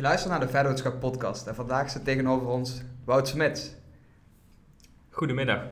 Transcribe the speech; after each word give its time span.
Je 0.00 0.06
luistert 0.06 0.30
naar 0.30 0.40
de 0.40 0.48
Verdootschap 0.48 1.00
podcast 1.00 1.46
en 1.46 1.54
vandaag 1.54 1.90
zit 1.90 2.04
tegenover 2.04 2.48
ons 2.48 2.82
Wout 3.04 3.28
Smits. 3.28 3.74
Goedemiddag. 5.10 5.68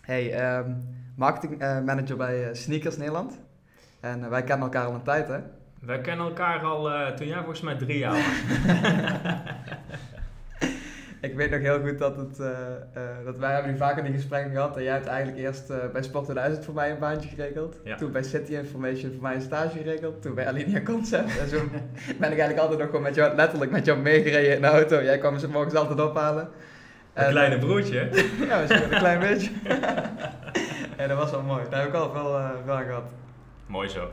Hey, 0.00 0.32
ehm 0.32 0.72
marketing 1.16 1.60
eh, 1.60 1.80
manager 1.80 2.16
bij 2.16 2.48
eh, 2.48 2.54
Sneakers 2.54 2.96
Nederland. 2.96 3.38
En 4.00 4.24
eh, 4.24 4.28
wij 4.28 4.44
kennen 4.44 4.66
elkaar 4.66 4.86
al 4.86 4.94
een 4.94 5.02
tijd, 5.02 5.28
hè? 5.28 5.38
Wij 5.80 6.00
kennen 6.00 6.26
elkaar 6.26 6.62
al 6.62 7.14
toen 7.14 7.26
jij 7.26 7.36
volgens 7.36 7.60
mij 7.60 7.76
drie 7.76 7.98
jaar 7.98 8.12
was. 8.12 8.22
Ik 11.20 11.34
weet 11.34 11.50
nog 11.50 11.60
heel 11.60 11.80
goed 11.80 11.98
dat, 11.98 12.16
het, 12.16 12.38
eh, 12.40 12.48
eh, 12.92 13.02
dat 13.24 13.36
wij 13.36 13.52
hebben 13.52 13.72
nu 13.72 13.76
vaker 13.78 14.02
die 14.04 14.12
gesprekken 14.12 14.52
gehad. 14.52 14.76
En 14.76 14.82
jij 14.82 14.92
hebt 14.92 15.06
eigenlijk 15.06 15.38
eerst 15.38 15.70
eh, 15.70 15.76
bij 15.92 16.02
Sport 16.02 16.24
2000 16.24 16.64
voor 16.64 16.74
mij 16.74 16.90
een 16.90 16.98
baantje 16.98 17.28
geregeld. 17.28 17.80
Ja. 17.84 17.96
Toen 17.96 18.12
bij 18.12 18.22
City 18.22 18.52
Information 18.54 19.12
voor 19.12 19.22
mij 19.22 19.34
een 19.34 19.40
stage 19.40 19.78
geregeld. 19.78 20.22
Toen 20.22 20.34
bij 20.34 20.46
Alinea 20.46 20.80
Concept. 20.92 21.38
En 21.38 21.48
zo 21.48 21.56
ben 22.18 22.32
ik 22.32 22.38
eigenlijk 22.38 22.58
altijd 22.58 22.78
nog 22.78 22.86
gewoon 22.88 23.02
met 23.02 23.14
jou, 23.14 23.34
letterlijk 23.36 23.70
met 23.70 23.84
jou 23.84 23.98
meegereden 23.98 24.54
in 24.54 24.60
de 24.60 24.66
auto. 24.66 25.02
Jij 25.02 25.18
kwam 25.18 25.38
ze 25.38 25.48
morgens 25.48 25.74
altijd 25.74 26.00
ophalen. 26.00 26.48
Een 27.14 27.24
En- 27.24 27.30
kleine 27.30 27.58
broertje. 27.58 28.08
Ja, 28.48 28.60
misschien 28.60 28.82
een 28.82 28.98
klein 28.98 29.18
beetje. 29.28 29.50
ja, 30.98 31.06
dat 31.06 31.16
was 31.18 31.30
wel 31.30 31.42
mooi. 31.42 31.62
Daar 31.70 31.80
heb 31.80 31.88
ik 31.88 31.94
al 31.94 32.12
veel, 32.12 32.36
eh, 32.38 32.50
veel 32.64 32.74
aan 32.74 32.84
gehad. 32.84 33.10
Mooi 33.66 33.88
zo. 33.88 34.08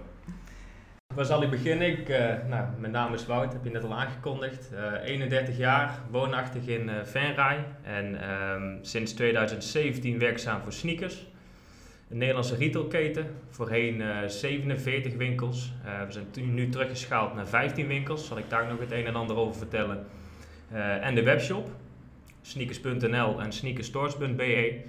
Waar 1.18 1.26
zal 1.26 1.44
ik 1.44 1.50
beginnen? 1.50 1.88
Ik, 1.88 2.10
eh, 2.10 2.36
nou, 2.48 2.66
mijn 2.80 2.92
naam 2.92 3.14
is 3.14 3.26
Wout, 3.26 3.54
heb 3.54 3.64
je 3.64 3.70
net 3.70 3.84
al 3.84 3.94
aangekondigd. 3.94 4.74
Eh, 4.74 5.10
31 5.10 5.58
jaar, 5.58 6.00
woonachtig 6.12 6.68
in 6.68 6.90
eh 6.90 6.96
Venray. 7.04 7.66
En 7.84 8.22
ehm, 8.22 8.78
sinds 8.82 9.14
2017 9.14 10.20
werkzaam 10.20 10.62
voor 10.62 10.74
Sneakers. 10.74 11.28
Een 12.10 12.18
Nederlandse 12.18 12.56
retailketen. 12.56 13.26
Voorheen 13.50 14.02
eh 14.02 14.28
47 14.28 15.14
winkels. 15.14 15.74
Eh, 15.86 16.06
we 16.06 16.12
zijn 16.12 16.54
nu 16.54 16.70
teruggeschaald 16.70 17.34
naar 17.34 17.48
15 17.48 17.88
winkels. 17.88 18.28
Zal 18.28 18.38
ik 18.38 18.50
daar 18.50 18.68
nog 18.68 18.80
het 18.80 18.92
een 18.92 19.06
en 19.06 19.16
ander 19.16 19.36
over 19.36 19.56
vertellen. 19.56 20.06
Eh, 20.72 21.06
en 21.06 21.16
de 21.16 21.24
webshop. 21.24 21.70
Sneakers.nl 22.42 23.42
en 23.42 23.52
sneakerstores.be. 23.52 24.82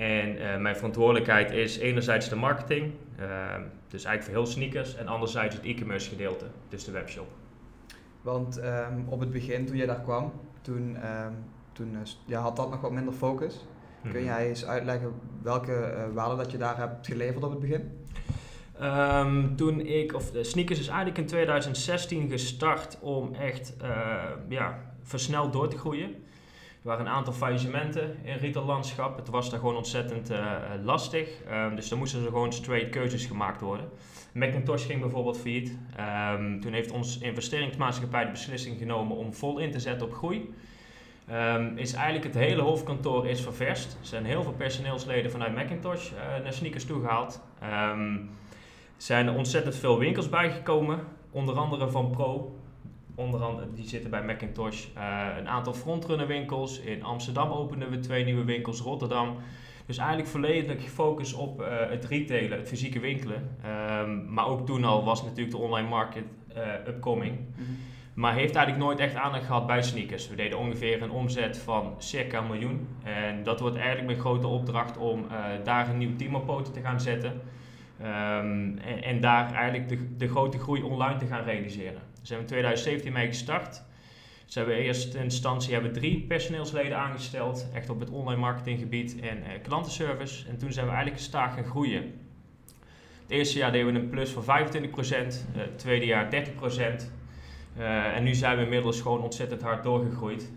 En 0.00 0.38
eh, 0.38 0.58
mijn 0.60 0.76
verantwoordelijkheid 0.76 1.50
is 1.50 1.78
enerzijds 1.78 2.28
de 2.28 2.36
marketing, 2.36 2.92
eh, 3.16 3.26
dus 3.88 4.04
eigenlijk 4.04 4.22
voor 4.22 4.44
heel 4.44 4.52
sneakers, 4.52 4.96
en 4.96 5.06
anderzijds 5.08 5.54
het 5.54 5.64
e-commerce 5.64 6.08
gedeelte, 6.08 6.44
dus 6.68 6.84
de 6.84 6.90
webshop. 6.90 7.26
Want 8.22 8.58
ehm, 8.58 9.00
op 9.08 9.20
het 9.20 9.32
begin, 9.32 9.66
toen 9.66 9.76
jij 9.76 9.86
daar 9.86 10.00
kwam, 10.00 10.32
toen, 10.60 10.96
ehm, 10.96 11.32
toen 11.72 11.94
eh, 11.94 12.00
ja, 12.26 12.40
had 12.40 12.56
dat 12.56 12.70
nog 12.70 12.80
wat 12.80 12.90
minder 12.90 13.14
focus. 13.14 13.66
Kun 14.02 14.10
Mhm. 14.10 14.24
jij 14.24 14.48
eens 14.48 14.66
uitleggen 14.66 15.12
welke 15.42 15.72
eh 15.72 16.02
waarde 16.12 16.36
dat 16.36 16.50
je 16.50 16.58
daar 16.58 16.76
hebt 16.76 17.06
geleverd 17.06 17.44
op 17.44 17.50
het 17.50 17.60
begin? 17.60 17.90
Ehm, 18.78 19.54
toen 19.54 19.80
ik, 19.80 20.14
of 20.14 20.30
de 20.30 20.44
sneakers 20.44 20.78
is 20.78 20.88
eigenlijk 20.88 21.18
in 21.18 21.26
2016 21.26 22.28
gestart 22.28 22.98
om 23.00 23.34
echt 23.34 23.76
ja, 24.48 24.78
versneld 25.02 25.52
door 25.52 25.68
te 25.68 25.78
groeien. 25.78 26.14
Er 26.82 26.86
waren 26.86 27.06
een 27.06 27.12
aantal 27.12 27.32
faillissementen 27.32 28.16
in 28.22 28.36
retaillandschap. 28.36 29.16
Het 29.16 29.28
was 29.28 29.50
daar 29.50 29.58
gewoon 29.58 29.76
ontzettend 29.76 30.30
eh, 30.30 30.52
lastig. 30.82 31.42
Ehm, 31.48 31.74
dus 31.74 31.90
er 31.90 31.96
moesten 31.96 32.20
er 32.20 32.28
gewoon 32.28 32.52
straight 32.52 32.90
keuzes 32.90 33.26
gemaakt 33.26 33.60
worden. 33.60 33.88
Macintosh 34.32 34.86
ging 34.86 35.00
bijvoorbeeld 35.00 35.38
failliet. 35.38 35.78
Ehm, 35.96 36.60
toen 36.60 36.72
heeft 36.72 36.90
ons 36.90 37.18
investeringsmaatschappij 37.18 38.24
de 38.24 38.30
beslissing 38.30 38.78
genomen 38.78 39.16
om 39.16 39.34
vol 39.34 39.58
in 39.58 39.70
te 39.70 39.80
zetten 39.80 40.06
op 40.06 40.14
groei. 40.14 40.54
Ehm, 41.26 41.76
is 41.76 41.92
eigenlijk 41.92 42.24
het 42.24 42.34
hele 42.34 42.62
hoofdkantoor 42.62 43.26
is 43.26 43.40
ververst. 43.40 43.92
Er 44.00 44.06
zijn 44.06 44.24
heel 44.24 44.42
veel 44.42 44.52
personeelsleden 44.52 45.30
vanuit 45.30 45.54
Macintosh 45.54 46.12
eh, 46.12 46.42
naar 46.42 46.52
sneakers 46.52 46.84
toegehaald. 46.84 47.40
Er 47.60 47.96
zijn 48.96 49.30
ontzettend 49.30 49.76
veel 49.76 49.98
winkels 49.98 50.28
bijgekomen, 50.28 51.00
onder 51.30 51.54
andere 51.54 51.88
van 51.88 52.10
Pro. 52.10 52.59
Onder 53.20 53.42
andere, 53.42 53.66
die 53.74 53.88
zitten 53.88 54.10
bij 54.10 54.22
Macintosh. 54.22 54.86
Eh, 54.94 55.26
een 55.38 55.48
aantal 55.48 55.72
frontrunner 55.72 56.26
winkels. 56.26 56.80
In 56.80 57.04
Amsterdam 57.04 57.50
openden 57.50 57.90
we 57.90 57.98
twee 57.98 58.24
nieuwe 58.24 58.44
winkels, 58.44 58.80
Rotterdam. 58.80 59.36
Dus 59.86 59.98
eigenlijk 59.98 60.28
volledig 60.28 60.82
gefocust 60.82 61.34
op 61.34 61.62
eh, 61.62 61.90
het 61.90 62.04
retailen, 62.04 62.58
het 62.58 62.68
fysieke 62.68 63.00
winkelen. 63.00 63.56
Ehm, 63.62 64.32
maar 64.32 64.46
ook 64.46 64.66
toen 64.66 64.84
al 64.84 65.04
was 65.04 65.22
natuurlijk 65.22 65.50
de 65.50 65.56
online 65.56 65.88
market 65.88 66.24
eh, 66.54 66.62
upcoming. 66.86 67.38
Maar 68.14 68.34
heeft 68.34 68.54
eigenlijk 68.54 68.84
nooit 68.86 68.98
echt 68.98 69.14
aandacht 69.14 69.44
gehad 69.44 69.66
bij 69.66 69.82
sneakers. 69.82 70.28
We 70.28 70.36
deden 70.36 70.58
ongeveer 70.58 71.02
een 71.02 71.10
omzet 71.10 71.58
van 71.58 71.94
circa 71.98 72.38
een 72.38 72.46
miljoen. 72.46 72.88
En 73.02 73.42
dat 73.42 73.60
wordt 73.60 73.76
eigenlijk 73.76 74.06
mijn 74.06 74.18
grote 74.18 74.46
opdracht 74.46 74.96
om 74.96 75.26
daar 75.64 75.88
een 75.88 75.98
nieuw 75.98 76.16
team 76.16 76.34
op 76.34 76.46
poten 76.46 76.72
te 76.72 76.80
gaan 76.80 77.00
zetten. 77.00 77.40
Ehm, 78.02 78.78
en, 78.78 79.02
en 79.02 79.20
daar 79.20 79.52
eigenlijk 79.52 79.88
de, 79.88 80.16
de 80.16 80.28
grote 80.28 80.58
groei 80.58 80.82
online 80.82 81.18
te 81.18 81.26
gaan 81.26 81.44
realiseren. 81.44 82.02
Daar 82.20 82.28
zijn 82.28 82.38
we 82.38 82.44
in 82.44 82.50
2017 82.50 83.12
mee 83.12 83.26
gestart. 83.26 83.82
Dus 84.50 84.58
hebben 84.58 84.78
in 84.78 84.84
eerste 84.84 85.18
instantie 85.18 85.72
hebben 85.72 85.92
drie 85.92 86.20
personeelsleden 86.20 86.98
aangesteld, 86.98 87.68
echt 87.74 87.90
op 87.90 88.00
het 88.00 88.10
online 88.10 88.40
marketinggebied 88.40 89.20
en 89.20 89.42
eh, 89.42 89.62
klantenservice. 89.62 90.48
En 90.48 90.58
toen 90.58 90.72
zijn 90.72 90.86
we 90.86 90.92
eigenlijk 90.92 91.22
gestaag 91.22 91.54
gaan 91.54 91.64
groeien. 91.64 92.02
Het 93.22 93.30
eerste 93.30 93.58
jaar 93.58 93.72
deden 93.72 93.92
we 93.92 93.98
een 93.98 94.08
plus 94.08 94.30
van 94.30 94.42
25%, 94.42 95.46
eh, 95.54 95.60
het 95.60 95.78
tweede 95.78 96.06
jaar 96.06 96.30
30%. 96.30 97.12
Eh, 97.76 98.16
en 98.16 98.22
nu 98.22 98.34
zijn 98.34 98.56
we 98.56 98.62
inmiddels 98.62 99.00
gewoon 99.00 99.22
ontzettend 99.22 99.62
hard 99.62 99.82
doorgegroeid 99.82 100.50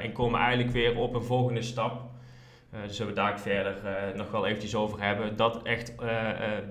en 0.00 0.12
komen 0.12 0.40
eigenlijk 0.40 0.70
weer 0.70 0.96
op 0.96 1.14
een 1.14 1.22
volgende 1.24 1.62
stap. 1.62 2.08
Eh 2.70 2.80
dus 2.82 2.96
zullen 2.96 3.12
we 3.14 3.20
daar 3.20 3.40
verder 3.40 3.76
nog 4.16 4.30
wel 4.30 4.46
eventjes 4.46 4.74
over 4.74 5.02
hebben. 5.02 5.36
Dat 5.36 5.62
echt 5.62 5.98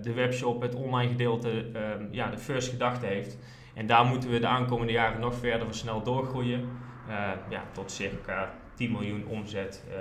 de 0.03 0.13
webshop, 0.13 0.61
het 0.61 0.75
online 0.75 1.09
gedeelte, 1.09 1.65
ehm, 1.73 2.05
ja, 2.11 2.29
de 2.29 2.37
first 2.37 2.69
gedachte 2.69 3.05
heeft. 3.05 3.37
En 3.79 3.87
daar 3.87 4.05
moeten 4.05 4.29
we 4.29 4.39
de 4.39 4.47
aankomende 4.47 4.91
jaren 4.93 5.19
nog 5.19 5.35
verder 5.35 5.65
versneld 5.67 6.05
doorgroeien. 6.05 6.69
Eh, 7.07 7.15
ja, 7.49 7.63
tot 7.71 7.91
circa 7.91 8.53
10 8.73 8.91
miljoen 8.91 9.25
omzet 9.25 9.83
eh, 9.89 9.95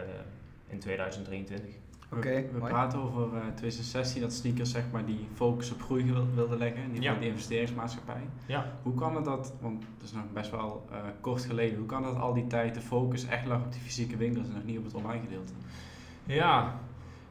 in 0.73 0.79
2023. 0.79 1.75
Oké, 2.13 2.45
we, 2.53 2.59
praten 2.59 2.99
over 2.99 3.37
eh, 3.37 3.41
2016 3.55 4.21
dat 4.21 4.33
sneakers 4.33 4.71
zeg 4.71 4.83
maar 4.93 5.05
die 5.05 5.29
focus 5.35 5.73
op 5.73 5.83
groei 5.83 6.05
wil- 6.13 6.27
wilde 6.35 6.57
leggen, 6.57 6.83
in 6.83 6.89
ieder 6.89 7.03
geval 7.03 7.15
Ja. 7.15 7.21
de 7.21 7.27
investeringsmaatschappij. 7.27 8.21
Ja. 8.47 8.73
Hoe 8.83 8.95
kan 8.95 9.15
het 9.17 9.25
dat, 9.25 9.53
want 9.61 9.83
het 9.95 10.03
is 10.03 10.13
nog 10.13 10.23
best 10.33 10.51
wel 10.51 10.87
eh, 10.91 10.97
kort 11.21 11.45
geleden, 11.45 11.79
hoe 11.79 11.87
kan 11.87 12.03
dat 12.03 12.17
al 12.17 12.35
die 12.35 12.47
tijd 12.47 12.75
de 12.75 12.81
focus 12.81 13.27
echt 13.27 13.47
lag 13.47 13.65
op 13.65 13.73
die 13.73 13.81
fysieke 13.81 14.17
winkels 14.17 14.47
en 14.49 14.55
nog 14.55 14.65
niet 14.65 14.79
op 14.79 14.85
het 14.85 14.95
online 14.95 15.21
gedeelte? 15.23 15.53
Ja, 16.27 16.75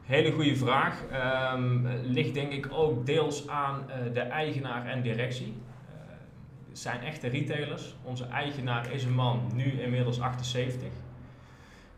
hele 0.04 0.32
goede 0.32 0.56
vraag. 0.56 1.04
Ehm, 1.12 1.88
ligt 2.04 2.34
denk 2.34 2.52
ik 2.52 2.68
ook 2.72 3.06
deels 3.06 3.48
aan 3.48 3.90
eh, 3.90 4.14
de 4.14 4.20
eigenaar 4.22 4.86
en 4.86 5.02
directie. 5.02 5.54
Zijn 6.78 7.02
echte 7.02 7.28
retailers. 7.28 7.96
Onze 8.04 8.26
eigenaar 8.26 8.92
is 8.92 9.04
een 9.04 9.14
man, 9.14 9.52
nu 9.54 9.82
inmiddels 9.82 10.20
78. 10.20 10.88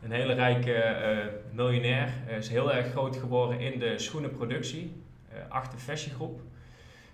Een 0.04 0.12
hele 0.12 0.34
rijke 0.34 0.74
eh, 0.74 1.18
miljonair. 1.52 2.10
Hij 2.14 2.38
is 2.38 2.50
heel 2.50 2.74
erg 2.74 2.92
groot 2.92 3.18
geworden 3.18 3.60
in 3.60 3.80
de 3.80 4.00
schoenenproductie. 4.00 5.04
eh 5.30 5.38
achter 5.50 5.80
Fashion 5.80 6.16
Groep. 6.16 6.42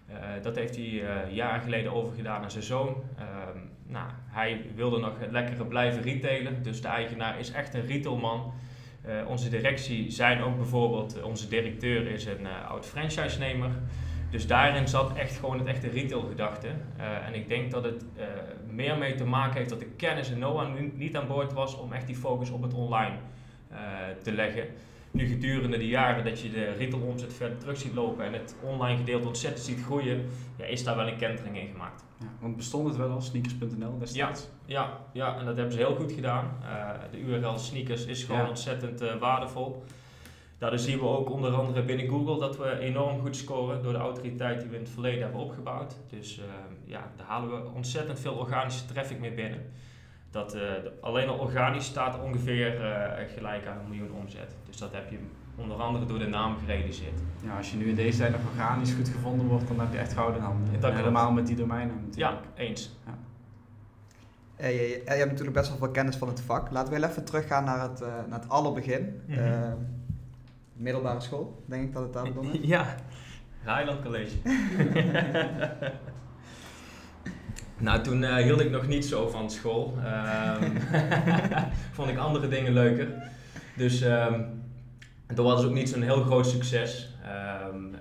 Eh, 0.08 0.16
dat 0.42 0.56
heeft 0.56 0.76
hij 0.76 1.04
jaren 1.30 1.62
geleden 1.62 1.94
overgedaan 1.94 2.44
aan 2.44 2.52
zijn 2.52 2.64
zoon. 2.64 3.04
Ehm, 3.18 3.60
nou, 3.88 4.10
hij 4.26 4.66
wilde 4.76 5.00
nog 5.00 5.14
lekker 5.30 5.66
blijven 5.66 6.02
retailen. 6.02 6.64
Dus 6.64 6.82
de 6.82 6.88
eigenaar 6.88 7.40
is 7.40 7.52
echt 7.52 7.74
een 7.74 7.86
retailman. 7.86 8.54
Onze 9.28 9.50
directie 9.50 10.12
zijn 10.12 10.42
ook 10.42 10.58
bijvoorbeeld, 10.58 11.22
onze 11.22 11.48
directeur 11.48 12.08
is 12.08 12.26
een 12.26 12.48
oud 12.68 12.86
franchise-nemer. 12.86 13.72
Dus 14.36 14.48
daarin 14.48 14.88
zat 14.88 15.14
echt 15.14 15.38
gewoon 15.38 15.58
het 15.60 15.68
echte 15.68 15.90
retail-gedachte. 15.90 16.68
Eh, 16.68 17.28
en 17.28 17.34
ik 17.34 17.48
denk 17.48 17.72
dat 17.72 17.84
het 17.84 18.06
eh, 18.16 18.26
meer 18.70 18.98
mee 18.98 19.16
te 19.16 19.26
maken 19.26 19.58
heeft 19.58 19.70
dat 19.70 19.80
de 19.80 19.86
kennis 19.86 20.32
en 20.32 20.36
know-how 20.36 20.80
niet 20.94 21.18
aan 21.18 21.28
boord 21.28 21.54
was 21.54 21.78
om 21.78 21.94
echt 21.94 22.08
die 22.08 22.16
focus 22.16 22.50
op 22.50 22.62
het 22.62 22.74
online 22.74 23.16
eh, 23.70 23.78
te 24.22 24.32
leggen. 24.32 24.68
Nu 25.12 25.28
gedurende 25.28 25.78
de 25.78 25.88
jaren 25.88 26.24
dat 26.24 26.42
je 26.42 26.50
de 26.50 26.72
retail-omzet 26.72 27.34
verder 27.34 27.58
terug 27.58 27.78
ziet 27.78 27.94
lopen 27.94 28.26
en 28.26 28.34
het 28.34 28.56
online 28.64 28.98
gedeelte 28.98 29.28
ontzettend 29.28 29.66
ziet 29.66 29.84
groeien, 29.84 30.26
ja, 30.58 30.66
is 30.66 30.84
daar 30.84 30.96
wel 30.96 31.08
een 31.08 31.18
kentering 31.18 31.58
in 31.60 31.68
gemaakt. 31.68 32.04
Ja, 32.20 32.28
want 32.40 32.56
bestond 32.56 32.88
het 32.88 32.98
wel 32.98 33.10
als 33.10 33.26
sneakers.nl 33.26 33.98
destijds? 34.00 34.48
Ja, 34.66 35.00
ja, 35.12 35.38
en 35.38 35.46
dat 35.46 35.56
hebben 35.56 35.74
ze 35.74 35.80
heel 35.80 35.96
goed 35.96 36.12
gedaan. 36.12 36.52
De 37.12 37.20
URL 37.20 37.58
sneakers 37.58 38.06
is 38.06 38.24
gewoon 38.24 38.42
Ja. 38.42 38.48
ontzettend 38.48 39.04
waardevol. 39.20 39.84
Daardoor 40.58 40.80
zien 40.80 41.00
we 41.00 41.06
ook 41.06 41.30
onder 41.30 41.52
andere 41.54 41.84
binnen 41.84 42.08
Google 42.08 42.40
dat 42.40 42.58
we 42.58 42.80
enorm 42.80 43.20
goed 43.22 43.36
scoren 43.36 43.84
door 43.84 43.92
de 43.94 44.00
autoriteit 44.00 44.60
die 44.60 44.70
we 44.70 44.76
in 44.76 44.82
het 44.82 44.92
verleden 44.92 45.22
hebben 45.22 45.42
opgebouwd. 45.42 45.96
Dus 46.10 46.40
eh, 46.40 46.46
ja, 46.84 47.12
daar 47.16 47.28
halen 47.28 47.50
we 47.50 47.70
ontzettend 47.76 48.20
veel 48.20 48.34
organische 48.34 48.86
traffic 48.86 49.20
mee 49.20 49.34
binnen. 49.34 49.60
Dat, 50.32 50.54
eh, 50.54 50.60
de- 50.62 50.92
alleen 51.02 51.28
al 51.28 51.38
organisch 51.38 51.86
staat 51.86 52.22
ongeveer 52.22 52.82
eh, 52.92 53.24
gelijk 53.36 53.66
aan 53.68 53.78
een 53.78 53.90
miljoen 53.90 54.12
omzet. 54.22 54.56
Dus 54.68 54.78
dat 54.78 54.94
heb 54.94 55.10
je 55.10 55.18
onder 55.56 55.78
andere 55.78 56.06
door 56.06 56.20
de 56.20 56.28
naam 56.28 56.58
gerealiseerd. 56.58 57.20
Ja, 57.44 57.58
als 57.58 57.72
je 57.72 57.78
nu 57.78 57.90
in 57.90 57.96
deze 57.96 58.18
tijd 58.18 58.32
nog 58.32 58.42
organisch 58.52 58.94
goed 58.94 59.10
gevonden 59.10 59.48
wordt, 59.48 59.68
dan 59.68 59.80
heb 59.80 59.92
je 59.92 59.98
echt 59.98 60.14
gouden 60.14 60.42
handen. 60.42 60.80
Dat 60.80 60.92
En 60.92 60.98
helemaal 60.98 61.32
met 61.32 61.48
die 61.48 61.56
domeinnaam 61.56 61.98
Ja, 62.12 62.30
natuurlijk. 62.32 62.60
eens. 62.60 62.96
Eh, 64.56 64.72
je, 64.76 64.82
je- 64.90 65.02
je 65.06 65.12
hebt 65.12 65.30
natuurlijk 65.32 65.58
best 65.58 65.70
wel 65.70 65.78
veel 65.78 65.92
kennis 65.92 66.16
van 66.16 66.28
het 66.28 66.42
vak. 66.42 66.72
Laten 66.72 66.94
we 66.94 67.00
heel 67.00 67.10
even 67.10 67.26
teruggaan 67.26 67.64
naar 67.64 67.82
het, 67.90 68.02
eh, 68.02 68.08
naar 68.30 68.40
het 68.40 68.50
allerbegin. 68.50 69.22
Eh, 69.30 69.72
middelbare 70.76 71.20
school, 71.20 71.64
denk 71.66 71.84
ik 71.84 71.94
dat 71.94 72.04
het 72.04 72.14
daar 72.14 72.28
is. 72.28 72.60
Ja, 72.74 72.96
Highland 73.64 74.02
College. 74.02 74.36
Nou, 77.78 78.02
toen 78.02 78.22
uh, 78.22 78.36
hield 78.36 78.60
ik 78.60 78.72
nog 78.72 78.88
niet 78.88 79.06
zo 79.06 79.28
van 79.28 79.52
school. 79.52 79.98
Um, 80.62 80.78
vond 81.96 82.10
ik 82.10 82.18
andere 82.18 82.48
dingen 82.48 82.74
leuker. 82.74 83.08
Dus 83.76 84.02
um, 84.02 84.64
toen 85.36 85.46
was 85.46 85.60
het 85.60 85.70
ook 85.70 85.76
niet 85.76 85.90
zo'n 85.90 86.02
heel 86.02 86.24
groot 86.24 86.48
succes. 86.48 87.10
Um, 87.72 87.94
uh, 87.94 88.00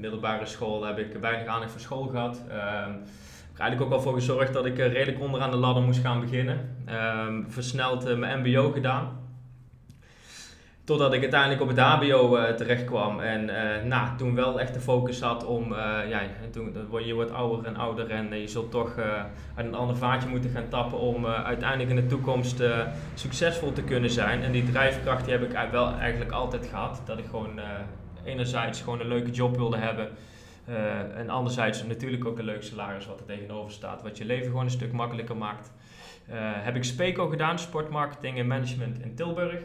middelbare 0.00 0.46
school 0.46 0.84
heb 0.84 0.98
ik 0.98 1.16
weinig 1.20 1.46
aandacht 1.46 1.70
voor 1.70 1.80
school 1.80 2.06
gehad. 2.06 2.42
Um, 2.48 3.02
er 3.54 3.62
eigenlijk 3.62 3.80
ook 3.80 3.92
al 3.92 4.00
voor 4.00 4.14
gezorgd 4.14 4.52
dat 4.52 4.66
ik 4.66 4.76
redelijk 4.76 5.20
onderaan 5.20 5.50
de 5.50 5.56
ladder 5.56 5.82
moest 5.82 6.00
gaan 6.00 6.20
beginnen. 6.20 6.76
versneld 7.48 8.08
uh, 8.08 8.16
mijn 8.16 8.40
MBO 8.40 8.70
gedaan. 8.72 9.25
Totdat 10.86 11.12
ik 11.12 11.20
uiteindelijk 11.20 11.60
op 11.60 11.68
het 11.68 11.78
HBO 11.78 12.36
uh, 12.36 12.44
terecht 12.44 12.84
kwam 12.84 13.20
en 13.20 13.48
uh, 13.48 13.84
nou, 13.84 14.16
toen 14.16 14.34
wel 14.34 14.60
echt 14.60 14.74
de 14.74 14.80
focus 14.80 15.20
had 15.20 15.44
om, 15.44 15.72
uh, 15.72 15.78
ja, 16.08 16.20
toen, 16.50 16.74
je 17.04 17.14
wordt 17.14 17.32
ouder 17.32 17.66
en 17.66 17.76
ouder 17.76 18.10
en 18.10 18.40
je 18.40 18.48
zult 18.48 18.70
toch 18.70 18.98
uit 19.54 19.66
een 19.66 19.74
ander 19.74 19.96
vaatje 19.96 20.28
moeten 20.28 20.50
gaan 20.50 20.68
tappen 20.68 20.98
om 20.98 21.26
uiteindelijk 21.26 21.90
in 21.90 21.96
de 21.96 22.06
toekomst 22.06 22.62
succesvol 23.14 23.72
te 23.72 23.82
kunnen 23.82 24.10
zijn. 24.10 24.42
En 24.42 24.52
die 24.52 24.70
drijfkracht 24.70 25.24
die 25.24 25.32
heb 25.32 25.42
ik 25.42 25.70
wel 25.70 25.92
eigenlijk 25.92 26.32
altijd 26.32 26.66
gehad. 26.66 27.02
Dat 27.04 27.18
ik 27.18 27.24
gewoon 27.30 27.60
enerzijds 28.24 28.80
gewoon 28.80 29.00
een 29.00 29.08
leuke 29.08 29.30
job 29.30 29.56
wilde 29.56 29.76
hebben. 29.76 30.08
en 31.16 31.30
anderzijds 31.30 31.84
natuurlijk 31.84 32.24
ook 32.24 32.38
een 32.38 32.44
leuk 32.44 32.62
salaris 32.62 33.06
wat 33.06 33.20
er 33.20 33.26
tegenover 33.26 33.72
staat, 33.72 34.02
wat 34.02 34.18
je 34.18 34.24
leven 34.24 34.46
gewoon 34.46 34.64
een 34.64 34.70
stuk 34.70 34.92
makkelijker 34.92 35.36
maakt. 35.36 35.72
heb 36.38 36.76
ik 36.76 36.84
SPECO 36.84 37.28
gedaan, 37.28 37.58
sportmarketing 37.58 38.38
en 38.38 38.46
management 38.46 38.98
in 38.98 39.14
Tilburg. 39.14 39.60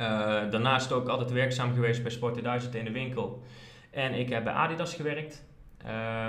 Uh, 0.00 0.50
daarnaast 0.50 0.92
ook 0.92 1.08
altijd 1.08 1.30
werkzaam 1.30 1.74
geweest 1.74 2.02
bij 2.02 2.10
Sport 2.10 2.32
2000 2.32 2.74
in 2.74 2.84
de 2.84 2.90
winkel. 2.90 3.42
En 3.90 4.14
ik 4.14 4.28
heb 4.28 4.44
bij 4.44 4.52
Adidas 4.52 4.94
gewerkt. 4.94 5.44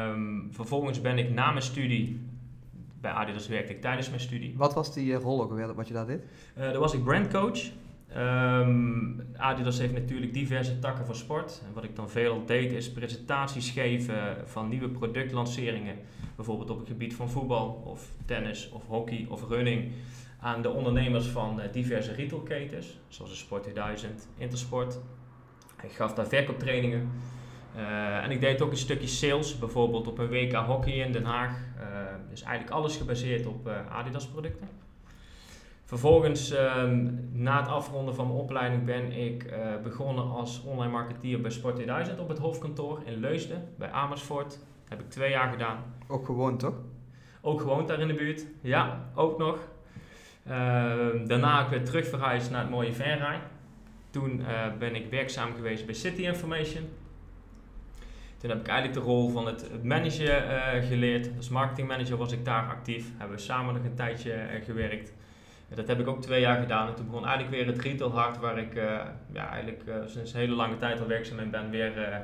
Um, 0.10 0.50
vervolgens 0.52 1.02
ben 1.02 1.18
ik 1.18 1.30
na 1.30 1.52
mijn 1.52 1.64
studie, 1.64 2.20
bij 3.02 3.12
Adidas 3.12 3.48
werkte 3.48 3.74
ik 3.74 3.82
tijdens 3.82 4.10
mijn 4.10 4.22
studie. 4.22 4.54
Wat 4.58 4.74
was 4.74 4.94
die 4.94 5.12
uh, 5.12 5.18
rol 5.18 5.42
ook 5.42 5.76
wat 5.76 5.88
je 5.88 5.94
daar 5.94 6.06
deed? 6.06 6.22
Uh, 6.58 6.64
daar 6.64 6.80
was 6.80 6.94
ik 6.94 7.04
brandcoach. 7.04 7.60
Um, 8.18 9.22
Adidas 9.38 9.78
heeft 9.78 9.94
natuurlijk 9.94 10.34
diverse 10.34 10.80
takken 10.80 11.06
van 11.06 11.16
sport. 11.16 11.62
En 11.68 11.74
wat 11.74 11.84
ik 11.84 11.96
dan 11.96 12.10
veel 12.10 12.46
deed 12.46 12.72
is 12.72 12.92
presentaties 12.92 13.70
geven 13.70 14.38
van 14.46 14.70
nieuwe 14.70 14.90
productlanceringen. 14.90 15.96
Bijvoorbeeld 16.38 16.70
op 16.70 16.80
het 16.80 16.88
gebied 16.88 17.16
van 17.16 17.30
voetbal 17.30 17.82
of 17.86 18.12
tennis 18.26 18.70
of 18.70 18.88
hockey 18.88 19.26
of 19.30 19.48
running 19.48 19.92
aan 20.40 20.62
de 20.62 20.70
ondernemers 20.70 21.26
van 21.26 21.62
eh, 21.62 21.72
diverse 21.72 22.14
retailketens, 22.14 23.00
zoals 23.08 23.32
de 23.32 23.38
Sport 23.38 23.64
2000, 23.64 24.28
Intersport. 24.38 25.00
Ik 25.84 25.92
gaf 25.92 26.14
daar 26.14 26.28
verkooptrainingen. 26.28 27.12
Uh, 27.76 28.24
en 28.24 28.32
ik 28.32 28.42
deed 28.42 28.62
ook 28.62 28.72
een 28.72 28.78
stukje 28.78 29.08
sales, 29.08 29.60
bijvoorbeeld 29.60 30.08
op 30.08 30.18
een 30.18 30.28
WK 30.28 30.54
hockey 30.54 30.94
in 30.94 31.12
Den 31.12 31.24
Haag. 31.24 31.52
Uh, 31.80 31.86
dus 32.30 32.42
eigenlijk 32.42 32.76
alles 32.76 32.96
gebaseerd 32.98 33.46
op 33.46 33.68
uh, 33.68 33.92
Adidas 33.92 34.28
producten. 34.28 34.68
Vervolgens, 35.86 36.52
ehm, 36.52 37.10
na 37.32 37.60
het 37.60 37.68
afronden 37.68 38.16
van 38.16 38.28
mijn 38.28 38.40
opleiding, 38.40 38.86
ben 38.86 39.12
ik 39.12 39.54
begonnen 39.84 40.30
als 40.30 40.64
online 40.64 40.92
marketeer 40.92 41.42
bij 41.42 41.52
Sport 41.52 41.76
2000 41.76 42.20
op 42.20 42.28
het 42.28 42.38
hoofdkantoor 42.38 43.02
in 43.06 43.20
Leusden, 43.20 43.70
bij 43.78 43.92
Amersfoort. 43.92 44.60
Dat 44.88 44.98
heb 44.98 45.08
ik 45.08 45.12
twee 45.12 45.30
jaar 45.30 45.52
gedaan. 45.52 45.78
Ook 46.08 46.26
gewoond, 46.26 46.60
toch? 46.60 46.76
Ook 47.42 47.62
gewoond 47.62 47.88
daar 47.88 48.00
in 48.00 48.08
de 48.08 48.14
buurt, 48.14 48.46
ja, 48.62 49.10
ook 49.16 49.38
nog. 49.38 49.58
Ehm, 50.48 51.26
daarna 51.28 51.64
ik 51.64 51.70
weer 51.70 51.86
terug 51.86 52.08
verhuisd 52.08 52.52
naar 52.52 52.62
het 52.62 52.70
mooie 52.70 52.94
Venray. 52.94 53.40
Toen 54.10 54.40
uh, 54.40 54.48
ben 54.80 54.96
ik 54.96 55.10
werkzaam 55.10 55.54
geweest 55.56 55.86
bij 55.86 55.96
City 55.96 56.22
Information. 56.22 56.90
Toen 58.38 58.50
heb 58.50 58.60
ik 58.60 58.68
eigenlijk 58.68 59.00
de 59.00 59.06
rol 59.06 59.30
van 59.30 59.46
het, 59.48 59.84
manager 59.84 60.44
uh, 60.44 60.88
geleerd. 60.88 61.30
Als 61.38 61.50
marketingmanager 61.50 62.18
was 62.18 62.32
ik 62.32 62.46
daar 62.46 62.70
actief. 62.70 63.06
Hebben 63.18 63.38
we 63.38 63.44
samen 63.44 63.74
nog 63.74 63.84
een 63.84 63.96
tijdje 63.96 64.32
uh, 64.32 64.66
gewerkt. 64.66 65.14
dat 65.76 65.88
heb 65.88 66.00
ik 66.00 66.08
ook 66.08 66.22
twee 66.22 66.42
jaar 66.42 66.62
gedaan. 66.62 66.88
En 66.88 66.96
toen 66.96 67.06
begon 67.06 67.26
eigenlijk 67.26 67.56
weer 67.56 67.68
het 67.68 67.84
retail 67.84 68.12
hard, 68.12 68.40
waar 68.40 68.58
ik 68.58 68.74
ja, 69.34 69.50
eigenlijk 69.50 69.84
sinds 70.06 70.34
een 70.34 70.40
hele 70.40 70.56
lange 70.56 70.78
tijd 70.78 71.02
al 71.02 71.08
werkzaam 71.08 71.40
in 71.40 71.50
ben, 71.50 71.70
weer 71.70 72.22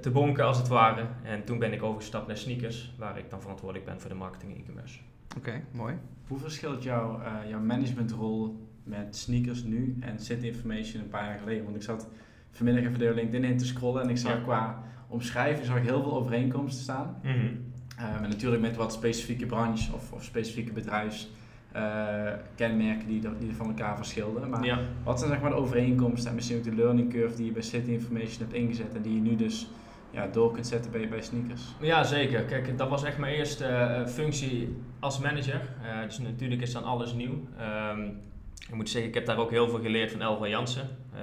te 0.00 0.10
bonken 0.10 0.44
als 0.44 0.58
het 0.58 0.68
ware. 0.68 1.06
En 1.22 1.44
toen 1.44 1.58
ben 1.58 1.72
ik 1.72 1.82
overgestapt 1.82 2.26
naar 2.26 2.36
sneakers, 2.36 2.94
waar 2.98 3.18
ik 3.18 3.30
dan 3.30 3.40
verantwoordelijk 3.40 3.86
ben 3.86 4.00
voor 4.00 4.10
de 4.10 4.16
marketing 4.16 4.54
en 4.54 4.60
e-commerce. 4.60 4.98
Oké, 5.36 5.62
mooi. 5.72 5.94
Hoe 6.26 6.38
verschilt 6.38 6.82
jouw, 6.82 7.20
uh, 7.20 7.48
jouw 7.48 7.60
managementrol 7.60 8.66
met 8.84 9.16
sneakers 9.16 9.62
nu 9.62 9.96
en 10.00 10.18
City 10.18 10.46
Information 10.46 11.02
een 11.02 11.08
paar 11.08 11.24
jaar 11.24 11.38
geleden? 11.38 11.64
Want 11.64 11.76
ik 11.76 11.82
zat 11.82 12.08
vanmiddag 12.50 12.84
even 12.84 12.98
door 12.98 13.14
LinkedIn 13.14 13.44
in 13.44 13.58
te 13.58 13.64
scrollen 13.64 14.02
en 14.02 14.08
ik 14.08 14.18
zag 14.18 14.42
qua 14.42 14.82
omschrijving 15.08 15.66
zag 15.66 15.76
ik 15.76 15.82
heel 15.82 16.02
veel 16.02 16.16
overeenkomsten 16.16 16.82
staan. 16.82 17.20
Mm 17.22 17.32
-hmm. 17.32 17.72
uh, 17.98 18.20
natuurlijk 18.20 18.62
met 18.62 18.76
wat 18.76 18.92
specifieke 18.92 19.46
branche 19.46 19.92
of, 19.94 20.12
of 20.12 20.24
specifieke 20.24 20.72
bedrijfskenmerken 20.72 21.41
uh, 21.76 22.68
die, 23.06 23.20
die 23.38 23.54
van 23.56 23.66
elkaar 23.66 23.96
verschilden. 23.96 24.50
Maar 24.50 24.78
wat 25.04 25.18
zijn 25.18 25.30
zeg 25.30 25.40
maar 25.40 25.50
de 25.50 25.56
overeenkomsten 25.56 26.28
en 26.28 26.34
misschien 26.34 26.56
ook 26.56 26.64
de 26.64 26.74
learning 26.74 27.12
curve 27.12 27.36
die 27.36 27.46
je 27.46 27.52
bij 27.52 27.62
City 27.62 27.90
Information 27.90 28.38
hebt 28.38 28.52
ingezet 28.52 28.94
en 28.94 29.02
die 29.02 29.14
je 29.14 29.20
nu 29.20 29.36
dus 29.36 29.68
ja, 30.10 30.26
door 30.26 30.52
kunt 30.52 30.66
zetten 30.66 30.90
bij, 30.90 31.08
bij 31.08 31.22
sneakers? 31.22 31.62
Ja, 31.80 32.04
zeker. 32.04 32.42
Kijk, 32.42 32.78
dat 32.78 32.88
was 32.88 33.04
echt 33.04 33.18
mijn 33.18 33.34
eerste 33.34 33.64
uh, 33.64 34.06
functie 34.06 34.76
als 35.00 35.18
manager. 35.18 35.60
Uh, 35.82 36.02
dus 36.04 36.18
natuurlijk 36.18 36.60
is 36.60 36.72
dan 36.72 36.84
alles 36.84 37.12
nieuw. 37.12 37.48
Um, 37.92 38.20
ik 38.68 38.74
moet 38.74 38.90
zeggen, 38.90 39.08
ik 39.08 39.14
heb 39.14 39.26
daar 39.26 39.38
ook 39.38 39.50
heel 39.50 39.68
veel 39.68 39.80
geleerd 39.80 40.10
van 40.10 40.20
Elva 40.20 40.46
Jansen. 40.46 40.88
Uh, 41.14 41.20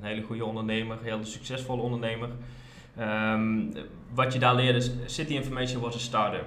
een 0.00 0.06
hele 0.06 0.22
goede 0.22 0.44
ondernemer, 0.44 0.98
heel 1.02 1.24
succesvolle 1.24 1.82
ondernemer. 1.82 2.28
Um, 3.00 3.72
wat 4.14 4.32
je 4.32 4.38
daar 4.38 4.54
leerde, 4.54 4.90
City 5.06 5.34
Information 5.34 5.82
was 5.82 5.94
een 5.94 6.00
start-up. 6.00 6.46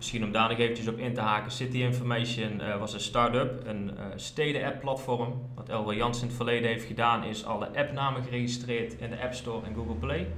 Misschien 0.00 0.24
om 0.24 0.32
daar 0.32 0.48
nog 0.48 0.58
eventjes 0.58 0.88
op 0.88 0.98
in 0.98 1.14
te 1.14 1.20
haken. 1.20 1.50
City 1.50 1.76
Information 1.76 2.60
uh, 2.60 2.76
was 2.76 2.92
een 2.92 3.00
start-up, 3.00 3.66
een 3.66 3.90
uh, 3.94 4.04
steden-app-platform. 4.16 5.50
Wat 5.54 5.68
Elva 5.68 5.92
Jansen 5.92 6.22
in 6.22 6.28
het 6.28 6.36
verleden 6.36 6.68
heeft 6.68 6.86
gedaan, 6.86 7.24
is 7.24 7.44
alle 7.44 7.78
appnamen 7.78 8.22
geregistreerd 8.22 8.92
in 8.92 9.10
de 9.10 9.22
App 9.22 9.34
Store 9.34 9.66
en 9.66 9.74
Google 9.74 9.94
Play. 9.94 10.32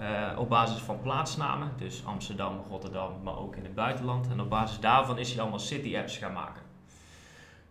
Uh, 0.00 0.38
op 0.38 0.48
basis 0.48 0.80
van 0.80 1.00
plaatsnamen, 1.00 1.72
dus 1.76 2.02
Amsterdam, 2.04 2.60
Rotterdam, 2.68 3.22
maar 3.22 3.38
ook 3.38 3.56
in 3.56 3.64
het 3.64 3.74
buitenland. 3.74 4.28
En 4.30 4.40
op 4.40 4.50
basis 4.50 4.80
daarvan 4.80 5.18
is 5.18 5.32
hij 5.32 5.40
allemaal 5.40 5.58
city 5.58 5.96
apps 5.96 6.16
gaan 6.18 6.32
maken. 6.32 6.62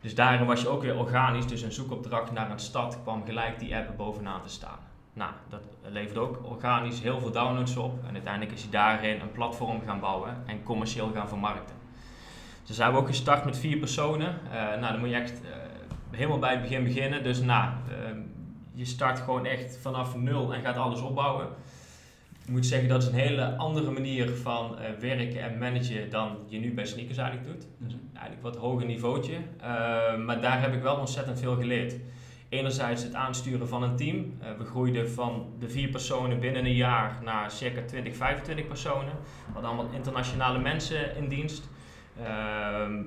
Dus 0.02 0.16
daarin 0.16 0.46
was 0.46 0.62
je 0.62 0.68
ook 0.68 0.81
weer 0.81 0.98
organisch, 0.98 1.48
dus 1.48 1.62
een 1.62 1.72
zoekopdracht 1.72 2.31
naar 2.31 2.52
een 2.52 2.60
stad 2.60 3.02
kwam 3.02 3.25
gelijk 3.25 3.60
die 3.60 3.75
app 3.75 3.98
bovenaan 3.98 4.42
te 4.42 4.50
staan. 4.50 4.80
Nou, 5.13 5.31
dat 5.50 5.62
levert 5.81 6.18
ook 6.18 6.40
organisch 6.44 7.02
heel 7.02 7.19
veel 7.19 7.31
downloads 7.31 7.75
op 7.75 8.04
en 8.08 8.13
uiteindelijk 8.13 8.52
is 8.52 8.62
hij 8.62 8.72
daarin 8.72 9.22
een 9.22 9.31
platform 9.31 9.81
gaan 9.86 10.00
bouwen 10.00 10.38
en 10.46 10.63
commercieel 10.63 11.12
gaan 11.13 11.28
vermarkten. 11.28 11.75
Dus 12.66 12.76
zijn 12.76 12.92
we 12.92 12.97
ook 12.97 13.07
gestart 13.07 13.45
met 13.45 13.57
vier 13.57 13.78
personen. 13.78 14.40
Uh, 14.45 14.52
nou, 14.54 14.92
dan 14.92 15.00
moet 15.00 15.09
je 15.09 15.16
echt 15.16 15.42
uh, 15.44 15.50
helemaal 16.12 16.40
bij 16.40 16.52
het 16.52 16.62
begin 16.62 16.83
beginnen. 16.83 17.24
Dus 17.24 17.42
nou, 17.42 17.71
je 18.74 18.85
start 18.85 19.19
gewoon 19.19 19.45
echt 19.45 19.78
vanaf 19.81 20.16
nul 20.16 20.54
en 20.54 20.62
gaat 20.62 20.78
alles 20.78 21.02
opbouwen. 21.02 21.47
Ik 22.45 22.50
moet 22.50 22.66
zeggen, 22.66 22.90
dat 22.90 23.02
is 23.02 23.07
een 23.07 23.14
hele 23.14 23.56
andere 23.56 23.92
manier 23.92 24.30
van 24.30 24.78
uh, 24.80 25.00
werken 25.00 25.42
en 25.42 25.57
managen 25.57 26.09
dan 26.09 26.38
je 26.47 26.59
nu 26.59 26.74
bij 26.74 26.85
sneakers 26.85 27.18
eigenlijk 27.18 27.52
doet. 27.52 27.68
Dus 27.78 27.95
eigenlijk 28.14 28.44
wat 28.44 28.56
hoger 28.56 28.85
niveautje. 28.85 29.33
Uh, 29.33 30.18
maar 30.18 30.42
daar 30.42 30.62
heb 30.62 30.74
ik 30.74 30.81
wel 30.81 30.95
ontzettend 30.95 31.40
veel 31.40 31.56
geleerd. 31.56 31.95
Enerzijds 32.52 33.04
het 33.04 33.14
aansturen 33.14 33.68
van 33.68 33.84
een 33.84 33.96
team. 33.96 34.18
Uh, 34.18 34.58
we 34.58 34.66
groeiden 34.66 35.12
van 35.12 35.54
de 35.60 35.70
vier 35.70 35.90
personen 35.90 36.40
binnen 36.40 36.66
een 36.66 36.76
jaar 36.76 37.20
naar 37.24 37.52
circa 37.52 37.81
20, 37.86 38.16
25 38.16 38.68
personen. 38.68 39.14
We 39.46 39.52
hadden 39.54 39.72
allemaal 39.72 39.94
internationale 39.94 40.60
mensen 40.60 41.16
in 41.16 41.28
dienst. 41.28 41.70
Ehm, 42.24 43.04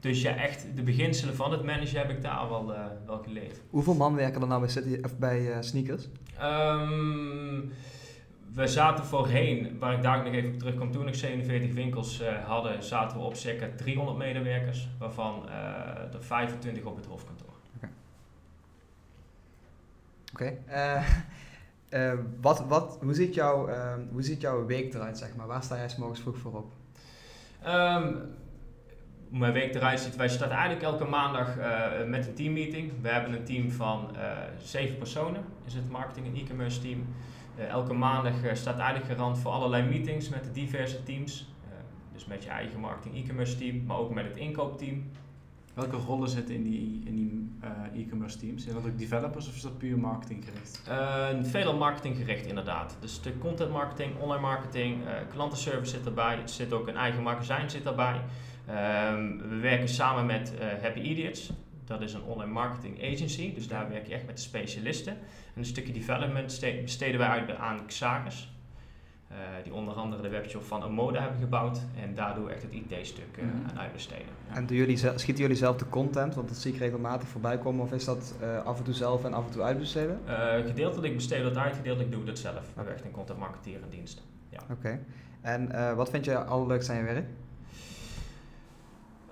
dus 0.00 0.22
ja, 0.22 0.36
echt 0.36 0.66
de 0.76 0.82
beginselen 0.82 1.34
van 1.34 1.52
het 1.52 1.64
managen 1.64 1.98
heb 1.98 2.10
ik 2.10 2.22
daar 2.22 2.48
wel, 2.48 2.74
wel 3.06 3.18
geleerd. 3.18 3.60
Hoeveel 3.70 3.94
man 3.94 4.14
werken 4.14 4.40
er 4.40 4.46
nou 4.46 4.60
bij, 4.60 4.70
city, 4.70 4.98
of 5.02 5.18
bij 5.18 5.62
sneakers? 5.62 6.08
Um, 6.42 7.72
we 8.54 8.66
zaten 8.66 9.04
voorheen, 9.04 9.78
waar 9.78 9.92
ik 9.92 10.02
daar 10.02 10.24
nog 10.24 10.34
even 10.34 10.52
op 10.52 10.58
terugkom, 10.58 10.92
toen 10.92 11.08
ik 11.08 11.14
47 11.14 11.72
winkels 11.72 12.22
hadden, 12.46 12.82
zaten 12.82 13.18
we 13.18 13.24
op 13.24 13.34
circa 13.34 13.68
300 13.76 14.18
medewerkers, 14.18 14.88
waarvan 14.98 15.48
er 15.48 16.22
25 16.22 16.84
op 16.84 16.96
het 16.96 17.06
hoofdkantoor. 17.06 17.54
Oké. 17.76 17.88
Okay. 20.36 20.58
Uh, 20.68 21.02
eh, 21.88 22.18
wat, 22.40 22.64
wat, 22.66 22.98
hoe, 23.02 23.14
ziet 23.14 23.34
jouw, 23.34 23.66
ehm, 23.68 24.00
hoe 24.12 24.22
ziet 24.22 24.40
jouw 24.40 24.66
week 24.66 24.94
eruit, 24.94 25.18
zeg 25.18 25.36
maar? 25.36 25.46
Waar 25.46 25.62
sta 25.62 25.76
jij 25.76 25.88
s 25.88 25.96
morgens 25.96 26.20
vroeg 26.20 26.38
voor 26.38 26.52
op? 26.52 26.72
Um, 27.66 28.34
mijn 29.28 29.52
week 29.52 29.74
eruit 29.74 30.00
ziet, 30.00 30.16
wij 30.16 30.28
starten 30.28 30.56
eigenlijk 30.56 30.86
elke 30.86 31.04
maandag 31.04 31.56
met 32.06 32.26
een 32.26 32.34
teammeeting. 32.34 32.92
We 33.02 33.08
hebben 33.08 33.32
een 33.32 33.44
team 33.44 33.70
van 33.70 34.16
zeven 34.62 34.98
personen, 34.98 35.44
is 35.64 35.74
het 35.74 35.90
marketing 35.90 36.26
en 36.26 36.34
e-commerce 36.34 36.80
team. 36.80 37.06
Elke 37.68 37.92
maandag 37.92 38.34
staat 38.52 38.78
eigenlijk 38.78 39.12
garant 39.12 39.38
voor 39.38 39.50
allerlei 39.50 39.88
meetings 39.88 40.28
met 40.28 40.44
de 40.44 40.50
diverse 40.50 41.02
teams. 41.02 41.54
Dus 42.12 42.24
met 42.24 42.44
je 42.44 42.50
eigen 42.50 42.80
marketing 42.80 43.16
e-commerce 43.16 43.56
team, 43.56 43.84
maar 43.86 43.96
ook 43.96 44.14
met 44.14 44.24
het 44.24 44.36
inkoopteam. 44.36 45.10
Welke 45.76 45.96
rollen 45.96 46.28
zitten 46.28 46.54
in 46.54 46.62
die, 46.62 47.02
in 47.04 47.14
die 47.14 47.50
eh, 47.60 48.00
e-commerce 48.00 48.38
teams? 48.38 48.62
Zijn 48.62 48.74
dat 48.74 48.86
ook 48.86 48.98
developers 48.98 49.48
of 49.48 49.54
is 49.54 49.62
dat 49.62 49.78
puur 49.78 49.98
marketing 49.98 50.44
gericht? 50.44 50.82
Uh, 50.88 51.28
veelal 51.42 51.76
marketing 51.76 52.16
gericht 52.16 52.46
inderdaad. 52.46 52.96
Dus 53.00 53.22
de 53.22 53.38
content 53.38 53.70
marketing, 53.70 54.18
online 54.20 54.40
marketing, 54.40 55.04
uh, 55.04 55.10
klantenservice 55.32 55.96
zit 55.96 56.06
erbij. 56.06 56.38
Er 56.42 56.48
zit 56.48 56.72
ook 56.72 56.88
een 56.88 56.96
eigen 56.96 57.22
magazijn 57.22 57.70
zit 57.70 57.86
erbij. 57.86 58.14
Um, 58.14 59.38
we 59.48 59.56
werken 59.56 59.88
samen 59.88 60.26
met 60.26 60.54
Happy 60.82 61.00
Idiots. 61.00 61.52
Dat 61.84 62.00
is 62.00 62.12
een 62.12 62.22
online 62.22 62.52
marketing 62.52 63.02
agency. 63.12 63.54
Dus 63.54 63.68
daar 63.68 63.88
werk 63.88 64.06
je 64.06 64.14
echt 64.14 64.26
met 64.26 64.36
de 64.36 64.42
specialisten. 64.42 65.12
En 65.12 65.18
een 65.54 65.64
stukje 65.64 65.92
development 65.92 66.60
besteden 66.82 67.18
wij 67.18 67.28
uit 67.28 67.56
aan 67.56 67.86
Xaris. 67.86 68.55
Uh, 69.30 69.36
die 69.62 69.72
onder 69.72 69.94
andere 69.94 70.22
de 70.22 70.28
webshop 70.28 70.64
van 70.64 70.82
Amoda 70.82 71.20
hebben 71.20 71.38
gebouwd 71.40 71.78
en 72.02 72.14
daardoor 72.14 72.48
echt 72.48 72.62
het 72.62 72.72
IT-stuk 72.72 73.36
uh, 73.36 73.44
mm 73.44 73.50
aan 73.70 73.78
uitbesteden. 73.78 74.26
En 74.52 74.66
doen 74.66 74.76
jullie, 74.76 74.96
schieten 74.96 75.36
jullie 75.36 75.56
zelf 75.56 75.76
de 75.76 75.88
content, 75.88 76.34
want 76.34 76.48
dat 76.48 76.56
zie 76.56 76.72
ik 76.72 76.78
regelmatig 76.78 77.28
voorbij 77.28 77.58
komen, 77.58 77.84
of 77.84 77.92
is 77.92 78.04
dat 78.04 78.34
uh, 78.42 78.62
af 78.64 78.78
en 78.78 78.84
toe 78.84 78.94
zelf 78.94 79.24
en 79.24 79.34
af 79.34 79.46
en 79.46 79.50
toe 79.50 79.62
uitbesteden? 79.62 80.20
gedeeltelijk 80.66 81.14
besteed 81.14 81.42
dat 81.42 81.56
uit, 81.56 81.74
gedeeltelijk 81.76 82.10
doe 82.10 82.20
ik 82.20 82.26
dat 82.26 82.38
zelf. 82.38 82.54
We 82.54 82.72
hebben 82.74 82.94
echt 82.94 83.04
een 83.04 83.10
content 83.10 83.38
marketeer 83.38 83.74
in 83.74 83.90
dienst. 83.90 84.22
Ja. 84.48 84.58
Oké. 84.62 84.72
Okay. 84.72 85.00
En 85.40 85.96
wat 85.96 86.10
vind 86.10 86.24
je 86.24 86.38
allerleukst 86.38 86.90
aan 86.90 86.96
je 86.96 87.02
werk? 87.02 87.26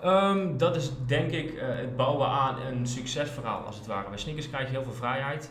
Um, 0.04 0.56
dat 0.56 0.76
is 0.76 0.92
denk 1.06 1.30
ik 1.30 1.52
uh, 1.52 1.62
het 1.62 1.96
bouwen 1.96 2.28
aan 2.28 2.60
een 2.60 2.86
succesverhaal 2.86 3.64
als 3.64 3.76
het 3.76 3.86
ware. 3.86 4.08
Bij 4.08 4.18
sneakers 4.18 4.48
krijg 4.48 4.64
je 4.64 4.70
heel 4.70 4.82
veel 4.82 4.92
vrijheid. 4.92 5.50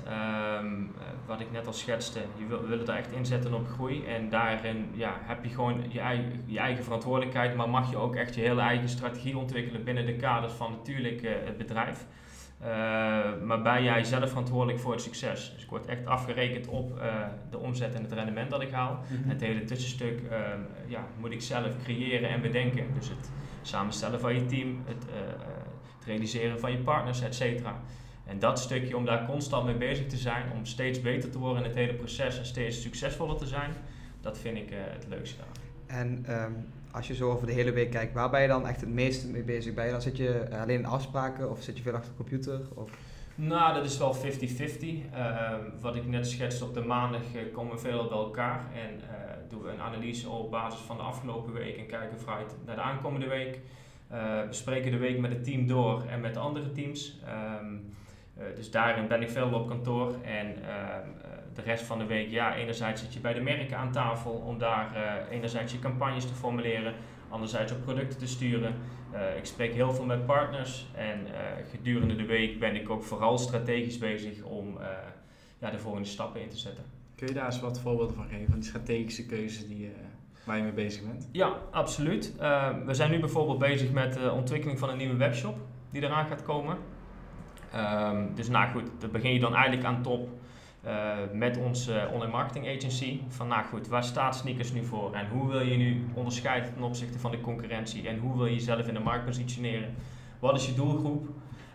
Um, 0.59 0.83
uh, 0.83 1.01
wat 1.25 1.39
ik 1.39 1.51
net 1.51 1.67
al 1.67 1.73
schetste, 1.73 2.19
je 2.37 2.45
wil, 2.45 2.67
wil 2.67 2.85
echt 2.85 3.11
inzetten 3.11 3.53
op 3.53 3.67
groei. 3.67 4.05
En 4.05 4.29
daarin 4.29 4.91
ja, 4.93 5.13
heb 5.21 5.43
je 5.43 5.49
gewoon 5.49 5.83
je 5.89 5.99
eigen, 5.99 6.43
je 6.45 6.59
eigen 6.59 6.83
verantwoordelijkheid, 6.83 7.55
maar 7.55 7.69
mag 7.69 7.89
je 7.89 7.97
ook 7.97 8.15
echt 8.15 8.35
je 8.35 8.41
hele 8.41 8.61
eigen 8.61 8.89
strategie 8.89 9.37
ontwikkelen 9.37 9.83
binnen 9.83 10.05
de 10.05 10.15
kaders 10.15 10.53
van 10.53 10.71
natuurlijk 10.71 11.21
uh, 11.21 11.31
het 11.43 11.57
bedrijf. 11.57 12.05
Maar 13.43 13.61
ben 13.61 13.83
jij 13.83 14.03
zelf 14.03 14.29
verantwoordelijk 14.29 14.79
voor 14.79 14.91
het 14.91 15.01
succes. 15.01 15.51
Dus 15.53 15.63
ik 15.63 15.69
word 15.69 15.85
echt 15.85 16.05
afgerekend 16.05 16.67
op 16.67 17.01
de 17.49 17.57
omzet 17.57 17.93
en 17.93 18.01
het 18.03 18.11
rendement 18.11 18.49
dat 18.49 18.61
ik 18.61 18.71
haal. 18.71 18.93
Mm 18.93 19.17
-hmm. 19.17 19.29
Het 19.29 19.41
hele 19.41 19.63
tussenstuk 19.63 20.21
ehm, 20.29 20.59
ja, 20.87 21.05
moet 21.19 21.31
ik 21.31 21.41
zelf 21.41 21.67
creëren 21.83 22.29
en 22.29 22.41
bedenken. 22.41 22.93
Dus 22.93 23.09
het, 23.09 23.31
samenstellen 23.61 24.19
van 24.19 24.33
je 24.33 24.45
team, 24.45 24.81
het, 24.85 25.05
het 25.97 26.05
realiseren 26.05 26.59
van 26.59 26.71
je 26.71 26.77
partners, 26.77 27.21
et 27.21 27.35
cetera. 27.35 27.81
En 28.25 28.39
dat 28.39 28.59
stukje, 28.59 28.97
om 28.97 29.05
daar 29.05 29.25
constant 29.25 29.65
mee 29.65 29.75
bezig 29.75 30.07
te 30.07 30.17
zijn, 30.17 30.51
om 30.51 30.65
steeds 30.65 31.01
beter 31.01 31.29
te 31.29 31.39
worden 31.39 31.63
in 31.63 31.69
het 31.69 31.77
hele 31.77 31.93
proces 31.93 32.37
en 32.37 32.45
steeds 32.45 32.81
succesvoller 32.81 33.37
te 33.37 33.45
zijn, 33.45 33.71
dat 34.21 34.37
vind 34.37 34.57
ik 34.57 34.69
het 34.69 35.05
leukste. 35.09 35.41
En 35.87 36.25
um, 36.29 36.67
als 36.93 37.07
je 37.07 37.15
zo 37.15 37.31
over 37.31 37.47
de 37.47 37.53
hele 37.53 37.71
week 37.71 37.91
kijkt, 37.91 38.13
waar 38.13 38.29
ben 38.29 38.41
je 38.41 38.47
dan 38.47 38.67
echt 38.67 38.81
het 38.81 38.89
meeste 38.89 39.27
mee 39.27 39.43
bezig? 39.43 39.73
Ben 39.73 39.85
je 39.85 39.91
dan 39.91 40.01
zit 40.01 40.17
je 40.17 40.47
alleen 40.61 40.79
in 40.79 40.85
afspraken 40.85 41.49
of 41.49 41.61
zit 41.61 41.77
je 41.77 41.83
veel 41.83 41.93
achter 41.93 42.09
de 42.09 42.17
computer? 42.17 42.61
Nou, 43.35 43.73
dat 43.73 43.85
is 43.85 43.97
wel 43.97 44.15
50-50. 44.15 44.19
Uh, 44.19 45.51
wat 45.79 45.95
ik 45.95 46.07
net 46.07 46.27
schetste 46.27 46.65
op 46.65 46.73
de 46.73 46.81
maandag 46.81 47.21
komen 47.53 47.73
we 47.73 47.79
veel 47.79 48.07
bij 48.07 48.17
elkaar. 48.17 48.65
En 48.73 49.01
doen 49.49 49.61
we 49.61 49.69
een 49.69 49.81
analyse 49.81 50.29
op 50.29 50.51
basis 50.51 50.79
van 50.79 50.97
de 50.97 51.03
afgelopen 51.03 51.53
week 51.53 51.77
en 51.77 51.85
kijken 51.85 52.19
vooruit 52.19 52.55
naar 52.65 52.75
de 52.75 52.81
aankomende 52.81 53.27
week. 53.27 53.59
Uh, 54.11 54.47
bespreken 54.47 54.91
de 54.91 54.97
week 54.97 55.19
met 55.19 55.31
het 55.31 55.43
team 55.43 55.67
door 55.67 56.03
en 56.09 56.21
met 56.21 56.33
de 56.33 56.39
andere 56.39 56.71
teams. 56.71 57.19
Uh, 57.25 58.45
dus 58.55 58.71
daarin 58.71 59.07
ben 59.07 59.21
ik 59.21 59.29
veel 59.29 59.53
op 59.53 59.67
kantoor 59.67 60.15
en 60.23 60.55
uh, 60.61 61.22
de 61.55 61.61
rest 61.61 61.83
van 61.83 61.97
de 61.97 62.05
week, 62.05 62.29
ja, 62.29 62.55
enerzijds 62.55 63.01
zit 63.01 63.13
je 63.13 63.19
bij 63.19 63.33
de 63.33 63.41
merken 63.41 63.77
aan 63.77 63.91
tafel 63.91 64.31
om 64.31 64.57
daar 64.57 64.95
enerzijds 65.29 65.71
je 65.71 65.79
campagnes 65.79 66.25
te 66.25 66.33
formuleren, 66.33 66.93
anderzijds 67.29 67.71
op 67.71 67.81
producten 67.83 68.19
te 68.19 68.27
sturen. 68.27 68.75
ik 69.37 69.45
spreek 69.45 69.73
heel 69.73 69.93
veel 69.93 70.05
met 70.05 70.25
partners 70.25 70.87
en 70.95 71.27
gedurende 71.71 72.15
de 72.15 72.25
week 72.25 72.59
ben 72.59 72.75
ik 72.75 72.89
ook 72.89 73.03
vooral 73.03 73.37
strategisch 73.37 73.97
bezig 73.97 74.41
om 74.41 74.77
ja, 75.59 75.69
de 75.69 75.79
volgende 75.79 76.07
stappen 76.07 76.41
in 76.41 76.49
te 76.49 76.57
zetten. 76.57 76.83
Kun 77.15 77.27
je 77.27 77.33
daar 77.33 77.45
eens 77.45 77.59
wat 77.59 77.79
voorbeelden 77.79 78.15
van 78.15 78.27
geven, 78.27 78.45
van 78.49 78.59
die 78.59 78.69
strategische 78.69 79.25
keuzes 79.25 79.67
die, 79.67 79.91
waar 80.45 80.57
je 80.57 80.63
mee 80.63 80.71
bezig 80.71 81.03
bent? 81.03 81.29
Ja, 81.31 81.53
absoluut. 81.71 82.33
We 82.85 82.93
zijn 82.93 83.11
nu 83.11 83.19
bijvoorbeeld 83.19 83.59
bezig 83.59 83.91
met 83.91 84.13
de 84.13 84.31
ontwikkeling 84.31 84.79
van 84.79 84.89
een 84.89 84.97
nieuwe 84.97 85.15
webshop 85.15 85.57
die 85.91 86.01
eraan 86.01 86.27
gaat 86.27 86.43
komen. 86.43 86.77
Um, 87.75 88.35
dus 88.35 88.49
nou 88.49 88.71
goed, 88.71 88.89
dan 88.99 89.11
begin 89.11 89.33
je 89.33 89.39
dan 89.39 89.53
eigenlijk 89.53 89.85
aan 89.85 90.01
top 90.01 90.29
uh, 90.85 91.17
met 91.33 91.57
onze 91.57 92.07
online 92.13 92.31
marketing 92.31 92.67
agency. 92.67 93.19
Van 93.27 93.47
nou 93.47 93.63
goed, 93.65 93.87
waar 93.87 94.03
staat 94.03 94.35
sneakers 94.35 94.71
nu 94.73 94.83
voor 94.83 95.13
en 95.13 95.27
hoe 95.27 95.49
wil 95.49 95.61
je 95.61 95.77
nu 95.77 96.05
onderscheiden 96.13 96.73
ten 96.73 96.83
opzichte 96.83 97.19
van 97.19 97.31
de 97.31 97.41
concurrentie 97.41 98.07
en 98.07 98.17
hoe 98.17 98.37
wil 98.37 98.45
je 98.45 98.53
jezelf 98.53 98.87
in 98.87 98.93
de 98.93 98.99
markt 98.99 99.25
positioneren? 99.25 99.95
Wat 100.39 100.55
is 100.55 100.65
je 100.65 100.73
doelgroep 100.73 101.27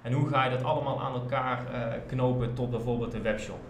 en 0.03 0.12
hoe 0.12 0.29
ga 0.29 0.45
je 0.45 0.50
dat 0.50 0.65
allemaal 0.65 1.03
aan 1.03 1.12
elkaar 1.12 1.65
knopen 2.07 2.55
tot 2.55 2.71
bijvoorbeeld 2.71 3.15
een 3.15 3.23
webshop? 3.23 3.61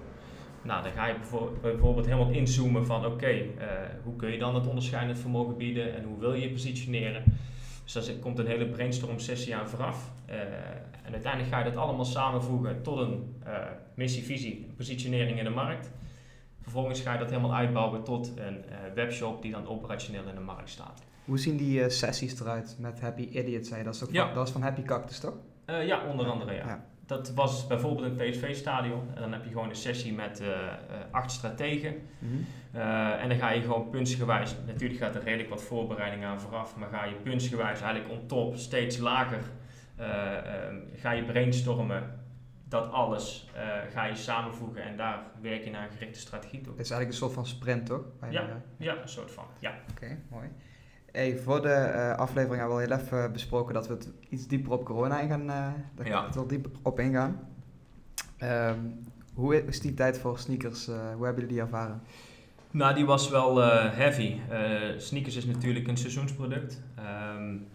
Nou, 0.63 0.83
dan 0.83 0.93
ga 0.93 1.07
je 1.07 1.15
bijvoorbeeld 1.63 2.07
helemaal 2.07 2.31
inzoomen 2.31 2.87
van 2.87 3.07
oké, 3.07 3.31
uh, 3.31 3.43
hoe 4.05 4.17
kun 4.17 4.31
je 4.31 4.39
dan 4.39 4.55
het 4.55 4.67
onderscheidend 4.67 5.19
vermogen 5.19 5.57
bieden 5.57 5.97
en 5.97 6.05
hoe 6.05 6.19
wil 6.19 6.35
je 6.35 6.41
je 6.41 6.51
positioneren. 6.51 7.23
Dus 7.93 8.07
daar 8.07 8.15
komt 8.15 8.39
een 8.39 8.47
hele 8.47 8.69
brainstorm 8.69 9.19
sessie 9.19 9.57
aan 9.57 9.69
vooraf. 9.69 10.11
Uh, 10.31 10.35
en 11.05 11.13
uiteindelijk 11.13 11.53
ga 11.53 11.59
je 11.59 11.65
dat 11.65 11.77
allemaal 11.77 12.05
samenvoegen 12.05 12.83
tot 12.83 12.99
een 12.99 13.37
uh, 13.47 13.55
missie, 13.95 14.25
visie, 14.25 14.67
positionering 14.77 15.39
in 15.39 15.45
de 15.45 15.51
markt. 15.51 15.91
Vervolgens 16.63 17.01
ga 17.01 17.13
je 17.13 17.19
dat 17.19 17.29
helemaal 17.31 17.55
uitbouwen 17.55 18.05
tot 18.05 18.33
een 18.37 18.65
webshop 18.95 19.43
die 19.43 19.53
dan 19.53 19.67
operationeel 19.67 20.23
in 20.29 20.35
de 20.35 20.41
markt 20.41 20.71
staat. 20.71 21.03
Hoe 21.25 21.39
zien 21.39 21.57
die 21.57 21.91
sessies 21.91 22.41
eruit 22.41 22.77
met 22.79 23.01
Happy 23.01 23.23
Idiot? 23.23 23.67
Zei 23.67 23.83
dat 23.83 23.95
is, 23.95 24.05
ook 24.05 24.13
ja. 24.13 24.27
van, 24.27 24.35
dat 24.35 24.47
is 24.47 24.53
van 24.53 24.63
Happy 24.63 24.83
Cactus 24.83 25.21
toch? 25.21 25.35
ja, 25.67 26.07
onder 26.11 26.27
andere 26.27 26.53
ja. 26.53 26.67
ja. 26.67 26.85
Dat 27.09 27.35
was 27.35 27.67
bijvoorbeeld 27.67 28.07
een 28.07 28.31
PSV-stadion. 28.31 29.09
En 29.15 29.21
dan 29.21 29.33
heb 29.33 29.45
je 29.45 29.51
gewoon 29.51 29.69
een 29.69 29.77
sessie 29.77 30.13
met 30.13 30.41
uh, 30.41 30.49
acht 31.11 31.31
strategen. 31.31 31.95
Mm 32.19 32.29
-hmm. 32.31 32.47
uh, 32.81 33.23
en 33.23 33.29
dan 33.29 33.39
ga 33.39 33.51
je 33.51 33.61
gewoon 33.61 33.91
puntsgewijs, 33.91 34.55
natuurlijk 34.67 35.01
gaat 35.01 35.15
er 35.15 35.23
redelijk 35.23 35.49
wat 35.49 35.63
voorbereiding 35.63 36.25
aan 36.25 36.41
vooraf, 36.41 36.77
maar 36.77 36.89
ga 36.89 37.05
je 37.05 37.15
puntsgewijs 37.15 37.81
eigenlijk 37.81 38.13
on 38.13 38.27
top, 38.27 38.57
steeds 38.57 38.99
lager, 38.99 39.41
uh, 40.01 40.07
ga 40.97 41.11
je 41.11 41.25
brainstormen. 41.25 42.17
Dat 42.65 42.91
alles 42.91 43.51
ga 43.93 44.05
je 44.05 44.17
samenvoegen 44.17 44.83
en 44.83 44.97
daar 44.97 45.23
werk 45.41 45.65
je 45.65 45.71
naar 45.71 45.85
een 45.85 45.93
gerichte 45.93 46.21
strategie 46.21 46.61
toe. 46.61 46.73
Het 46.73 46.85
is 46.85 46.91
eigenlijk 46.91 47.11
een 47.11 47.27
soort 47.27 47.33
van 47.33 47.47
sprint, 47.47 47.87
toch? 47.87 48.05
Ja, 48.31 48.63
ja, 48.79 49.03
een 49.03 49.09
soort 49.09 49.31
van, 49.31 49.45
ja. 49.59 49.75
Oké, 49.91 50.19
mooi. 50.31 50.49
Hey, 51.19 51.39
voor 51.39 51.63
de 51.63 51.93
uh, 51.95 52.15
aflevering 52.15 52.61
hebben 52.61 52.77
we 52.77 52.83
al 52.83 52.89
heel 52.89 52.99
even 52.99 53.33
besproken 53.33 53.75
dat 53.75 53.87
we 53.87 53.95
het 53.95 54.09
iets 54.29 54.47
dieper 54.47 54.73
op 54.73 54.85
corona 54.85 55.21
in 55.21 55.29
gaan, 55.29 55.51
uh, 55.51 56.07
ja. 56.07 56.25
het 56.25 56.35
wel 56.35 56.47
dieper 56.47 56.71
op 56.83 57.01
ingaan. 57.01 57.41
Um, 58.43 59.05
hoe 59.35 59.67
is 59.67 59.81
die 59.81 59.95
tijd 59.95 60.19
voor 60.19 60.39
sneakers? 60.39 60.89
Uh, 60.89 60.95
hoe 60.95 61.25
hebben 61.25 61.35
jullie 61.35 61.49
die 61.49 61.61
ervaren? 61.61 62.03
Nou, 62.71 62.95
die 62.95 63.07
was 63.07 63.29
wel 63.29 63.57
heavy. 63.91 64.37
sneakers 64.97 65.37
is 65.37 65.45
natuurlijk 65.45 65.89
een 65.89 65.97
seizoensproduct. 65.97 66.83
Um, 67.37 67.67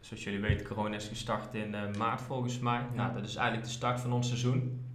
zoals 0.00 0.24
jullie 0.24 0.40
weten, 0.40 0.66
corona 0.66 0.94
is 0.94 1.08
gestart 1.08 1.54
in 1.54 1.74
maart 1.98 2.20
volgens 2.20 2.58
mij. 2.58 2.80
Ja. 2.94 3.02
Nou, 3.02 3.14
dat 3.14 3.24
is 3.24 3.36
eigenlijk 3.36 3.66
de 3.66 3.74
start 3.74 4.00
van 4.00 4.12
ons 4.12 4.26
seizoen. 4.26 4.85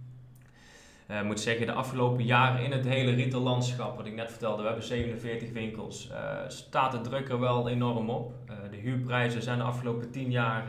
Uh, 1.12 1.22
moet 1.22 1.40
zeggen, 1.40 1.66
de 1.66 1.72
afgelopen 1.72 2.24
jaren 2.24 2.64
in 2.64 2.72
het 2.72 2.84
hele 2.84 3.14
retaillandschap, 3.14 3.96
wat 3.96 4.06
ik 4.06 4.14
net 4.14 4.30
vertelde, 4.30 4.60
we 4.60 4.66
hebben 4.66 4.86
47 4.86 5.52
winkels, 5.52 6.08
uh, 6.10 6.16
staat 6.48 6.92
de 6.92 7.00
druk 7.00 7.28
er 7.28 7.40
wel 7.40 7.68
enorm 7.68 8.10
op. 8.10 8.32
Uh, 8.50 8.54
de 8.70 8.76
huurprijzen 8.76 9.42
zijn 9.42 9.58
de 9.58 9.64
afgelopen 9.64 10.10
10 10.10 10.30
jaar 10.30 10.64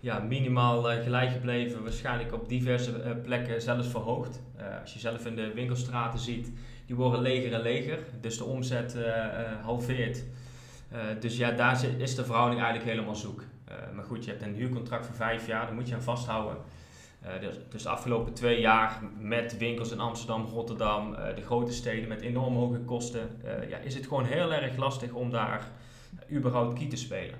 ja, 0.00 0.18
minimaal 0.18 0.82
gelijk 0.82 1.30
gebleven, 1.30 1.82
waarschijnlijk 1.82 2.32
op 2.32 2.48
diverse 2.48 2.92
plekken 3.22 3.62
zelfs 3.62 3.88
verhoogd. 3.88 4.40
als 4.80 4.92
je 4.92 4.98
zelf 4.98 5.26
in 5.26 5.36
de 5.36 5.52
winkelstraten 5.54 6.18
ziet, 6.18 6.52
die 6.86 6.96
worden 6.96 7.20
leger 7.20 7.52
en 7.52 7.62
leger, 7.62 7.98
dus 8.20 8.38
de 8.38 8.44
omzet 8.44 8.96
halveert. 9.62 10.24
dus 11.20 11.36
ja, 11.36 11.50
daar 11.50 11.84
is 11.98 12.14
de 12.14 12.24
verhouding 12.24 12.60
eigenlijk 12.60 12.90
helemaal 12.90 13.16
zoek. 13.16 13.44
maar 13.94 14.04
goed, 14.04 14.24
je 14.24 14.30
hebt 14.30 14.42
een 14.42 14.54
huurcontract 14.54 15.06
voor 15.06 15.14
5 15.14 15.46
jaar, 15.46 15.66
daar 15.66 15.74
moet 15.74 15.88
je 15.88 15.94
aan 15.94 16.02
vasthouden. 16.02 16.56
Uh, 17.26 17.40
dus, 17.40 17.56
dus, 17.68 17.82
de 17.82 17.88
afgelopen 17.88 18.32
twee 18.32 18.60
jaar 18.60 18.98
met 19.18 19.58
winkels 19.58 19.92
in 19.92 20.00
Amsterdam, 20.00 20.44
Rotterdam, 20.44 21.12
uh, 21.12 21.34
de 21.34 21.42
grote 21.42 21.72
steden 21.72 22.08
met 22.08 22.20
enorm 22.20 22.54
hoge 22.54 22.78
kosten, 22.78 23.30
uh, 23.44 23.70
ja, 23.70 23.78
is 23.78 23.94
het 23.94 24.06
gewoon 24.06 24.24
heel 24.24 24.52
erg 24.52 24.76
lastig 24.76 25.12
om 25.12 25.30
daar 25.30 25.68
überhaupt 26.32 26.78
key 26.78 26.88
te 26.88 26.96
spelen. 26.96 27.38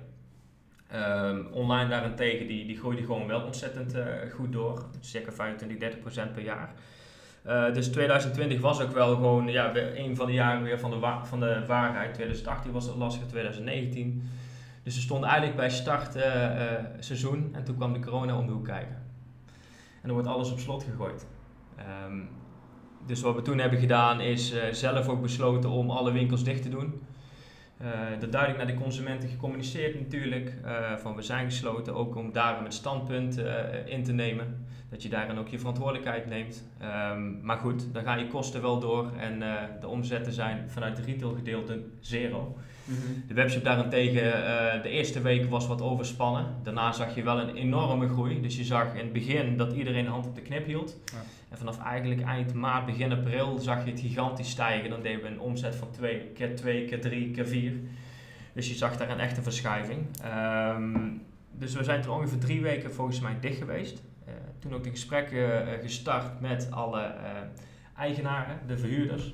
Um, 0.95 1.47
online 1.51 1.89
daarentegen, 1.89 2.47
die, 2.47 2.65
die 2.65 2.77
groeide 2.77 3.01
gewoon 3.01 3.27
wel 3.27 3.41
ontzettend 3.41 3.95
goed 4.33 4.51
door, 4.51 4.85
circa 4.99 5.31
25, 5.31 5.77
30 5.77 5.99
procent 5.99 6.33
per 6.33 6.43
jaar. 6.43 6.73
dus 7.73 7.87
2020 7.87 8.59
was 8.59 8.81
ook 8.81 8.93
wel 8.93 9.15
gewoon 9.15 9.47
ja, 9.47 9.75
een 9.75 10.15
van 10.15 10.25
de 10.25 10.33
jaren 10.33 10.63
weer 10.63 10.79
van 10.79 10.89
de, 10.89 11.17
van 11.23 11.39
de 11.39 11.65
waarheid. 11.67 12.13
2018 12.13 12.71
was 12.71 12.85
het 12.85 12.95
lastig, 12.95 13.27
2019. 13.27 14.29
Dus 14.83 14.95
we 14.95 15.01
stonden 15.01 15.29
eigenlijk 15.29 15.57
bij 15.57 15.69
start 15.69 16.17
seizoen 16.99 17.49
en 17.53 17.63
toen 17.63 17.75
kwam 17.75 17.93
de 17.93 17.99
corona 17.99 18.37
om 18.37 18.45
de 18.45 18.51
hoek 18.51 18.65
kijken. 18.65 19.02
En 20.03 20.09
dan 20.09 20.17
wordt 20.17 20.27
alles 20.27 20.51
op 20.51 20.59
slot 20.59 20.83
gegooid. 20.83 21.27
Um, 22.05 22.29
dus 23.05 23.21
wat 23.21 23.35
we 23.35 23.41
toen 23.41 23.57
hebben 23.57 23.79
gedaan 23.79 24.21
is 24.21 24.53
uh, 24.53 24.63
zelf 24.71 25.07
ook 25.07 25.21
besloten 25.21 25.69
om 25.69 25.89
alle 25.89 26.11
winkels 26.11 26.43
dicht 26.43 26.61
te 26.61 26.69
doen. 26.69 27.01
Uh, 27.81 27.89
duidelijk 28.29 28.57
naar 28.57 28.75
de 28.75 28.81
consumenten 28.81 29.29
gecommuniceerd 29.29 29.99
natuurlijk. 29.99 30.53
Uh, 30.65 30.95
van 30.95 31.15
we 31.15 31.21
zijn 31.21 31.45
gesloten, 31.45 31.95
ook 31.95 32.15
om 32.15 32.31
daarom 32.31 32.63
het 32.63 32.73
standpunt 32.73 33.41
in 33.85 34.03
te 34.03 34.13
nemen. 34.13 34.65
Dat 34.89 35.03
je 35.03 35.09
daarin 35.09 35.37
ook 35.37 35.47
je 35.47 35.59
verantwoordelijkheid 35.59 36.25
neemt. 36.25 36.69
Um, 37.11 37.39
maar 37.41 37.57
goed, 37.57 37.93
dan 37.93 38.03
gaan 38.03 38.19
je 38.19 38.27
kosten 38.27 38.61
wel 38.61 38.79
door 38.79 39.11
en 39.17 39.39
de 39.79 39.87
omzetten 39.87 40.33
zijn 40.33 40.69
vanuit 40.69 40.97
het 40.97 41.05
retailgedeelte 41.05 41.83
zero. 41.99 42.57
Mm 42.83 42.95
-hmm. 42.95 43.23
De 43.27 43.33
webshop 43.33 43.63
daarentegen, 43.63 44.23
de 44.83 44.89
eerste 44.89 45.21
week 45.21 45.49
was 45.49 45.67
wat 45.67 45.81
overspannen. 45.81 46.45
Daarna 46.63 46.91
zag 46.91 47.15
je 47.15 47.23
wel 47.23 47.39
een 47.39 47.55
enorme 47.55 48.07
groei. 48.07 48.41
Dus 48.41 48.57
je 48.57 48.63
zag 48.63 48.93
in 48.93 49.03
het 49.03 49.13
begin 49.13 49.57
dat 49.57 49.73
iedereen 49.73 50.07
hand 50.07 50.25
op 50.25 50.35
de 50.35 50.41
knip 50.41 50.65
hield. 50.65 50.97
Ja. 51.05 51.17
En 51.49 51.57
vanaf 51.57 51.79
eigenlijk 51.79 52.21
eind 52.21 52.53
maart, 52.53 52.85
begin 52.85 53.11
april 53.11 53.59
zag 53.59 53.85
je 53.85 53.91
het 53.91 53.99
gigantisch 53.99 54.49
stijgen. 54.49 54.89
Dan 54.89 55.01
deden 55.01 55.21
we 55.21 55.27
een 55.27 55.39
omzet 55.39 55.75
van 55.75 55.91
2 55.91 56.19
keer 56.19 56.55
2, 56.55 56.85
keer 56.85 57.01
3, 57.01 57.31
keer 57.31 57.47
4. 57.47 57.73
Dus 58.53 58.67
je 58.67 58.75
zag 58.75 58.97
daar 58.97 59.09
een 59.09 59.19
echte 59.19 59.41
verschuiving. 59.41 60.05
Um, 60.75 61.21
dus 61.51 61.73
we 61.73 61.83
zijn 61.83 62.01
toen 62.01 62.13
ongeveer 62.13 62.39
drie 62.39 62.61
weken 62.61 62.93
volgens 62.93 63.19
mij 63.19 63.39
dicht 63.39 63.57
geweest. 63.57 64.01
Uh, 64.27 64.33
toen 64.59 64.73
ook 64.73 64.83
de 64.83 64.89
gesprekken 64.89 65.67
uh, 65.67 65.73
gestart 65.81 66.39
met 66.39 66.67
alle 66.71 67.01
uh, 67.01 67.29
eigenaren, 67.97 68.59
de 68.67 68.77
verhuurders. 68.77 69.33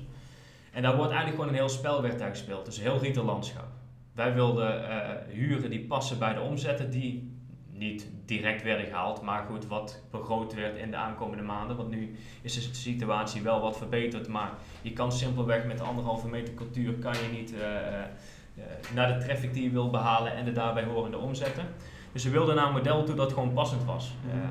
En 0.72 0.82
daar 0.82 0.96
wordt 0.96 1.12
eigenlijk 1.12 1.40
gewoon 1.40 1.48
een 1.48 1.60
heel 1.60 1.68
spel 1.68 2.02
werd 2.02 2.18
daar 2.18 2.30
gespeeld. 2.30 2.64
Dus 2.64 2.80
heel 2.80 2.98
retaillandschap. 2.98 3.66
Wij 4.14 4.34
wilden 4.34 4.84
huren 5.28 5.70
die 5.70 5.86
passen 5.86 6.18
bij 6.18 6.34
de 6.34 6.40
omzetten 6.40 6.90
die 6.90 7.38
niet 7.80 8.10
direct 8.24 8.62
werden 8.62 8.86
gehaald, 8.86 9.22
maar 9.22 9.44
goed, 9.50 9.66
wat 9.66 10.02
vergroot 10.10 10.54
werd 10.54 10.76
in 10.76 10.90
de 10.90 10.96
aankomende 10.96 11.42
maanden. 11.42 11.76
Want 11.76 11.90
nu 11.90 12.16
is 12.42 12.54
de 12.54 12.74
situatie 12.74 13.42
wel 13.42 13.60
wat 13.60 13.76
verbeterd, 13.76 14.28
maar 14.28 14.50
je 14.82 14.92
kan 14.92 15.12
simpelweg 15.12 15.64
met 15.64 15.78
de 15.78 15.84
anderhalve 15.84 16.28
meter 16.28 16.54
cultuur 16.54 16.92
kan 16.92 17.12
je 17.12 17.38
niet 17.38 17.52
uh, 17.52 17.60
uh, 17.60 18.64
naar 18.94 19.18
de 19.18 19.24
traffic 19.24 19.54
die 19.54 19.62
je 19.62 19.70
wil 19.70 19.90
behalen 19.90 20.34
en 20.34 20.44
de 20.44 20.52
daarbij 20.52 20.84
horende 20.84 21.18
omzetten. 21.18 21.64
Dus 22.12 22.24
we 22.24 22.30
wilden 22.30 22.54
naar 22.54 22.66
een 22.66 22.72
model 22.72 23.04
toe 23.04 23.14
dat 23.14 23.32
gewoon 23.32 23.52
passend 23.52 23.84
was. 23.84 24.14
Mm. 24.24 24.40
Uh, 24.40 24.46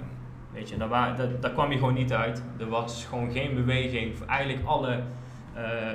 weet 0.53 0.69
je, 0.69 0.77
daar, 0.77 0.87
waar, 0.87 1.17
daar, 1.17 1.39
daar, 1.39 1.51
kwam 1.51 1.71
je 1.71 1.77
gewoon 1.77 1.93
niet 1.93 2.13
uit. 2.13 2.43
Er 2.59 2.69
was 2.69 3.05
gewoon 3.05 3.31
geen 3.31 3.55
beweging 3.55 4.17
voor 4.17 4.27
eigenlijk 4.27 4.67
alle, 4.67 5.03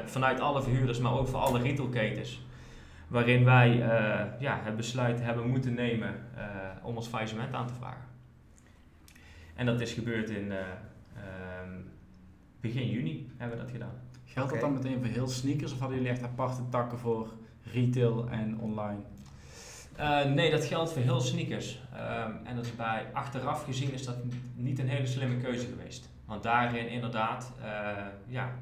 vanuit 0.05 0.41
alle 0.41 0.63
verhuurders, 0.63 0.99
maar 0.99 1.13
ook 1.13 1.29
voor 1.29 1.41
alle 1.41 1.63
retailketens 1.63 2.45
waarin 3.15 3.45
wij 3.45 3.77
uh, 3.77 4.41
ja, 4.41 4.61
het 4.63 4.77
besluit 4.77 5.21
hebben 5.21 5.49
moeten 5.49 5.75
nemen 5.75 6.15
uh, 6.37 6.43
om 6.83 6.97
ons 6.97 7.07
faillissement 7.07 7.55
aan 7.55 7.67
te 7.67 7.75
vragen. 7.75 8.05
En 9.55 9.67
dat 9.67 9.81
is 9.81 9.93
gebeurd 9.93 10.31
in 10.31 10.45
uh, 10.45 10.59
um, 11.63 11.91
begin 12.61 12.91
juni 12.91 13.33
hebben 13.37 13.59
we 13.59 13.63
dat 13.63 13.73
gedaan. 13.73 13.95
Geldt 14.25 14.53
okay. 14.53 14.61
dat 14.61 14.71
dan 14.71 14.83
meteen 14.83 15.05
voor 15.05 15.13
heel 15.13 15.29
sneakers 15.29 15.73
of 15.73 15.79
hadden 15.79 15.97
jullie 15.97 16.13
echt 16.13 16.23
aparte 16.23 16.69
takken 16.69 16.99
voor 16.99 17.29
retail 17.73 18.29
en 18.31 18.59
online? 18.59 19.01
nee, 20.35 20.51
dat 20.51 20.65
geldt 20.65 20.93
voor 20.93 21.03
heel 21.03 21.21
sneakers. 21.21 21.81
Um, 21.93 22.47
en 22.47 22.57
dat 22.57 22.65
is 22.65 22.77
bij 22.77 23.07
achteraf 23.13 23.65
gezien 23.65 23.93
is 23.93 24.05
dat 24.05 24.17
niet 24.55 24.79
een 24.79 24.89
hele 24.89 25.07
slimme 25.07 25.37
keuze 25.37 25.67
geweest. 25.67 26.11
Want 26.25 26.43
daarin 26.43 26.89
inderdaad, 26.89 27.53
ja, 28.27 28.55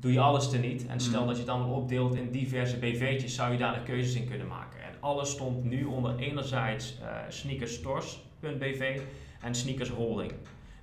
doe 0.00 0.12
je 0.12 0.20
alles 0.20 0.52
er 0.52 0.58
niet. 0.58 0.86
En 0.86 1.00
stel 1.00 1.20
mm. 1.20 1.26
dat 1.26 1.36
je 1.36 1.42
het 1.42 1.50
allemaal 1.50 1.74
opdeelt 1.74 2.14
in 2.14 2.30
diverse 2.30 2.78
BV'tjes, 2.78 3.34
zou 3.34 3.52
je 3.52 3.58
daar 3.58 3.74
de 3.74 3.82
keuzes 3.82 4.14
in 4.14 4.28
kunnen 4.28 4.46
maken. 4.46 4.82
En 4.82 4.92
alles 5.00 5.30
stond 5.30 5.64
nu 5.64 5.84
onder 5.84 6.18
enerzijds 6.18 6.98
uh, 7.02 7.16
sneakersstores.bv 7.28 9.00
en 9.40 9.54
sneakers 9.54 9.88
holding. 9.88 10.32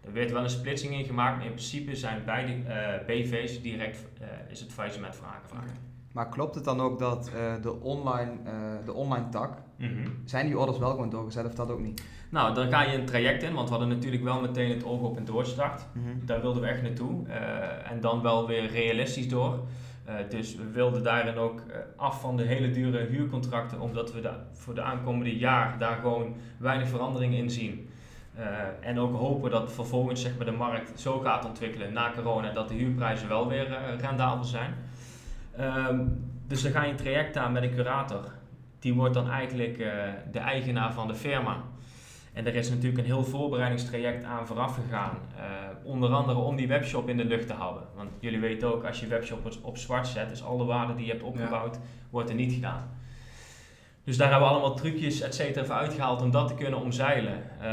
Er 0.02 0.14
werd 0.14 0.32
wel 0.32 0.44
een 0.44 0.50
splitsing 0.50 0.94
in 0.94 1.06
gemaakt, 1.06 1.38
maar 1.38 1.46
in 1.46 1.52
principe 1.52 1.96
zijn 1.96 2.26
beide 2.26 2.52
uh, 2.52 3.06
BV's 3.06 3.62
direct 3.62 4.06
uh, 4.22 4.28
is 4.50 4.60
het 4.60 4.72
faillissement 4.72 5.16
voor 5.16 5.28
aangevraagd. 5.28 5.70
Okay. 5.70 5.93
Maar 6.14 6.30
klopt 6.30 6.56
het 6.56 6.64
dan 6.64 6.82
ook 6.82 7.00
dat 7.00 7.32
uh, 7.36 7.62
de, 7.62 7.82
online, 7.82 8.32
de 8.86 8.94
online 8.94 9.30
tak, 9.30 9.58
mm 9.78 9.88
-hmm. 9.88 10.22
zijn 10.26 10.46
die 10.46 10.58
orders 10.58 10.78
wel 10.78 10.90
gewoon 10.90 11.10
doorgezet 11.10 11.46
of 11.46 11.54
dat 11.54 11.72
ook 11.72 11.80
niet? 11.80 12.04
Nou, 12.34 12.54
dan 12.54 12.70
ga 12.70 12.82
je 12.82 12.98
een 12.98 13.06
traject 13.06 13.44
in, 13.44 13.54
want 13.54 13.70
we 13.70 13.76
hadden 13.76 13.94
natuurlijk 13.94 14.24
wel 14.24 14.42
meteen 14.42 14.70
het 14.70 14.84
oog 14.84 15.02
op 15.02 15.18
een 15.18 15.26
doorstart. 15.26 15.86
Mm 15.94 16.04
-hmm. 16.04 16.26
Daar 16.26 16.42
wilden 16.42 16.62
we 16.62 16.68
echt 16.68 16.82
naartoe. 16.82 17.28
Uh, 17.28 17.92
en 17.92 18.02
dan 18.02 18.22
wel 18.22 18.48
weer 18.48 18.72
realistisch 18.72 19.30
door. 19.30 19.60
Uh, 20.08 20.14
dus 20.30 20.56
we 20.56 20.72
wilden 20.72 21.04
daarin 21.04 21.38
ook 21.38 21.60
uh, 21.60 21.76
af 21.96 22.22
van 22.22 22.38
de 22.38 22.44
hele 22.44 22.70
dure 22.70 23.06
huurcontracten, 23.06 23.80
omdat 23.80 24.14
we 24.14 24.30
voor 24.52 24.76
de 24.76 24.82
aankomende 24.82 25.38
jaar 25.38 25.80
daar 25.80 25.96
gewoon 25.96 26.36
weinig 26.58 26.88
verandering 26.88 27.34
in 27.34 27.50
zien. 27.50 27.90
en 28.80 29.00
ook 29.00 29.16
hopen 29.16 29.52
dat 29.52 29.72
vervolgens 29.72 30.22
zeg 30.22 30.38
maar, 30.38 30.46
de 30.46 30.52
markt 30.52 31.00
zo 31.00 31.20
gaat 31.20 31.46
ontwikkelen 31.46 31.94
na 31.94 32.12
corona 32.16 32.52
dat 32.52 32.68
de 32.68 32.74
huurprijzen 32.74 33.28
wel 33.28 33.48
weer 33.48 33.98
rendabel 34.00 34.44
zijn. 34.44 34.74
Um, 35.60 36.32
dus 36.48 36.62
dan 36.62 36.72
ga 36.72 36.84
je 36.84 36.92
een 36.92 36.98
traject 36.98 37.38
aan 37.38 37.52
met 37.52 37.64
een 37.64 37.76
curator. 37.76 38.32
Die 38.80 38.94
wordt 38.94 39.14
dan 39.14 39.30
eigenlijk 39.30 39.78
de 40.32 40.40
eigenaar 40.40 40.94
van 40.94 41.08
de 41.08 41.16
firma. 41.16 41.64
En 42.34 42.46
er 42.46 42.56
is 42.56 42.70
natuurlijk 42.70 42.98
een 42.98 43.06
heel 43.06 43.24
voorbereidingstraject 43.24 44.24
aan 44.24 44.48
vooraf 44.48 44.76
gegaan. 44.76 45.18
Uh, 45.38 45.44
onder 45.84 46.10
andere 46.10 46.40
om 46.40 46.56
die 46.56 46.68
webshop 46.68 47.10
in 47.10 47.18
de 47.18 47.26
lucht 47.26 47.48
te 47.48 47.54
houden. 47.54 47.84
Want 47.96 48.10
jullie 48.20 48.40
weten 48.40 48.74
ook, 48.74 48.84
als 48.84 49.00
je 49.00 49.08
webshop 49.08 49.58
op, 49.62 49.78
zwart 49.78 50.08
zet, 50.08 50.32
is 50.32 50.44
alle 50.44 50.66
waarde 50.66 50.96
die 50.96 51.06
je 51.06 51.12
hebt 51.12 51.24
opgebouwd, 51.24 51.80
wordt 52.10 52.30
er 52.30 52.36
niet 52.36 52.54
gedaan. 52.54 52.90
Dus 54.06 54.18
daar 54.18 54.30
hebben 54.30 54.48
we 54.48 54.54
allemaal 54.54 54.76
trucjes, 54.76 55.22
et 55.22 55.36
cetera, 55.36 55.66
voor 55.66 55.76
uitgehaald 55.76 56.22
om 56.22 56.32
dat 56.32 56.48
te 56.48 56.54
kunnen 56.54 56.80
omzeilen. 56.80 57.44
Uh, 57.62 57.66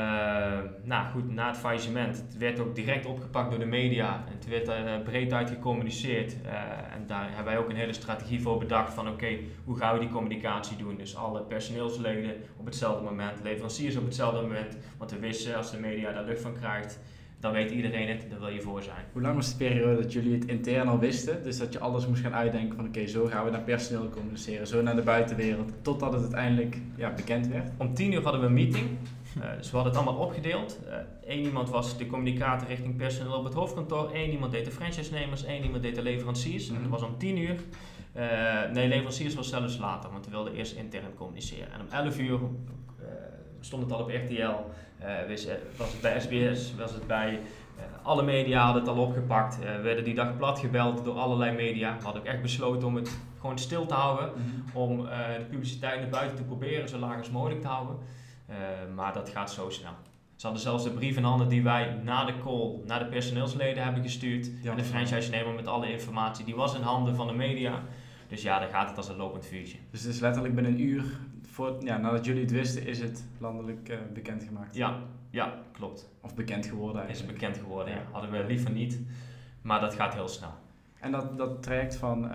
nou 0.83 1.07
goed, 1.13 1.35
na 1.35 1.47
het 1.47 1.57
faillissement, 1.57 2.17
het 2.17 2.39
werd 2.39 2.61
ook 2.61 2.75
direct 2.75 3.07
opgepakt 3.07 3.51
door 3.51 3.59
de 3.59 3.67
media. 3.67 4.25
Het 4.27 4.49
werd 4.49 4.69
uh, 4.69 5.03
breed 5.05 5.33
uit 5.33 5.51
gecommuniceerd. 5.51 6.37
Uh, 6.45 6.53
en 6.95 7.07
daar 7.07 7.27
hebben 7.27 7.45
wij 7.45 7.59
ook 7.59 7.69
een 7.69 7.77
hele 7.77 7.93
strategie 7.93 8.41
voor 8.41 8.59
bedacht 8.59 8.95
van 8.95 9.09
oké, 9.09 9.39
hoe 9.65 9.77
gaan 9.77 9.95
we 9.95 10.01
die 10.01 10.09
communicatie 10.09 10.77
doen? 10.77 10.97
Dus 10.97 11.17
alle 11.17 11.43
personeelsleden 11.43 12.35
op 12.57 12.65
hetzelfde 12.65 13.05
moment, 13.05 13.43
leveranciers 13.43 13.97
op 13.97 14.05
hetzelfde 14.05 14.41
moment. 14.41 14.77
Want 14.99 15.11
we 15.11 15.19
wisten, 15.19 15.57
als 15.57 15.71
de 15.71 15.79
media 15.79 16.13
daar 16.13 16.25
lucht 16.25 16.43
van 16.43 16.55
krijgt, 16.55 17.01
dan 17.41 17.53
weet 17.53 17.71
iedereen 17.71 18.09
het, 18.09 18.27
daar 18.31 18.39
wil 18.39 18.49
je 18.49 18.61
voor 18.61 18.83
zijn. 18.83 19.05
Hoe 19.13 19.23
lang 19.23 19.35
was 19.35 19.51
de 19.51 19.57
periode 19.57 20.03
dat 20.03 20.13
jullie 20.13 20.35
het 20.35 20.45
intern 20.45 20.89
al 20.89 20.99
wisten? 20.99 21.43
Dus 21.43 21.59
dat 21.59 21.73
je 21.73 21.79
alles 21.79 22.07
moest 22.07 22.23
gaan 22.23 22.35
uitdenken 22.35 22.77
van 22.77 22.87
oké, 22.87 23.07
zo 23.07 23.27
gaan 23.27 23.45
we 23.45 23.51
naar 23.51 23.61
personeel 23.61 24.09
communiceren, 24.09 24.67
zo 24.67 24.83
naar 24.83 24.97
de 24.97 25.03
buitenwereld, 25.03 25.73
totdat 25.83 26.13
het 26.13 26.23
uiteindelijk 26.23 26.77
ja, 26.97 27.13
bekend 27.15 27.47
werd? 27.47 27.71
Om 27.77 27.95
tien 27.95 28.13
uur 28.13 28.23
hadden 28.23 28.41
we 28.41 28.47
een 28.47 28.53
meeting. 28.53 28.87
Uh, 29.39 29.57
dus 29.57 29.71
we 29.71 29.77
hadden 29.77 29.95
het 29.95 30.03
allemaal 30.03 30.25
opgedeeld. 30.25 30.79
Eén 31.25 31.39
uh, 31.39 31.45
iemand 31.45 31.71
was 31.71 31.99
de 31.99 32.07
communicator 32.07 32.69
richting 32.69 32.97
personeel 32.97 33.33
op 33.33 33.45
het 33.45 33.55
hoofdkantoor. 33.55 34.11
Eén 34.15 34.31
iemand 34.31 34.53
deed 34.53 34.65
de 34.65 34.71
franchise-nemers. 34.71 35.45
Één 35.45 35.65
iemand 35.65 35.83
deed 35.83 35.95
de 35.95 36.03
leveranciers. 36.03 36.69
Mm 36.69 36.75
-hmm. 36.75 36.85
En 36.85 36.91
dat 36.91 37.01
was 37.01 37.09
om 37.09 37.19
10 37.19 37.37
uur. 37.37 37.57
Uh, 38.17 38.71
nee, 38.73 38.89
leveranciers 38.89 39.35
was 39.35 39.49
zelfs 39.49 39.79
later, 39.79 40.11
want 40.11 40.25
we 40.25 40.31
wilden 40.31 40.55
eerst 40.55 40.77
intern 40.77 41.15
communiceren. 41.15 41.73
En 41.73 41.81
om 41.81 41.87
11 41.91 42.19
uur 42.19 42.39
stond 43.61 43.83
het 43.83 43.93
al 43.93 44.01
op 44.01 44.11
RTL. 44.11 44.55
Uh, 45.03 45.37
was 45.77 45.93
het 45.93 46.01
bij 46.01 46.21
SBS, 46.21 46.75
was 46.75 46.93
het 46.93 47.07
bij 47.07 47.33
uh, 47.33 47.83
alle 48.03 48.23
media 48.23 48.65
hadden 48.65 48.83
het 48.83 48.91
al 48.91 49.03
opgepakt. 49.03 49.59
Uh, 49.63 49.77
we 49.77 49.81
werden 49.81 50.05
die 50.05 50.15
dag 50.15 50.37
plat 50.37 50.59
gebeld 50.59 51.05
door 51.05 51.15
allerlei 51.15 51.57
media. 51.57 51.97
We 51.97 52.05
hadden 52.05 52.23
ook 52.23 52.29
echt 52.29 52.43
besloten 52.43 52.89
om 52.89 52.95
het 52.95 53.19
gewoon 53.41 53.59
stil 53.59 53.87
te 53.87 53.95
houden. 53.95 54.33
Mm 54.37 54.43
-hmm. 54.43 54.83
Om 54.83 54.97
de 55.39 55.47
publiciteit 55.51 56.01
naar 56.01 56.09
buiten 56.09 56.37
te 56.37 56.43
proberen 56.43 56.89
zo 56.89 56.99
laag 56.99 57.19
als 57.19 57.31
mogelijk 57.31 57.61
te 57.61 57.67
houden. 57.67 57.97
maar 58.95 59.13
dat 59.13 59.29
gaat 59.29 59.53
zo 59.53 59.71
snel. 59.71 59.93
Ze 60.37 60.47
hadden 60.47 60.65
zelfs 60.65 60.85
de 60.85 60.91
brief 60.91 61.17
in 61.17 61.23
handen 61.23 61.49
die 61.49 61.63
wij 61.63 62.01
na 62.03 62.25
de 62.25 62.33
call 62.43 62.73
naar 62.87 62.99
de 62.99 63.05
personeelsleden 63.05 63.83
hebben 63.83 64.03
gestuurd. 64.03 64.51
Ja, 64.63 64.71
en 64.71 64.77
de 64.77 64.85
franchise-nemer 64.85 65.55
met 65.55 65.67
alle 65.67 65.93
informatie, 65.93 66.45
die 66.45 66.55
was 66.55 66.75
in 66.75 66.83
handen 66.83 67.15
van 67.15 67.27
de 67.27 67.33
media. 67.33 67.83
Dus 68.29 68.43
ja, 68.43 68.59
dan 68.59 68.69
gaat 68.69 68.89
het 68.89 68.97
als 68.97 69.09
een 69.09 69.17
lopend 69.17 69.47
vuurtje. 69.47 69.77
Dus 69.91 70.03
het 70.03 70.15
is 70.15 70.21
letterlijk 70.21 70.55
binnen 70.55 70.73
een 70.73 70.81
uur 70.81 71.05
voor, 71.51 71.77
ja, 71.81 71.97
nadat 71.97 72.25
jullie 72.25 72.43
het 72.43 72.51
wisten, 72.51 72.87
is 72.87 73.01
het 73.01 73.27
landelijk 73.39 73.89
uh, 73.89 73.97
bekendgemaakt. 74.15 74.77
Ja, 74.77 74.99
ja, 75.31 75.55
klopt. 75.73 76.09
Of 76.21 76.35
bekend 76.35 76.67
geworden 76.67 77.03
eigenlijk. 77.03 77.33
Is 77.33 77.41
bekend 77.41 77.59
geworden, 77.59 77.95
ja. 77.95 78.03
Hadden 78.11 78.31
we 78.31 78.45
liever 78.45 78.71
niet, 78.71 79.01
maar 79.63 79.81
dat 79.81 79.95
gaat 79.95 80.15
heel 80.15 80.29
snel. 80.29 80.53
En 81.01 81.11
dat, 81.11 81.39
dat 81.39 81.63
traject 81.63 81.97
van, 81.97 82.25
uh, 82.25 82.31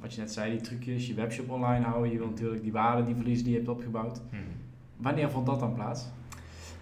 wat 0.00 0.14
je 0.14 0.20
net 0.20 0.32
zei, 0.32 0.50
die 0.50 0.60
trucjes, 0.60 1.06
je 1.06 1.14
webshop 1.14 1.50
online 1.50 1.84
houden, 1.84 2.12
je 2.12 2.18
wil 2.18 2.28
natuurlijk 2.28 2.62
die 2.62 2.72
waarde, 2.72 3.02
die 3.02 3.14
verliezen 3.14 3.44
die 3.44 3.52
je 3.52 3.58
hebt 3.58 3.70
opgebouwd. 3.70 4.20
Hmm. 4.30 4.40
Wanneer 4.96 5.30
vond 5.30 5.46
dat 5.46 5.60
dan 5.60 5.74
plaats? 5.74 6.08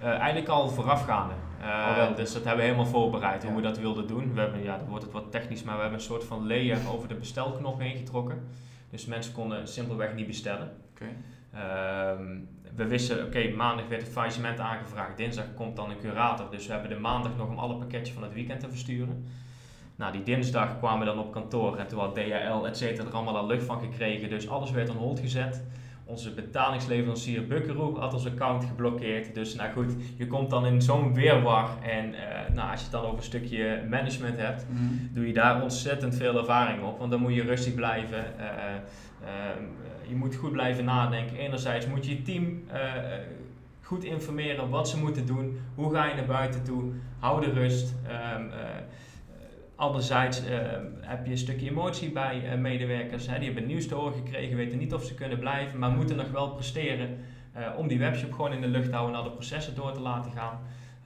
Uh, 0.02 0.06
eigenlijk 0.06 0.48
al 0.48 0.68
voorafgaande. 0.68 1.34
Uh, 1.60 2.16
dus 2.16 2.32
dat 2.32 2.44
hebben 2.44 2.64
we 2.64 2.70
helemaal 2.70 2.90
voorbereid 2.90 3.44
hoe 3.44 3.54
we 3.54 3.62
dat 3.62 3.78
wilden 3.78 4.06
doen. 4.06 4.34
We 4.34 4.40
hebben, 4.40 4.62
ja, 4.62 4.78
dan 4.78 4.88
wordt 4.88 5.04
het 5.04 5.12
wat 5.12 5.30
technisch, 5.30 5.62
maar 5.62 5.74
we 5.74 5.80
hebben 5.80 5.98
een 5.98 6.04
soort 6.04 6.24
van 6.24 6.46
layer 6.46 6.78
over 6.92 7.08
de 7.08 7.14
bestelknop 7.14 7.78
heen 7.78 7.96
getrokken. 7.96 8.42
Dus 8.90 9.06
mensen 9.06 9.32
konden 9.32 9.68
simpelweg 9.68 10.14
niet 10.14 10.26
bestellen. 10.26 10.70
Okay. 10.94 11.16
Um, 11.54 12.48
we 12.76 12.86
wisten, 12.86 13.24
oké, 13.24 13.48
maandag 13.48 13.88
werd 13.88 14.02
het 14.02 14.10
faillissement 14.10 14.60
aangevraagd, 14.60 15.16
dinsdag 15.16 15.54
komt 15.54 15.76
dan 15.76 15.90
een 15.90 15.98
curator. 15.98 16.50
Dus 16.50 16.66
we 16.66 16.72
hebben 16.72 16.90
de 16.90 16.98
maandag 16.98 17.36
nog 17.36 17.48
om 17.48 17.58
alle 17.58 17.76
pakketjes 17.76 18.14
van 18.14 18.22
het 18.22 18.32
weekend 18.32 18.60
te 18.60 18.68
versturen. 18.68 19.24
Nou, 19.96 20.12
die 20.12 20.22
dinsdag 20.22 20.78
kwamen 20.78 20.98
we 20.98 21.04
dan 21.04 21.18
op 21.18 21.32
kantoor 21.32 21.76
en 21.76 21.86
toen 21.86 21.98
had 21.98 22.14
DHL, 22.14 22.66
et 22.66 22.76
cetera, 22.76 23.08
er 23.08 23.14
allemaal 23.14 23.36
al 23.36 23.46
lucht 23.46 23.64
van 23.64 23.80
gekregen. 23.80 24.28
Dus 24.28 24.48
alles 24.48 24.70
werd 24.70 24.90
on 24.90 24.96
hold 24.96 25.20
gezet. 25.20 25.64
Onze 26.04 26.34
betalingsleverancier 26.34 27.46
Buckaroo 27.46 27.98
had 27.98 28.14
ons 28.14 28.26
account 28.26 28.64
geblokkeerd. 28.64 29.34
Dus 29.34 29.54
nou 29.54 29.72
goed, 29.72 29.92
je 30.16 30.26
komt 30.26 30.50
dan 30.50 30.66
in 30.66 30.82
zo'n 30.82 31.14
weerwar. 31.14 31.68
En 31.82 32.12
uh, 32.12 32.18
nou, 32.54 32.70
als 32.70 32.78
je 32.78 32.86
het 32.86 32.92
dan 32.92 33.04
over 33.04 33.16
een 33.16 33.22
stukje 33.22 33.82
management 33.88 34.38
hebt, 34.38 34.66
mm 34.68 35.10
doe 35.12 35.26
je 35.26 35.32
daar 35.32 35.62
ontzettend 35.62 36.14
veel 36.14 36.38
ervaring 36.38 36.82
op. 36.82 36.98
Want 36.98 37.10
dan 37.10 37.20
moet 37.20 37.34
je 37.34 37.42
rustig 37.42 37.74
blijven. 37.74 38.24
Uh, 38.38 38.44
uh, 39.22 39.28
je 40.08 40.14
moet 40.14 40.34
goed 40.34 40.52
blijven 40.52 40.84
nadenken. 40.84 41.36
Enerzijds 41.36 41.86
moet 41.86 42.06
je 42.06 42.10
je 42.10 42.22
team 42.22 42.62
goed 43.82 44.04
informeren 44.04 44.68
wat 44.68 44.88
ze 44.88 44.98
moeten 44.98 45.26
doen. 45.26 45.60
Hoe 45.74 45.94
ga 45.94 46.06
je 46.06 46.14
naar 46.14 46.24
buiten 46.24 46.64
toe? 46.64 46.92
Hou 47.18 47.40
de 47.40 47.52
rust. 47.52 47.94
Um, 48.36 48.50
anderzijds 49.76 50.42
heb 51.00 51.24
je 51.24 51.30
een 51.30 51.38
stukje 51.38 51.70
emotie 51.70 52.10
bij 52.10 52.56
medewerkers. 52.58 53.26
Hè. 53.26 53.38
Die 53.38 53.46
hebben 53.46 53.66
nieuws 53.66 53.86
te 53.86 53.94
horen 53.94 54.12
gekregen, 54.12 54.56
weten 54.56 54.78
niet 54.78 54.94
of 54.94 55.04
ze 55.04 55.14
kunnen 55.14 55.38
blijven, 55.38 55.78
maar 55.78 55.90
moeten 55.90 56.16
nog 56.16 56.30
wel 56.30 56.50
presteren 56.50 57.18
om 57.76 57.88
die 57.88 57.98
webshop 57.98 58.32
gewoon 58.32 58.52
in 58.52 58.60
de 58.60 58.66
lucht 58.66 58.88
te 58.88 58.94
houden 58.94 59.16
en 59.16 59.20
alle 59.22 59.32
processen 59.32 59.74
door 59.74 59.92
te 59.92 60.00
laten 60.00 60.32
gaan. 60.32 60.58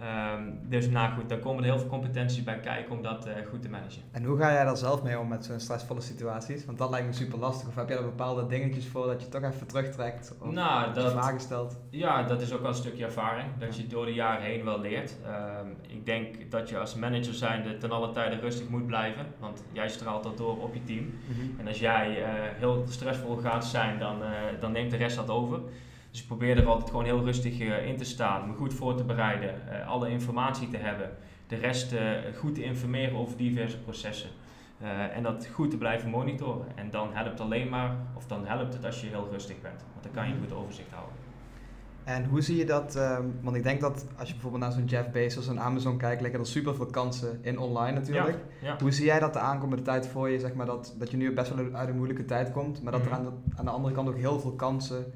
Um, 0.03 0.59
dus 0.69 0.89
nou 0.89 1.13
goed, 1.13 1.29
daar 1.29 1.39
komen 1.39 1.65
er 1.65 1.71
heel 1.71 1.79
veel 1.79 1.89
competenties 1.89 2.43
bij 2.43 2.61
kijken 2.61 2.97
om 2.97 3.03
dat 3.03 3.27
uh, 3.27 3.33
goed 3.51 3.63
te 3.63 3.69
managen. 3.69 4.03
En 4.11 4.25
hoe 4.25 4.39
ga 4.39 4.53
jij 4.53 4.65
daar 4.65 4.77
zelf 4.77 5.03
mee 5.03 5.19
om 5.19 5.29
met 5.29 5.45
zo'n 5.45 5.61
stressvolle 5.61 6.01
situaties? 6.01 6.65
Want 6.65 6.79
dat 6.79 6.91
lijkt 6.91 7.07
me 7.07 7.13
super 7.13 7.39
lastig. 7.39 7.69
Of 7.69 7.75
heb 7.75 7.89
jij 7.89 7.97
er 7.97 8.05
bepaalde 8.05 8.47
dingetjes 8.47 8.87
voor 8.87 9.07
dat 9.07 9.23
je 9.23 9.29
toch 9.29 9.43
even 9.43 9.67
terugtrekt? 9.67 10.35
Of 10.41 10.51
nou, 10.51 10.95
dat, 10.95 11.13
vragen 11.13 11.41
stelt? 11.41 11.79
Ja, 11.91 12.23
dat 12.23 12.41
is 12.41 12.53
ook 12.53 12.61
wel 12.61 12.69
een 12.69 12.77
stukje 12.77 13.05
ervaring. 13.05 13.49
Dat 13.59 13.77
je 13.77 13.87
door 13.87 14.05
de 14.05 14.15
jaren 14.15 14.45
heen 14.45 14.65
wel 14.65 14.81
leert. 14.81 15.17
Um, 15.61 15.77
ik 15.87 16.07
denk 16.07 16.51
dat 16.51 16.69
je 16.69 16.79
als 16.79 16.95
manager 16.95 17.35
zijnde 17.35 17.79
ten 17.79 17.91
alle 17.91 18.11
tijde 18.11 18.37
rustig 18.37 18.69
moet 18.69 18.87
blijven. 18.87 19.27
Want 19.39 19.65
jij 19.73 19.89
straalt 19.89 20.23
dat 20.23 20.37
door 20.37 20.63
op 20.63 20.75
je 20.75 20.85
team. 20.85 21.05
Mm 21.05 21.35
-hmm. 21.35 21.61
En 21.61 21.69
als 21.69 21.79
jij 21.79 22.19
uh, 22.19 22.27
heel 22.57 22.85
stressvol 22.89 23.37
gaat 23.37 23.65
zijn, 23.65 23.99
dan, 23.99 24.23
uh, 24.23 24.29
dan 24.61 24.73
neemt 24.73 24.91
de 24.91 24.97
rest 24.97 25.17
dat 25.17 25.31
over. 25.31 25.61
Dus 26.13 26.21
ik 26.21 26.27
probeer 26.27 26.59
er 26.59 26.67
altijd 26.67 26.91
gewoon 26.91 27.05
heel 27.05 27.25
rustig 27.25 27.61
uh, 27.61 27.87
in 27.87 27.97
te 27.97 28.05
staan, 28.05 28.49
me 28.49 28.55
goed 28.55 28.75
voor 28.75 28.97
te 28.97 29.05
bereiden, 29.05 29.55
uh, 29.69 29.89
alle 29.89 30.11
informatie 30.11 30.69
te 30.69 30.77
hebben, 30.77 31.11
de 31.47 31.57
rest 31.57 31.93
uh, 31.93 32.01
goed 32.39 32.55
te 32.55 32.65
informeren 32.65 33.19
over 33.19 33.37
diverse 33.37 33.79
processen. 33.79 34.31
en 35.15 35.23
dat 35.23 35.49
goed 35.53 35.71
te 35.71 35.79
blijven 35.79 36.11
monitoren. 36.11 36.67
En 36.75 36.91
dan 36.91 37.09
helpt 37.13 37.41
alleen 37.41 37.69
maar, 37.69 37.97
of 38.15 38.27
dan 38.27 38.47
helpt 38.47 38.75
het 38.75 38.85
als 38.85 39.01
je 39.01 39.07
heel 39.07 39.29
rustig 39.31 39.61
bent. 39.61 39.85
Want 39.93 40.03
dan 40.03 40.13
kan 40.13 40.29
je 40.29 40.35
een 40.35 40.41
goed 40.41 40.53
overzicht 40.53 40.91
houden. 40.91 41.17
En 42.05 42.25
hoe 42.25 42.41
zie 42.41 42.57
je 42.57 42.65
dat? 42.65 42.97
Um, 42.97 43.35
want 43.43 43.57
ik 43.57 43.63
denk 43.63 43.81
dat 43.81 44.07
als 44.19 44.29
je 44.29 44.35
bijvoorbeeld 44.35 44.63
naar 44.63 44.73
zo'n 44.73 44.85
Jeff 44.85 45.11
Bezos 45.11 45.49
en 45.49 45.61
Amazon 45.61 45.99
kijkt, 45.99 46.23
liggen 46.23 46.41
er 46.41 46.47
super 46.47 46.75
veel 46.75 46.87
kansen 46.87 47.39
in 47.43 47.59
online 47.59 47.99
natuurlijk. 47.99 48.39
Ja, 48.61 48.69
ja. 48.69 48.77
Hoe 48.81 48.93
zie 48.93 49.05
jij 49.05 49.19
dat 49.19 49.33
de 49.33 49.39
aankomende 49.39 49.83
tijd 49.83 50.07
voor 50.07 50.31
je? 50.31 50.39
Zeg 50.39 50.55
maar 50.55 50.67
dat, 50.67 50.95
dat 50.99 51.11
je 51.11 51.17
nu 51.17 51.33
best 51.33 51.55
wel 51.55 51.75
uit 51.75 51.89
een 51.89 51.97
moeilijke 51.97 52.25
tijd 52.25 52.51
komt, 52.51 52.83
maar 52.83 52.93
dat 52.93 53.01
er 53.01 53.07
mhm. 53.07 53.17
aan 53.17 53.25
de, 53.25 53.31
aan 53.57 53.65
de 53.65 53.71
andere 53.71 53.95
kant 53.95 54.09
ook 54.09 54.17
heel 54.17 54.41
veel 54.41 54.53
kansen 54.53 55.13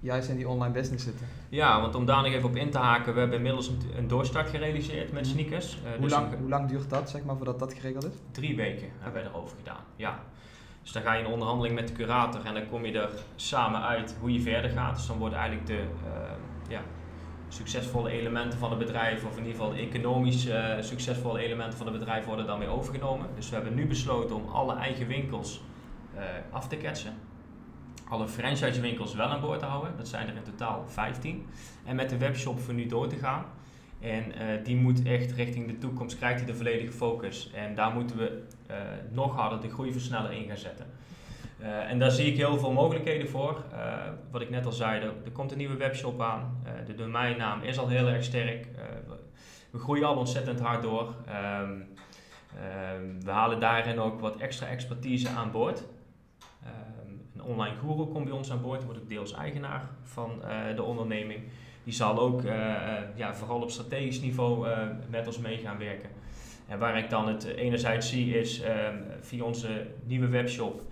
juist 0.00 0.28
in 0.28 0.36
die 0.36 0.48
online 0.48 0.72
business 0.72 1.04
zitten. 1.04 1.26
Ja, 1.48 1.80
want 1.80 1.94
om 1.94 2.06
daar 2.06 2.22
nog 2.22 2.32
even 2.32 2.48
op 2.48 2.56
in 2.56 2.70
te 2.70 2.78
haken, 2.78 3.12
we 3.14 3.18
hebben 3.18 3.36
inmiddels 3.36 3.68
een, 3.68 3.80
een 3.96 4.08
doorstart 4.08 4.48
gerealiseerd 4.48 5.12
met 5.12 5.22
mhm. 5.22 5.30
sneakers. 5.30 5.76
Uh, 5.76 5.90
hoe, 5.90 6.00
dus 6.00 6.10
lang, 6.10 6.38
hoe 6.38 6.48
lang 6.48 6.68
duurt 6.68 6.90
dat, 6.90 7.10
zeg 7.10 7.24
maar, 7.24 7.36
voordat 7.36 7.58
dat 7.58 7.74
geregeld 7.74 8.04
is? 8.04 8.12
Drie 8.30 8.56
weken 8.56 8.88
hebben 8.98 9.22
we 9.22 9.28
erover 9.28 9.56
gedaan, 9.56 9.82
ja. 9.96 10.20
Dus 10.82 10.92
dan 10.92 11.02
ga 11.02 11.14
je 11.14 11.24
in 11.24 11.30
onderhandeling 11.30 11.74
met 11.74 11.88
de 11.88 11.94
curator 11.94 12.44
en 12.44 12.54
dan 12.54 12.68
kom 12.68 12.84
je 12.84 13.00
er 13.00 13.10
samen 13.36 13.82
uit 13.82 14.16
hoe 14.20 14.32
je 14.32 14.40
verder 14.40 14.70
gaat. 14.70 14.96
Dus 14.96 15.06
dan 15.06 15.18
worden 15.18 15.38
eigenlijk 15.38 15.68
de 15.68 15.82
uh, 15.82 16.20
ja, 16.68 16.80
succesvolle 17.48 18.10
elementen 18.10 18.58
van 18.58 18.70
het 18.70 18.78
bedrijf, 18.78 19.24
of 19.24 19.36
in 19.36 19.44
ieder 19.44 19.52
geval 19.52 19.70
de 19.70 19.80
economisch 19.80 20.46
uh, 20.46 20.74
succesvolle 20.80 21.40
elementen 21.40 21.78
van 21.78 21.86
het 21.86 21.98
bedrijf, 21.98 22.24
worden 22.24 22.46
dan 22.46 22.58
weer 22.58 22.68
overgenomen. 22.68 23.26
Dus 23.34 23.48
we 23.48 23.54
hebben 23.54 23.74
nu 23.74 23.86
besloten 23.86 24.36
om 24.36 24.48
alle 24.48 24.74
eigen 24.74 25.06
winkels 25.06 25.62
af 26.50 26.68
te 26.68 26.76
ketsen 26.76 27.14
alle 28.08 28.28
franchisewinkels 28.28 29.14
wel 29.14 29.26
aan 29.26 29.40
boord 29.40 29.58
te 29.58 29.64
houden. 29.64 29.96
Dat 29.96 30.08
zijn 30.08 30.28
er 30.28 30.36
in 30.36 30.42
totaal 30.42 30.84
15. 30.86 31.46
En 31.84 31.96
met 31.96 32.10
de 32.10 32.18
webshop 32.18 32.60
voor 32.60 32.74
nu 32.74 32.86
door 32.86 33.08
te 33.08 33.16
gaan. 33.16 33.44
En 34.00 34.24
uh, 34.24 34.64
die 34.64 34.76
moet 34.76 35.02
echt 35.02 35.32
richting 35.32 35.66
de 35.66 35.78
toekomst, 35.78 36.16
krijgt 36.16 36.38
hij 36.38 36.46
de 36.46 36.54
volledige 36.54 36.92
focus. 36.92 37.50
En 37.54 37.74
daar 37.74 37.92
moeten 37.92 38.16
we 38.16 38.42
uh, 38.70 38.76
nog 39.10 39.34
harder 39.34 39.60
de 39.60 39.70
groeiversneller 39.70 40.32
in 40.32 40.46
gaan 40.46 40.56
zetten. 40.56 40.86
Uh, 41.60 41.90
en 41.90 41.98
daar 41.98 42.10
zie 42.10 42.26
ik 42.26 42.36
heel 42.36 42.58
veel 42.58 42.72
mogelijkheden 42.72 43.28
voor. 43.28 43.64
wat 44.30 44.40
ik 44.40 44.50
net 44.50 44.66
al 44.66 44.72
zei, 44.72 45.00
er, 45.00 45.30
komt 45.32 45.52
een 45.52 45.58
nieuwe 45.58 45.76
webshop 45.76 46.20
aan. 46.20 46.62
de 46.86 46.94
domeinnaam 46.94 47.62
is 47.62 47.78
al 47.78 47.88
heel 47.88 48.08
erg 48.08 48.24
sterk. 48.24 48.66
We, 49.06 49.14
we, 49.70 49.78
groeien 49.78 50.06
al 50.06 50.16
ontzettend 50.16 50.60
hard 50.60 50.82
door. 50.82 51.14
Um, 51.62 51.86
we 53.24 53.30
halen 53.30 53.60
daarin 53.60 54.00
ook 54.00 54.20
wat 54.20 54.36
extra 54.36 54.66
expertise 54.66 55.28
aan 55.28 55.50
boord 55.50 55.84
online 57.48 57.76
guru 57.76 58.04
komt 58.04 58.24
bij 58.24 58.32
ons 58.32 58.52
aan 58.52 58.62
boord, 58.62 58.84
wordt 58.84 59.00
ook 59.00 59.08
deels 59.08 59.32
eigenaar 59.32 59.88
van 60.02 60.30
uh, 60.44 60.76
de 60.76 60.82
onderneming. 60.82 61.40
Die 61.84 61.92
zal 61.92 62.18
ook 62.18 62.42
uh, 62.42 62.52
ja, 63.14 63.34
vooral 63.34 63.60
op 63.60 63.70
strategisch 63.70 64.20
niveau 64.20 64.68
met 65.10 65.26
ons 65.26 65.38
mee 65.38 65.58
gaan 65.58 65.78
werken. 65.78 66.08
En 66.66 66.78
waar 66.78 66.98
ik 66.98 67.10
dan 67.10 67.28
het 67.28 67.44
enerzijds 67.44 68.08
zie 68.08 68.38
is 68.38 68.60
ehm, 68.60 68.96
via 69.20 69.44
onze 69.44 69.86
nieuwe 70.04 70.28
webshop 70.28 70.82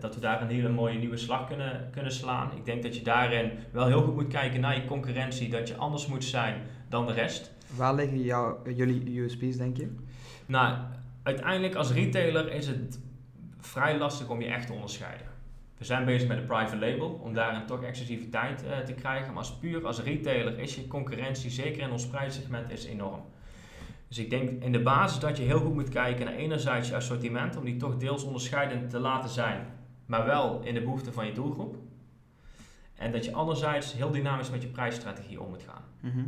dat 0.00 0.14
we 0.14 0.20
daar 0.20 0.42
een 0.42 0.48
hele 0.48 0.68
mooie 0.68 0.98
nieuwe 0.98 1.16
slag 1.16 1.46
kunnen, 1.46 1.88
kunnen 1.90 2.12
slaan. 2.12 2.56
Ik 2.56 2.64
denk 2.64 2.82
dat 2.82 2.96
je 2.96 3.02
daarin 3.02 3.50
wel 3.72 3.86
heel 3.86 4.02
goed 4.02 4.14
moet 4.14 4.28
kijken 4.28 4.60
naar 4.60 4.76
je 4.76 4.84
concurrentie, 4.84 5.48
dat 5.48 5.68
je 5.68 5.76
anders 5.76 6.06
moet 6.06 6.24
zijn 6.24 6.62
dan 6.88 7.06
de 7.06 7.12
rest. 7.12 7.52
Waar 7.76 7.94
liggen 7.94 8.22
jouw, 8.22 8.62
jullie 8.74 9.20
USP's, 9.20 9.56
denk 9.56 9.76
je? 9.76 9.94
Nou, 10.46 10.76
uiteindelijk 11.22 11.74
als 11.74 11.92
retailer 11.92 12.52
is 12.52 12.66
het 12.66 13.00
vrij 13.60 13.98
lastig 13.98 14.28
om 14.28 14.40
je 14.40 14.46
echt 14.46 14.66
te 14.66 14.72
onderscheiden. 14.72 15.31
We 15.82 15.88
zijn 15.88 16.04
bezig 16.04 16.28
met 16.28 16.38
een 16.38 16.46
private 16.46 16.76
label 16.76 17.08
om 17.08 17.34
daar 17.34 17.54
een 17.54 17.66
toch 17.66 17.82
exclusiviteit 17.82 18.64
uh, 18.64 18.78
te 18.78 18.92
krijgen. 18.92 19.28
Maar 19.28 19.36
als 19.36 19.58
puur 19.58 19.86
als 19.86 20.02
retailer 20.02 20.58
is 20.58 20.74
je 20.74 20.86
concurrentie, 20.86 21.50
zeker 21.50 21.82
in 21.82 21.90
ons 21.90 22.06
prijssegment, 22.06 22.70
is 22.70 22.84
enorm. 22.84 23.20
Dus 24.08 24.18
ik 24.18 24.30
denk 24.30 24.62
in 24.62 24.72
de 24.72 24.82
basis 24.82 25.18
dat 25.18 25.36
je 25.36 25.42
heel 25.42 25.58
goed 25.58 25.74
moet 25.74 25.88
kijken 25.88 26.24
naar 26.24 26.34
enerzijds 26.34 26.88
je 26.88 26.96
assortiment, 26.96 27.56
om 27.56 27.64
die 27.64 27.76
toch 27.76 27.96
deels 27.96 28.24
onderscheidend 28.24 28.90
te 28.90 28.98
laten 28.98 29.30
zijn, 29.30 29.66
maar 30.06 30.26
wel 30.26 30.60
in 30.64 30.74
de 30.74 30.82
behoeften 30.82 31.12
van 31.12 31.26
je 31.26 31.32
doelgroep. 31.32 31.76
En 32.94 33.12
dat 33.12 33.24
je 33.24 33.32
anderzijds 33.32 33.92
heel 33.92 34.10
dynamisch 34.10 34.50
met 34.50 34.62
je 34.62 34.68
prijsstrategie 34.68 35.40
om 35.40 35.48
moet 35.48 35.62
gaan. 35.68 35.84
Mhm. 36.00 36.24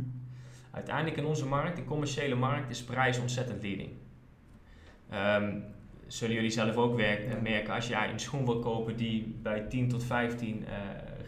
Uiteindelijk 0.71 1.17
in 1.17 1.25
onze 1.25 1.45
markt, 1.45 1.75
de 1.75 1.85
commerciële 1.85 2.35
markt, 2.35 2.69
is 2.69 2.83
prijs 2.83 3.19
ontzettend 3.19 3.63
leading. 3.63 3.91
Um, 5.13 5.63
zullen 6.07 6.35
jullie 6.35 6.49
zelf 6.49 6.75
ook 6.75 6.95
werken, 6.95 7.41
merken 7.43 7.73
als 7.73 7.87
jij 7.87 8.09
een 8.09 8.19
schoen 8.19 8.45
wil 8.45 8.59
kopen 8.59 8.95
die 8.95 9.35
bij 9.41 9.59
10 9.59 9.89
tot 9.89 10.03
15 10.03 10.61
uh, 10.61 10.67
eh, 10.67 10.79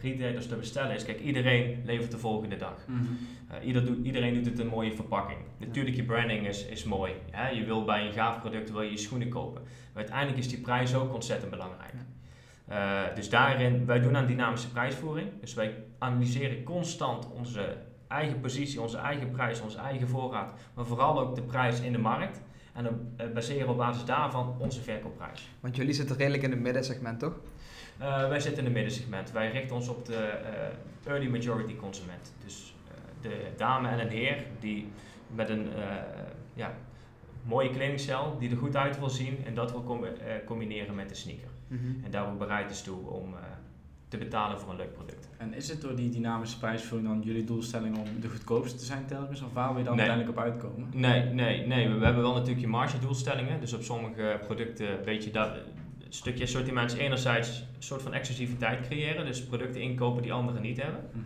retailers 0.02 0.46
te 0.46 0.56
bestellen 0.56 0.94
is. 0.94 1.04
Kijk, 1.04 1.20
iedereen 1.20 1.82
levert 1.84 2.10
de 2.10 2.18
volgende 2.18 2.56
dag. 2.56 2.84
Mm 2.86 3.18
ieder 3.62 3.86
doet, 3.86 4.06
iedereen 4.06 4.34
doet 4.34 4.46
het 4.46 4.58
een 4.58 4.66
mooie 4.66 4.92
verpakking. 4.92 5.38
Natuurlijk, 5.58 5.96
je 5.96 6.04
branding 6.04 6.46
is, 6.46 6.66
is 6.66 6.84
mooi. 6.84 7.12
Hè? 7.30 7.48
Je 7.48 7.64
wil 7.64 7.84
bij 7.84 8.06
een 8.06 8.12
gaaf 8.12 8.40
product 8.40 8.70
wil 8.70 8.82
je, 8.82 8.90
je 8.90 8.96
schoenen 8.96 9.28
kopen. 9.28 9.62
Maar 9.62 10.02
uiteindelijk 10.02 10.38
is 10.38 10.48
die 10.48 10.60
prijs 10.60 10.94
ook 10.94 11.14
ontzettend 11.14 11.50
belangrijk. 11.50 11.92
Uh, 12.70 13.00
dus 13.14 13.30
daarin, 13.30 13.86
wij 13.86 14.00
doen 14.00 14.16
aan 14.16 14.26
dynamische 14.26 14.70
prijsvoering. 14.70 15.28
Dus 15.40 15.54
wij 15.54 15.84
analyseren 15.98 16.62
constant 16.62 17.30
onze 17.32 17.76
eigen 18.08 18.40
positie, 18.40 18.80
onze 18.80 18.98
eigen 18.98 19.30
prijs, 19.30 19.60
onze 19.60 19.78
eigen 19.78 20.08
voorraad. 20.08 20.52
Maar 20.74 20.86
vooral 20.86 21.20
ook 21.20 21.34
de 21.34 21.42
prijs 21.42 21.80
in 21.80 21.92
de 21.92 21.98
markt. 21.98 22.40
En 22.78 22.84
dan 22.84 23.26
uh, 23.26 23.32
baseren 23.34 23.68
op 23.68 23.76
basis 23.76 24.04
daarvan 24.04 24.54
onze 24.58 24.82
verkoopprijs. 24.82 25.48
Want 25.60 25.76
jullie 25.76 25.92
zitten 25.92 26.16
redelijk 26.16 26.42
in 26.42 26.50
het 26.50 26.60
middensegment, 26.60 27.18
toch? 27.18 27.34
Uh, 28.00 28.28
wij 28.28 28.40
zitten 28.40 28.58
in 28.58 28.64
het 28.64 28.74
middensegment. 28.74 29.30
Wij 29.30 29.50
richten 29.50 29.76
ons 29.76 29.88
op 29.88 30.04
de 30.04 30.40
uh, 31.04 31.12
early 31.12 31.28
majority 31.28 31.76
consument. 31.76 32.32
Dus 32.44 32.74
de 33.20 33.52
dame 33.56 33.88
en 33.88 33.98
een 33.98 34.08
heer 34.08 34.44
die 34.60 34.88
met 35.34 35.48
een 35.48 35.68
ja, 36.54 36.74
mooie 37.42 37.70
kledingcel, 37.70 38.38
die 38.38 38.50
er 38.50 38.56
goed 38.56 38.76
uit 38.76 38.98
wil 38.98 39.10
zien 39.10 39.44
en 39.44 39.54
dat 39.54 39.70
wil 39.70 39.82
com 39.82 40.04
combineren 40.46 40.94
met 40.94 41.08
de 41.08 41.14
sneaker. 41.14 41.48
Mm 41.68 41.78
-hmm. 41.78 42.04
En 42.04 42.10
daar 42.10 42.30
ook 42.30 42.38
bereid 42.38 42.70
is 42.70 42.82
toe 42.82 43.10
om 43.10 43.34
te 44.08 44.16
betalen 44.16 44.60
voor 44.60 44.70
een 44.70 44.76
leuk 44.76 44.92
product. 44.92 45.28
En 45.36 45.54
is 45.54 45.68
het 45.68 45.80
door 45.80 45.96
die 45.96 46.10
dynamische 46.10 46.58
prijsvoering 46.58 47.08
dan 47.08 47.22
jullie 47.22 47.44
doelstelling 47.44 47.98
om 47.98 48.20
de 48.20 48.28
goedkoopste 48.28 48.78
te 48.78 48.84
zijn 48.84 49.06
telkens? 49.06 49.42
Of 49.42 49.52
waar 49.52 49.68
wil 49.68 49.78
je 49.78 49.84
dan 49.84 49.98
uiteindelijk 49.98 50.38
op 50.38 50.44
uitkomen? 50.44 50.88
Nee, 50.92 51.22
nee, 51.22 51.66
nee. 51.66 51.88
We, 51.88 52.04
hebben 52.04 52.22
wel 52.22 52.32
natuurlijk 52.32 52.60
je 52.60 52.68
marge 52.68 52.98
doelstellingen. 52.98 53.60
Dus 53.60 53.72
op 53.72 53.82
sommige 53.82 54.40
producten 54.46 55.04
weet 55.04 55.24
je 55.24 55.30
dat 55.30 55.54
een 55.54 56.12
stukje 56.12 56.44
assortiment 56.44 56.92
is 56.92 56.98
enerzijds 56.98 57.58
een 57.58 57.82
soort 57.82 58.02
van 58.02 58.14
exclusiviteit 58.14 58.86
creëren. 58.86 59.26
Dus 59.26 59.44
producten 59.44 59.80
inkopen 59.80 60.22
die 60.22 60.32
anderen 60.32 60.62
niet 60.62 60.82
hebben. 60.82 61.10
Mm 61.12 61.22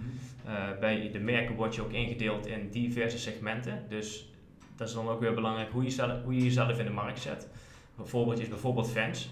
bij 0.80 1.10
de 1.12 1.18
merken 1.18 1.54
word 1.54 1.74
je 1.74 1.82
ook 1.82 1.92
ingedeeld 1.92 2.46
in 2.46 2.70
diverse 2.70 3.18
segmenten. 3.18 3.84
Dus 3.88 4.28
dat 4.76 4.88
is 4.88 4.94
dan 4.94 5.08
ook 5.08 5.20
weer 5.20 5.34
belangrijk 5.34 5.70
hoe 5.70 5.82
je, 5.82 5.90
zelf, 5.90 6.22
hoe 6.22 6.34
je 6.34 6.42
jezelf 6.42 6.78
in 6.78 6.84
de 6.84 6.90
markt 6.90 7.20
zet. 7.20 7.48
Een 7.98 8.06
voorbeeldje 8.06 8.42
is 8.42 8.48
bijvoorbeeld 8.48 8.90
Vans. 8.90 9.30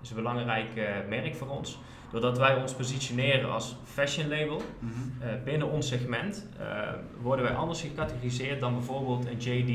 Dat 0.00 0.10
is 0.10 0.16
een 0.16 0.22
belangrijk 0.22 0.76
uh, 0.76 0.84
merk 1.08 1.34
voor 1.34 1.48
ons. 1.48 1.78
Doordat 2.10 2.38
wij 2.38 2.54
ons 2.56 2.74
positioneren 2.74 3.52
als 3.52 3.76
fashion 3.84 4.28
label 4.28 4.62
mm 4.78 4.90
-hmm. 4.92 5.12
uh, 5.22 5.42
binnen 5.44 5.70
ons 5.70 5.88
segment, 5.88 6.46
uh, 6.60 6.66
worden 7.20 7.44
wij 7.44 7.54
anders 7.54 7.80
gecategoriseerd 7.80 8.60
dan 8.60 8.74
bijvoorbeeld 8.74 9.26
een 9.26 9.36
JD, 9.36 9.68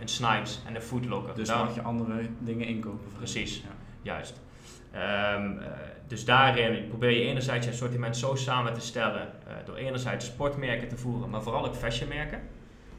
een 0.00 0.08
Snipes 0.08 0.60
en 0.66 0.74
een 0.74 0.82
Footlocker. 0.82 1.34
Dus 1.34 1.48
dan 1.48 1.58
mag 1.64 1.74
je 1.74 1.82
andere 1.82 2.28
dingen 2.38 2.66
inkopen. 2.66 3.12
Precies, 3.16 3.56
ja. 3.56 3.68
juist. 4.02 4.40
Um, 4.94 5.58
uh, 5.58 5.64
dus 6.06 6.24
daarin 6.24 6.88
probeer 6.88 7.10
je 7.10 7.24
enerzijds 7.24 7.66
je 7.66 7.72
assortiment 7.72 8.16
zo 8.16 8.34
samen 8.34 8.74
te 8.74 8.80
stellen 8.80 9.28
door 9.64 9.76
enerzijds 9.76 10.26
sportmerken 10.26 10.88
te 10.88 10.96
voeren, 10.96 11.30
maar 11.30 11.42
vooral 11.42 11.66
ook 11.66 11.74
fashionmerken. 11.74 12.40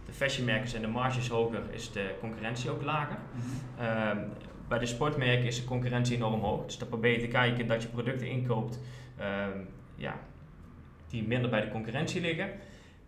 De 0.05 0.13
fashionmerken 0.13 0.69
zijn 0.69 0.81
de 0.81 0.87
marges 0.87 1.27
hoger, 1.27 1.61
is 1.69 1.91
de 1.91 2.15
concurrentie 2.19 2.69
ook 2.69 2.83
lager. 2.83 3.17
-hmm. 3.33 4.17
um, 4.17 4.31
bij 4.71 4.79
de 4.79 4.85
sportmerken 4.85 5.45
is 5.45 5.55
de 5.55 5.65
concurrentie 5.65 6.15
enorm 6.15 6.41
hoog. 6.41 6.65
Dus 6.65 6.77
dan 6.77 6.87
probeer 6.87 7.11
je 7.11 7.19
te 7.19 7.27
kijken 7.27 7.67
dat 7.67 7.81
je 7.81 7.87
producten 7.87 8.27
inkoopt 8.27 8.79
ehm, 9.17 9.57
ja, 9.95 10.19
die 11.07 11.27
minder 11.27 11.49
bij 11.49 11.61
de 11.61 11.71
concurrentie 11.71 12.21
liggen. 12.21 12.49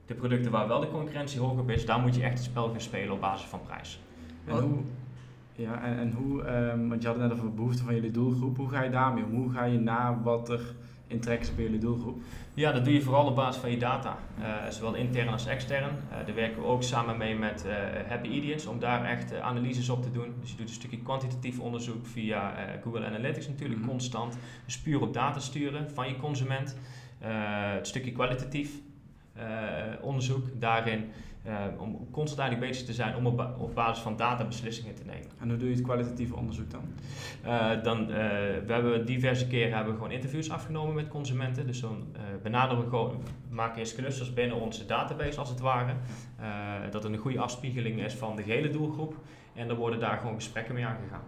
De 0.05 0.13
producten 0.13 0.51
waar 0.51 0.67
wel 0.67 0.79
de 0.79 0.89
concurrentie 0.89 1.39
hoog 1.39 1.59
op 1.59 1.69
is, 1.69 1.85
daar 1.85 1.99
moet 1.99 2.15
je 2.15 2.23
echt 2.23 2.33
het 2.33 2.43
spel 2.43 2.69
gaan 2.69 2.81
spelen 2.81 3.13
op 3.13 3.21
basis 3.21 3.47
van 3.49 3.61
prijs. 3.61 3.99
En 4.45 4.59
hoe, 4.59 4.77
ja, 5.55 5.83
en, 5.83 5.97
en 5.97 6.11
hoe, 6.11 6.47
um, 6.47 6.89
want 6.89 7.01
je 7.01 7.07
had 7.07 7.17
het 7.17 7.25
net 7.25 7.33
over 7.33 7.49
de 7.49 7.55
behoeften 7.55 7.85
van 7.85 7.95
jullie 7.95 8.11
doelgroep. 8.11 8.57
Hoe 8.57 8.69
ga 8.69 8.83
je 8.83 8.89
daarmee 8.89 9.23
om? 9.23 9.35
Hoe 9.35 9.51
ga 9.51 9.63
je 9.63 9.79
na 9.79 10.21
wat 10.21 10.49
er 10.49 10.75
in 11.13 11.19
trek 11.19 11.41
is 11.41 11.55
bij 11.55 11.63
jullie 11.63 11.79
doelgroep? 11.79 12.21
Ja, 12.53 12.71
dat 12.71 12.85
doe 12.85 12.93
je 12.93 13.01
vooral 13.01 13.25
op 13.25 13.35
basis 13.35 13.61
van 13.61 13.71
je 13.71 13.77
data. 13.77 14.17
Uh, 14.39 14.69
zowel 14.69 14.93
intern 14.93 15.27
als 15.27 15.45
extern. 15.45 15.83
Uh, 15.83 16.25
daar 16.25 16.35
werken 16.35 16.61
we 16.61 16.67
ook 16.67 16.83
samen 16.83 17.17
mee 17.17 17.35
met 17.35 17.65
uh, 17.67 17.73
Happy 18.09 18.27
Idiots 18.27 18.65
om 18.65 18.79
daar 18.79 19.05
echt 19.05 19.39
analyses 19.39 19.89
op 19.89 20.03
te 20.03 20.11
doen. 20.11 20.33
Dus 20.39 20.51
je 20.51 20.57
doet 20.57 20.67
een 20.67 20.73
stukje 20.73 20.97
kwantitatief 20.97 21.59
onderzoek 21.59 22.05
via 22.05 22.53
Google 22.83 23.05
Analytics 23.05 23.47
natuurlijk 23.47 23.79
mm 23.79 23.85
-hmm. 23.85 23.91
constant. 23.91 24.37
Dus 24.65 24.79
puur 24.79 25.01
op 25.01 25.13
data 25.13 25.39
sturen 25.39 25.91
van 25.91 26.07
je 26.07 26.15
consument. 26.15 26.77
het 27.19 27.87
stukje 27.87 28.11
kwalitatief 28.11 28.71
onderzoek 30.01 30.45
daarin. 30.59 31.11
Uh, 31.47 31.65
om 31.77 32.07
constant 32.11 32.39
eigenlijk 32.39 32.71
bezig 32.71 32.85
te 32.85 32.93
zijn 32.93 33.15
om 33.15 33.25
op, 33.25 33.37
ba 33.37 33.55
op, 33.57 33.75
basis 33.75 34.03
van 34.03 34.15
data 34.15 34.45
beslissingen 34.45 34.95
te 34.95 35.03
nemen. 35.05 35.27
En 35.39 35.49
hoe 35.49 35.57
doe 35.57 35.69
je 35.69 35.75
het 35.75 35.83
kwalitatieve 35.83 36.35
onderzoek 36.35 36.71
dan? 36.71 36.81
Uh, 37.45 37.83
dan 37.83 38.01
uh, 38.01 38.07
we 38.65 38.73
hebben 38.73 39.05
diverse 39.05 39.47
keren 39.47 39.75
hebben 39.75 39.93
we 39.93 39.99
gewoon 39.99 40.13
interviews 40.13 40.51
afgenomen 40.51 40.95
met 40.95 41.07
consumenten. 41.07 41.67
Dus 41.67 41.79
dan 41.79 42.05
benaderen 42.43 42.83
we 42.83 42.89
gewoon, 42.89 43.09
we 43.49 43.55
maken 43.55 43.79
eerst 43.79 43.95
clusters 43.95 44.33
binnen 44.33 44.57
onze 44.57 44.85
database 44.85 45.39
als 45.39 45.49
het 45.49 45.59
ware. 45.59 45.93
dat 46.91 47.03
er 47.03 47.11
een 47.11 47.17
goede 47.17 47.39
afspiegeling 47.39 48.01
is 48.01 48.13
van 48.13 48.35
de 48.35 48.43
gehele 48.43 48.69
doelgroep. 48.69 49.15
En 49.53 49.67
dan 49.67 49.77
worden 49.77 49.99
daar 49.99 50.17
gewoon 50.17 50.35
gesprekken 50.35 50.73
mee 50.73 50.85
aangegaan. 50.85 51.23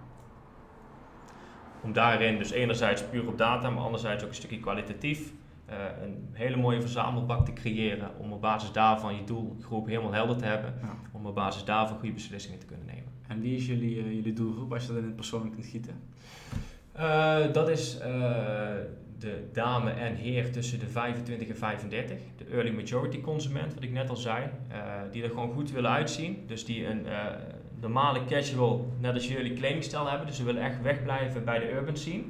Om 1.81 1.93
daarin 1.93 2.37
dus 2.37 2.51
enerzijds 2.51 3.03
puur 3.03 3.27
op 3.27 3.37
data, 3.37 3.69
maar 3.69 3.83
anderzijds 3.83 4.23
ook 4.23 4.29
een 4.29 4.35
stukje 4.35 4.59
kwalitatief 4.59 5.33
uh, 5.69 5.75
een 6.03 6.29
hele 6.31 6.55
mooie 6.55 6.81
verzamelbak 6.81 7.45
te 7.45 7.53
creëren 7.53 8.11
om 8.19 8.31
op 8.31 8.41
basis 8.41 8.71
daarvan 8.71 9.15
je 9.15 9.23
doelgroep 9.23 9.87
helemaal 9.87 10.13
helder 10.13 10.37
te 10.37 10.45
hebben, 10.45 10.73
ja. 10.81 10.95
om 11.11 11.25
op 11.25 11.35
basis 11.35 11.63
daarvan 11.63 11.97
goede 11.97 12.13
beslissingen 12.13 12.59
te 12.59 12.65
kunnen 12.65 12.85
nemen. 12.85 13.11
En 13.27 13.41
wie 13.41 13.55
is 13.55 13.65
jullie, 13.65 13.95
uh, 13.95 14.13
jullie 14.13 14.33
doelgroep 14.33 14.73
als 14.73 14.81
je 14.81 14.87
dat 14.87 14.97
in 14.97 15.05
het 15.05 15.15
persoonlijk 15.15 15.53
kunt 15.53 15.65
gieten? 15.65 15.95
Uh, 16.97 17.53
dat 17.53 17.69
is 17.69 17.97
de 19.17 19.49
dame 19.53 19.91
en 19.91 20.15
heer 20.15 20.51
tussen 20.51 20.79
de 20.79 20.87
25 20.87 21.47
en 21.47 21.57
35, 21.57 22.17
de 22.37 22.45
early 22.45 22.71
majority 22.71 23.21
consument, 23.21 23.73
wat 23.73 23.83
ik 23.83 23.91
net 23.91 24.09
al 24.09 24.15
zei, 24.15 24.49
die 25.11 25.23
er 25.23 25.29
gewoon 25.29 25.51
goed 25.51 25.71
willen 25.71 25.91
uitzien. 25.91 26.43
Dus 26.47 26.65
die 26.65 26.87
een 26.87 27.05
normale 27.79 28.25
casual, 28.25 28.93
net 28.99 29.13
als 29.13 29.27
jullie, 29.27 29.53
kledingstijl 29.53 30.09
hebben. 30.09 30.27
Dus 30.27 30.35
ze 30.35 30.43
willen 30.43 30.63
echt 30.63 30.81
wegblijven 30.81 31.45
bij 31.45 31.59
de 31.59 31.71
urban 31.71 31.97
scene. 31.97 32.23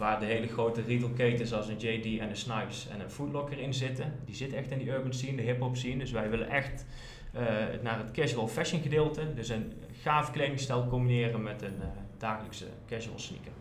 Waar 0.00 0.20
de 0.20 0.26
hele 0.26 0.46
grote 0.46 0.82
retailketens 0.82 1.48
zoals 1.48 1.68
een 1.68 1.78
JD 1.78 2.20
en 2.20 2.28
een 2.28 2.36
Snipes 2.36 2.88
en 2.92 3.00
een 3.00 3.10
Foodlocker 3.10 3.58
in 3.58 3.74
zitten. 3.74 4.12
Die 4.24 4.34
zitten 4.34 4.58
echt 4.58 4.70
in 4.70 4.78
die 4.78 4.88
urban 4.88 5.12
scene, 5.12 5.36
de 5.36 5.42
hip-hop 5.42 5.76
scene. 5.76 5.98
Dus 5.98 6.10
wij 6.10 6.30
willen 6.30 6.48
echt 6.48 6.86
uh, 7.34 7.40
naar 7.82 7.98
het 7.98 8.10
casual 8.10 8.48
fashion 8.48 8.82
gedeelte. 8.82 9.34
Dus 9.34 9.48
een 9.48 9.72
gaaf 10.02 10.30
kledingstijl 10.30 10.86
combineren 10.88 11.42
met 11.42 11.62
een 11.62 11.76
uh, 11.78 11.86
dagelijkse 12.18 12.64
casual 12.86 13.18
sneaker. 13.18 13.52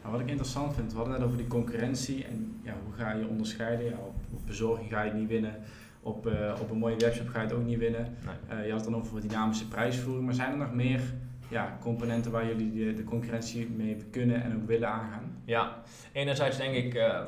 Nou, 0.00 0.12
wat 0.12 0.20
ik 0.20 0.28
interessant 0.28 0.74
vind, 0.74 0.90
we 0.90 0.96
hadden 0.96 1.14
net 1.14 1.24
over 1.26 1.36
die 1.36 1.46
concurrentie 1.46 2.24
en 2.24 2.60
ja, 2.62 2.74
hoe 2.84 2.94
ga 2.94 3.12
je 3.12 3.26
onderscheiden. 3.28 3.86
Ja, 3.86 3.96
op, 3.96 4.14
op 4.34 4.46
bezorging 4.46 4.90
ga 4.90 5.02
je 5.02 5.10
het 5.10 5.18
niet 5.18 5.28
winnen. 5.28 5.54
Op, 6.02 6.26
uh, 6.26 6.54
op 6.60 6.70
een 6.70 6.78
mooie 6.78 6.96
webshop 6.96 7.28
ga 7.28 7.40
je 7.40 7.46
het 7.46 7.54
ook 7.54 7.64
niet 7.64 7.78
winnen. 7.78 8.16
Nee. 8.48 8.64
je 8.64 8.72
had 8.72 8.80
het 8.80 8.90
dan 8.90 9.00
over 9.00 9.20
dynamische 9.20 9.68
prijsvoering. 9.68 10.24
Maar 10.24 10.34
zijn 10.34 10.50
er 10.50 10.58
nog 10.58 10.74
meer 10.74 11.00
ja, 11.48 11.78
componenten 11.80 12.32
waar 12.32 12.46
jullie 12.46 12.72
de, 12.72 12.92
de, 12.92 13.04
concurrentie 13.04 13.70
mee 13.70 13.96
kunnen 14.10 14.42
en 14.42 14.56
ook 14.56 14.66
willen 14.66 14.88
aangaan? 14.88 15.42
Ja, 15.44 15.82
enerzijds 16.12 16.56
denk 16.56 16.74
ik, 16.74 16.94
uh, 16.94 17.20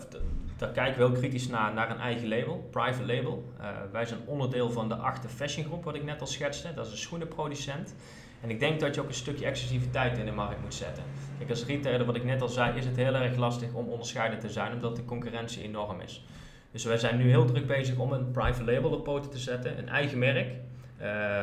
daar 0.57 0.71
kijken 0.73 0.99
we 0.99 1.07
heel 1.07 1.19
kritisch 1.19 1.49
naar, 1.49 1.75
naar 1.75 1.91
een 1.91 1.99
eigen 1.99 2.29
label, 2.29 2.69
private 2.71 3.15
label. 3.15 3.53
Uh, 3.61 3.67
wij 3.93 4.05
zijn 4.05 4.21
onderdeel 4.25 4.71
van 4.71 4.89
de 4.89 4.95
achte 4.95 5.29
fashion 5.29 5.67
groep, 5.67 5.85
wat 5.85 5.95
ik 5.95 6.05
net 6.05 6.21
al 6.21 6.27
schetste. 6.27 6.75
Dat 6.75 6.87
is 6.87 6.93
een 6.93 6.99
schoenenproducent. 6.99 7.95
En 8.41 8.51
ik 8.51 8.61
denk 8.61 8.81
dat 8.81 8.95
je 8.95 9.01
ook 9.01 9.09
een 9.09 9.15
stukje 9.15 9.47
exclusiviteit 9.47 10.19
in 10.19 10.25
de 10.25 10.33
markt 10.33 10.63
moet 10.63 10.75
zetten. 10.75 11.03
Kijk, 11.39 11.51
als 11.51 11.67
retailer, 11.67 12.07
wat 12.07 12.17
ik 12.17 12.25
net 12.25 12.43
al 12.43 12.49
zei, 12.49 12.79
is 12.79 12.85
het 12.85 12.97
heel 12.97 13.15
erg 13.15 13.37
lastig 13.37 13.73
om 13.73 13.89
onderscheidend 13.89 14.41
te 14.41 14.49
zijn, 14.49 14.73
omdat 14.73 14.97
de 14.97 15.05
concurrentie 15.05 15.63
enorm 15.63 16.01
is. 16.01 16.25
Dus 16.71 16.85
wij 16.85 16.99
zijn 16.99 17.17
nu 17.17 17.29
heel 17.29 17.45
druk 17.45 17.67
bezig 17.67 17.99
om 17.99 18.13
een 18.13 18.31
private 18.31 18.65
label 18.65 18.91
op 18.91 19.05
poten 19.05 19.31
te 19.31 19.39
zetten, 19.39 19.79
een 19.79 19.89
eigen 19.89 20.19
merk. 20.19 20.55
Uh, 21.01 21.43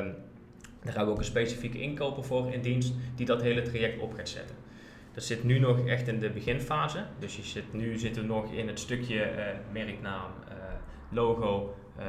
daar 0.87 0.95
gaan 0.95 1.05
we 1.05 1.11
ook 1.11 1.17
een 1.17 1.23
specifieke 1.23 1.81
inkoper 1.81 2.23
voor 2.23 2.53
in 2.53 2.61
dienst 2.61 2.93
die 3.15 3.25
dat 3.25 3.41
hele 3.41 3.61
traject 3.61 3.99
op 3.99 4.13
gaat 4.13 4.29
zetten. 4.29 4.55
Dat 5.13 5.23
zit 5.23 5.43
nu 5.43 5.59
nog 5.59 5.87
echt 5.87 6.07
in 6.07 6.19
de 6.19 6.29
beginfase. 6.29 7.05
Dus 7.19 7.35
je 7.35 7.43
zit, 7.43 7.73
nu 7.73 7.97
zitten 7.97 8.21
we 8.21 8.27
nog 8.27 8.51
in 8.51 8.67
het 8.67 8.79
stukje 8.79 9.15
uh, 9.15 9.43
merknaam, 9.71 10.31
uh, 10.49 10.55
logo, 11.09 11.75
uh, 11.99 12.05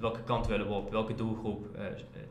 welke 0.00 0.22
kant 0.22 0.46
willen 0.46 0.66
we 0.66 0.72
op, 0.72 0.90
welke 0.90 1.14
doelgroep, 1.14 1.78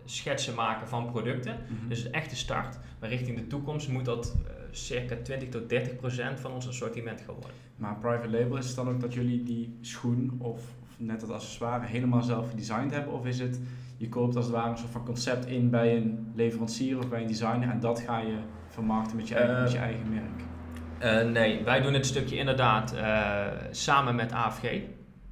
schetsen 0.05 0.55
maken 0.55 0.87
van 0.87 1.11
producten. 1.11 1.57
Mm 1.69 1.77
-hmm. 1.77 1.89
Dus 1.89 2.03
het 2.03 2.11
echte 2.11 2.35
start. 2.35 2.77
Maar 2.99 3.09
richting 3.09 3.37
de 3.37 3.47
toekomst 3.47 3.89
moet 3.89 4.05
dat 4.05 4.35
circa 4.71 5.15
20 5.23 5.49
tot 5.49 5.69
30 5.69 5.95
procent 5.95 6.39
van 6.39 6.51
ons 6.51 6.67
assortiment 6.67 7.21
gaan 7.21 7.35
worden. 7.35 7.51
Maar 7.75 7.97
private 7.97 8.29
label 8.29 8.57
is 8.57 8.67
het 8.67 8.75
dan 8.75 8.89
ook 8.89 8.99
dat 8.99 9.13
jullie 9.13 9.43
die 9.43 9.77
schoen 9.81 10.35
of, 10.37 10.61
of 10.81 10.95
net 10.97 11.19
dat 11.19 11.31
accessoire 11.31 11.85
helemaal 11.85 12.23
zelf 12.23 12.49
gedesigned 12.49 12.91
hebben? 12.91 13.13
Of 13.13 13.25
is 13.25 13.39
het 13.39 13.59
je 13.97 14.09
koopt 14.09 14.35
als 14.35 14.45
het 14.45 14.53
ware 14.53 14.69
een 14.69 14.77
soort 14.77 14.91
van 14.91 15.05
concept 15.05 15.45
in 15.45 15.69
bij 15.69 15.95
een 15.95 16.31
leverancier 16.35 16.97
of 16.97 17.09
bij 17.09 17.21
een 17.21 17.27
designer 17.27 17.69
en 17.69 17.79
dat 17.79 17.99
ga 17.99 18.19
je 18.19 18.37
vermarkten 18.67 19.15
met 19.15 19.27
je 19.27 19.35
eigen, 19.35 19.55
uh, 19.55 19.61
met 19.61 19.71
je 19.71 19.77
eigen 19.77 20.09
merk? 20.09 21.25
Uh, 21.25 21.31
nee, 21.31 21.63
wij 21.63 21.81
doen 21.81 21.93
het 21.93 22.05
stukje 22.05 22.37
inderdaad 22.37 22.93
uh, 22.95 23.45
samen 23.71 24.15
met 24.15 24.31
AFG. 24.31 24.63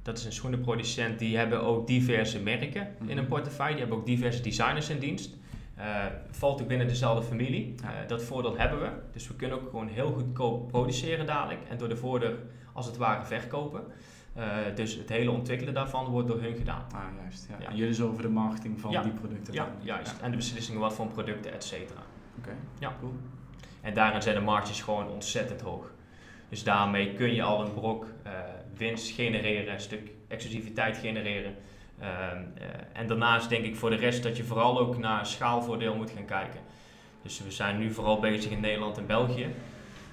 Dat 0.02 0.18
is 0.18 0.24
een 0.24 0.32
schoenenproducent, 0.32 1.18
die 1.18 1.36
hebben 1.36 1.62
ook 1.62 1.86
diverse 1.86 2.40
merken 2.40 2.88
in 3.06 3.18
een 3.18 3.26
portefeuille. 3.26 3.72
Die 3.72 3.80
hebben 3.80 3.98
ook 3.98 4.06
diverse 4.06 4.42
designers 4.42 4.90
in 4.90 4.98
dienst. 4.98 5.36
valt 6.30 6.60
ook 6.62 6.68
binnen 6.68 6.88
dezelfde 6.88 7.22
familie. 7.22 7.74
dat 8.06 8.22
voordeel 8.22 8.56
hebben 8.56 8.80
we. 8.80 8.88
Dus 9.12 9.28
we 9.28 9.34
kunnen 9.34 9.56
ook 9.56 9.70
gewoon 9.70 9.88
heel 9.88 10.12
goedkoop 10.12 10.68
produceren 10.68 11.26
dadelijk. 11.26 11.60
En 11.68 11.78
door 11.78 11.88
de 11.88 11.96
voordeur 11.96 12.38
als 12.72 12.86
het 12.86 12.96
ware 12.96 13.24
verkopen. 13.24 13.82
Uh, 14.38 14.44
dus 14.74 14.94
het 14.94 15.08
hele 15.08 15.30
ontwikkelen 15.30 15.74
daarvan 15.74 16.06
wordt 16.06 16.28
door 16.28 16.40
hun 16.40 16.56
gedaan. 16.56 16.84
Ah, 16.94 17.00
juist. 17.22 17.46
Ja. 17.50 17.56
ja. 17.60 17.68
En 17.68 17.76
jullie 17.76 18.04
over 18.04 18.22
de 18.22 18.28
marketing 18.28 18.80
van 18.80 18.90
ja. 18.90 19.02
die 19.02 19.12
producten? 19.12 19.54
Ja, 19.54 19.68
juist. 19.80 20.20
En 20.20 20.30
de 20.30 20.36
beslissingen 20.36 20.80
wat 20.80 20.94
voor 20.94 21.06
producten, 21.06 21.52
et 21.52 21.64
cetera. 21.64 22.00
Oké, 22.38 22.48
okay. 22.48 22.54
ja. 22.78 22.96
cool. 23.00 23.12
En 23.80 23.94
daarin 23.94 24.22
zijn 24.22 24.34
de 24.34 24.40
marges 24.40 24.82
gewoon 24.82 25.08
ontzettend 25.08 25.60
hoog. 25.60 25.92
Dus 26.48 26.64
daarmee 26.64 27.14
kun 27.14 27.34
je 27.34 27.42
al 27.42 27.64
een 27.64 27.74
brok 27.74 28.04
uh, 28.26 28.32
winst 28.76 29.10
genereren, 29.10 29.72
een 29.72 29.80
stuk 29.80 30.10
exclusiviteit 30.28 30.96
genereren. 30.96 31.54
Uh, 32.00 32.06
en 32.92 33.06
daarnaast 33.06 33.48
denk 33.48 33.64
ik 33.64 33.76
voor 33.76 33.90
de 33.90 33.96
rest 33.96 34.22
dat 34.22 34.36
je 34.36 34.44
vooral 34.44 34.78
ook 34.78 34.98
naar 34.98 35.26
schaalvoordeel 35.26 35.94
moet 35.96 36.10
gaan 36.10 36.24
kijken. 36.24 36.60
Dus 37.22 37.42
we 37.42 37.50
zijn 37.50 37.78
nu 37.78 37.92
vooral 37.92 38.20
bezig 38.20 38.50
in 38.50 38.60
Nederland 38.60 38.98
en 38.98 39.06
België. 39.06 39.46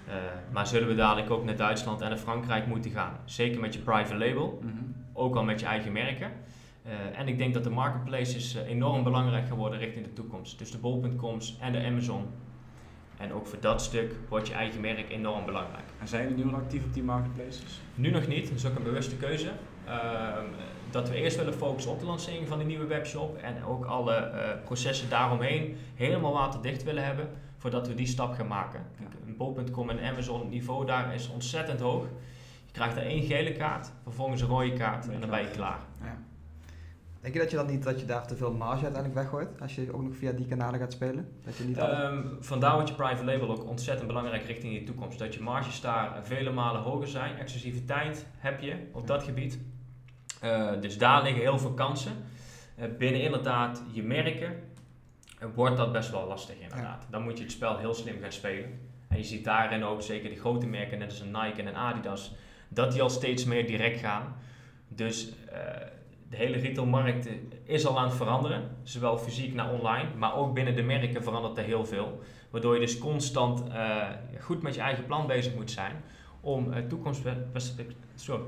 Uh, 0.08 0.14
maar 0.52 0.68
zullen 0.68 0.88
we 0.88 0.96
dadelijk 0.96 1.30
ook 1.30 1.44
naar 1.44 1.56
Duitsland 1.56 2.02
en 2.02 2.10
naar 2.10 2.18
Frankrijk 2.18 2.68
moeten 2.68 2.92
gaan? 2.92 3.18
Zeker 3.26 3.60
met 3.60 3.74
je 3.74 3.80
private 3.80 4.16
label, 4.16 4.60
mm 4.62 4.70
-hmm. 4.70 4.96
ook 5.14 5.36
al 5.36 5.44
met 5.44 5.60
je 5.60 5.66
eigen 5.66 5.92
merken. 5.92 6.32
Uh, 6.86 7.20
en 7.20 7.28
ik 7.28 7.38
denk 7.38 7.54
dat 7.54 7.64
de 7.64 7.70
marketplaces 7.70 8.56
uh, 8.56 8.70
enorm 8.70 9.04
belangrijk 9.04 9.48
gaan 9.48 9.58
worden 9.58 9.80
richting 9.80 10.06
de 10.06 10.14
toekomst. 10.14 10.58
Dus 10.60 10.72
de 10.72 10.78
bol.coms 10.78 11.58
en 11.60 11.72
de 11.72 11.86
Amazon. 11.86 12.26
En 13.18 13.34
ook 13.34 13.48
voor 13.48 13.60
dat 13.60 13.82
stuk 13.82 14.16
wordt 14.30 14.48
je 14.48 14.54
eigen 14.54 14.82
merk 14.82 15.10
enorm 15.10 15.46
belangrijk. 15.46 15.86
En 16.00 16.08
zijn 16.08 16.30
jullie 16.30 16.46
nu 16.46 16.52
al 16.52 16.58
actief 16.58 16.84
op 16.84 16.94
die 16.94 17.04
marketplaces? 17.04 17.82
Nu 17.96 18.12
nog 18.12 18.28
niet, 18.28 18.48
dat 18.48 18.58
is 18.58 18.66
ook 18.66 18.76
een 18.76 18.84
bewuste 18.84 19.16
keuze. 19.16 19.52
Ehm, 19.86 20.46
dat 20.92 21.10
we 21.10 21.16
eerst 21.16 21.38
willen 21.38 21.54
focussen 21.54 21.92
op 21.92 22.00
de 22.00 22.06
lancering 22.06 22.48
van 22.48 22.58
de 22.58 22.64
nieuwe 22.64 22.86
webshop 22.86 23.38
en 23.38 23.64
ook 23.64 23.86
alle 23.86 24.32
processen 24.64 25.10
daaromheen 25.10 25.78
helemaal 25.96 26.34
waterdicht 26.34 26.84
willen 26.84 27.06
hebben 27.06 27.30
voordat 27.58 27.88
we 27.88 27.94
die 27.94 28.08
stap 28.08 28.34
gaan 28.34 28.48
maken. 28.48 28.86
bol.com 29.41 29.89
en 29.89 29.99
Amazon 29.99 30.49
niveau 30.49 30.86
daar 30.86 31.13
is 31.13 31.30
ontzettend 31.30 31.80
hoog. 31.80 32.04
Je 32.65 32.71
krijgt 32.71 32.97
er 32.97 33.04
één 33.04 33.23
gele 33.23 33.51
kaart, 33.51 33.91
vervolgens 34.04 34.41
een 34.41 34.47
rode 34.47 34.73
kaart 34.73 35.10
en 35.10 35.19
dan 35.19 35.30
ben 35.30 35.41
je 35.41 35.51
klaar. 35.51 35.80
Ja. 36.01 36.17
Denk 37.21 37.34
je 37.34 37.39
dat 37.39 37.51
je 37.51 37.56
dan 37.56 37.65
niet 37.65 37.84
dat 37.84 37.99
je 37.99 38.06
daar 38.06 38.27
te 38.27 38.36
veel 38.36 38.51
marge 38.51 38.84
uiteindelijk 38.84 39.13
weggooit 39.13 39.62
als 39.62 39.75
je 39.75 39.93
ook 39.93 40.01
nog 40.01 40.15
via 40.15 40.32
die 40.32 40.45
kanalen 40.45 40.80
gaat 40.80 40.91
spelen? 40.91 41.27
Dat 41.45 41.58
je 41.58 41.63
niet 41.63 41.77
um, 41.77 42.38
vandaar 42.39 42.73
wordt 42.73 42.89
je 42.89 42.95
private 42.95 43.23
label 43.23 43.49
ook 43.49 43.67
ontzettend 43.67 44.08
belangrijk 44.08 44.43
richting 44.43 44.73
je 44.73 44.84
toekomst. 44.84 45.19
Dat 45.19 45.34
je 45.34 45.41
marges 45.41 45.82
daar 45.82 46.19
vele 46.23 46.51
malen 46.51 46.82
hoger 46.82 47.08
zijn. 47.08 47.38
Exclusiviteit 47.38 48.25
heb 48.38 48.60
je 48.60 48.75
op 48.91 49.08
dat 49.08 49.23
gebied. 49.23 49.60
Uh, 50.43 50.71
dus 50.82 50.97
daar 50.97 51.23
liggen 51.23 51.41
heel 51.41 51.60
veel 51.60 51.73
kansen. 51.73 52.12
Uh, 52.80 52.86
binnen 52.97 53.21
inderdaad 53.21 53.82
je 53.91 54.04
merken, 54.04 54.56
wordt 55.54 55.77
dat 55.77 55.91
best 55.91 56.12
wel 56.12 56.27
lastig 56.27 56.56
inderdaad. 56.60 57.06
Dan 57.10 57.23
moet 57.23 57.38
je 57.38 57.43
het 57.43 57.54
spel 57.54 57.77
heel 57.77 57.93
slim 57.93 58.21
gaan 58.21 58.32
spelen. 58.32 58.90
En 59.12 59.17
je 59.17 59.24
ziet 59.24 59.43
daarin 59.43 59.84
ook 59.84 60.02
zeker 60.02 60.30
de 60.30 60.36
grote 60.36 60.67
merken, 60.67 61.00
net 61.00 61.10
als 61.10 61.19
een 61.19 61.32
Nike 61.32 61.62
en 61.62 61.67
een 61.67 61.76
Adidas, 61.76 62.36
dat 62.69 62.91
die 62.91 63.02
al 63.02 63.10
steeds 63.10 63.45
meer 63.45 63.67
direct 63.67 64.00
gaan. 64.00 64.36
Dus 64.88 65.30
uh, 65.30 65.58
de 66.30 66.38
hele 66.38 66.58
retailmarkt 66.58 67.28
is 67.63 67.86
al 67.86 68.00
aan 68.00 68.08
het 68.08 68.15
veranderen, 68.15 68.69
zowel 68.84 69.17
fysiek 69.17 69.54
naar 69.54 69.71
online, 69.71 70.10
maar 70.17 70.36
ook 70.36 70.54
binnen 70.54 70.76
de 70.76 70.84
merken 70.84 71.24
verandert 71.24 71.58
er 71.58 71.63
heel 71.63 71.86
veel. 71.86 72.21
Waardoor 72.50 72.74
je 72.74 72.80
dus 72.80 72.97
constant 72.97 73.63
uh, 73.69 74.10
goed 74.39 74.62
met 74.62 74.76
je 74.76 74.82
eigen 74.82 75.06
plan 75.06 75.28
bezig 75.28 75.56
moet 75.56 75.71
zijn 75.71 75.95
om 76.41 76.74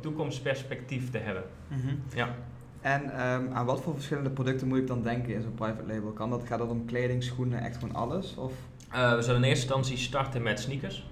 toekomstperspectief 0.02 1.10
te 1.10 1.17
hebben. 1.17 1.43
Mhm. 1.67 1.95
ja. 2.15 2.36
En 2.82 3.10
ehm, 3.10 3.54
aan 3.54 3.65
wat 3.65 3.82
voor 3.82 3.93
verschillende 3.93 4.30
producten 4.30 4.67
moet 4.67 4.78
ik 4.78 4.88
dan 4.88 5.04
denken 5.04 5.34
in 5.34 5.41
zo'n 5.41 5.54
private 5.54 5.86
label? 5.86 6.12
Kan 6.12 6.30
dat, 6.30 6.43
gaat 6.43 6.60
dat 6.60 6.69
om 6.69 6.86
kleding, 6.86 7.23
schoenen, 7.23 7.62
echt 7.62 7.78
gewoon 7.78 7.95
alles? 7.95 8.36
Of? 8.36 8.54
We 8.93 9.21
zullen 9.21 9.43
in 9.43 9.49
eerste 9.49 9.65
instantie 9.65 9.97
starten 9.97 10.41
met 10.41 10.60
sneakers 10.60 11.03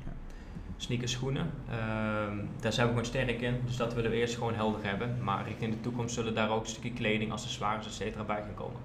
sneakers, 0.81 1.11
schoenen. 1.11 1.51
Ehm, 1.69 2.37
daar 2.59 2.73
zijn 2.73 2.87
we 2.87 2.93
gewoon 2.93 3.05
sterk 3.05 3.41
in, 3.41 3.61
dus 3.65 3.77
dat 3.77 3.93
willen 3.93 4.11
we 4.11 4.17
eerst 4.17 4.35
gewoon 4.35 4.53
helder 4.53 4.83
hebben. 4.83 5.23
Maar 5.23 5.45
richting 5.47 5.73
de 5.73 5.81
toekomst 5.81 6.13
zullen 6.13 6.35
daar 6.35 6.49
ook 6.49 6.61
een 6.61 6.69
stukje 6.69 6.93
kleding, 6.93 7.31
accessoires, 7.31 7.99
etc. 7.99 8.25
bij 8.27 8.41
gaan 8.41 8.53
komen. 8.53 8.79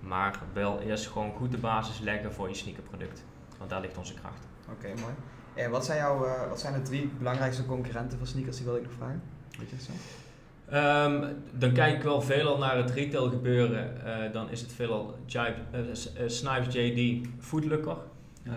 Maar 0.00 0.38
wel 0.52 0.80
eerst 0.80 1.06
gewoon 1.06 1.32
goed 1.32 1.50
de 1.50 1.58
basis 1.58 1.98
leggen 1.98 2.32
voor 2.32 2.48
je 2.48 2.54
sneakerproduct, 2.54 3.24
want 3.58 3.70
daar 3.70 3.80
ligt 3.80 3.98
onze 3.98 4.14
kracht. 4.14 4.46
Oké, 4.70 4.86
mooi. 5.00 5.14
En 5.54 5.70
wat 5.70 5.84
zijn, 5.84 5.98
jouw, 5.98 6.24
uh, 6.24 6.48
wat 6.48 6.60
zijn 6.60 6.72
de 6.72 6.82
drie 6.82 7.10
belangrijkste 7.18 7.66
concurrenten 7.66 8.18
van 8.18 8.26
sneakers, 8.26 8.56
die 8.56 8.66
wil 8.66 8.76
ik 8.76 8.82
nog 8.82 8.92
vragen? 8.92 9.22
Weet 9.58 9.70
je 9.70 9.76
zo? 9.80 9.92
Um, 10.72 11.42
dan 11.52 11.72
kijk 11.72 11.96
ik 11.96 12.02
wel 12.02 12.22
veelal 12.22 12.58
naar 12.58 12.76
het 12.76 12.90
retail 12.90 13.28
gebeuren. 13.28 13.96
Uh, 14.04 14.32
dan 14.32 14.50
is 14.50 14.60
het 14.60 14.72
veelal 14.72 15.18
Jive, 15.26 15.54
uh, 15.74 16.28
Snipes 16.28 16.74
JD 16.74 17.26
Foodlooker. 17.38 17.96
Um, 18.46 18.52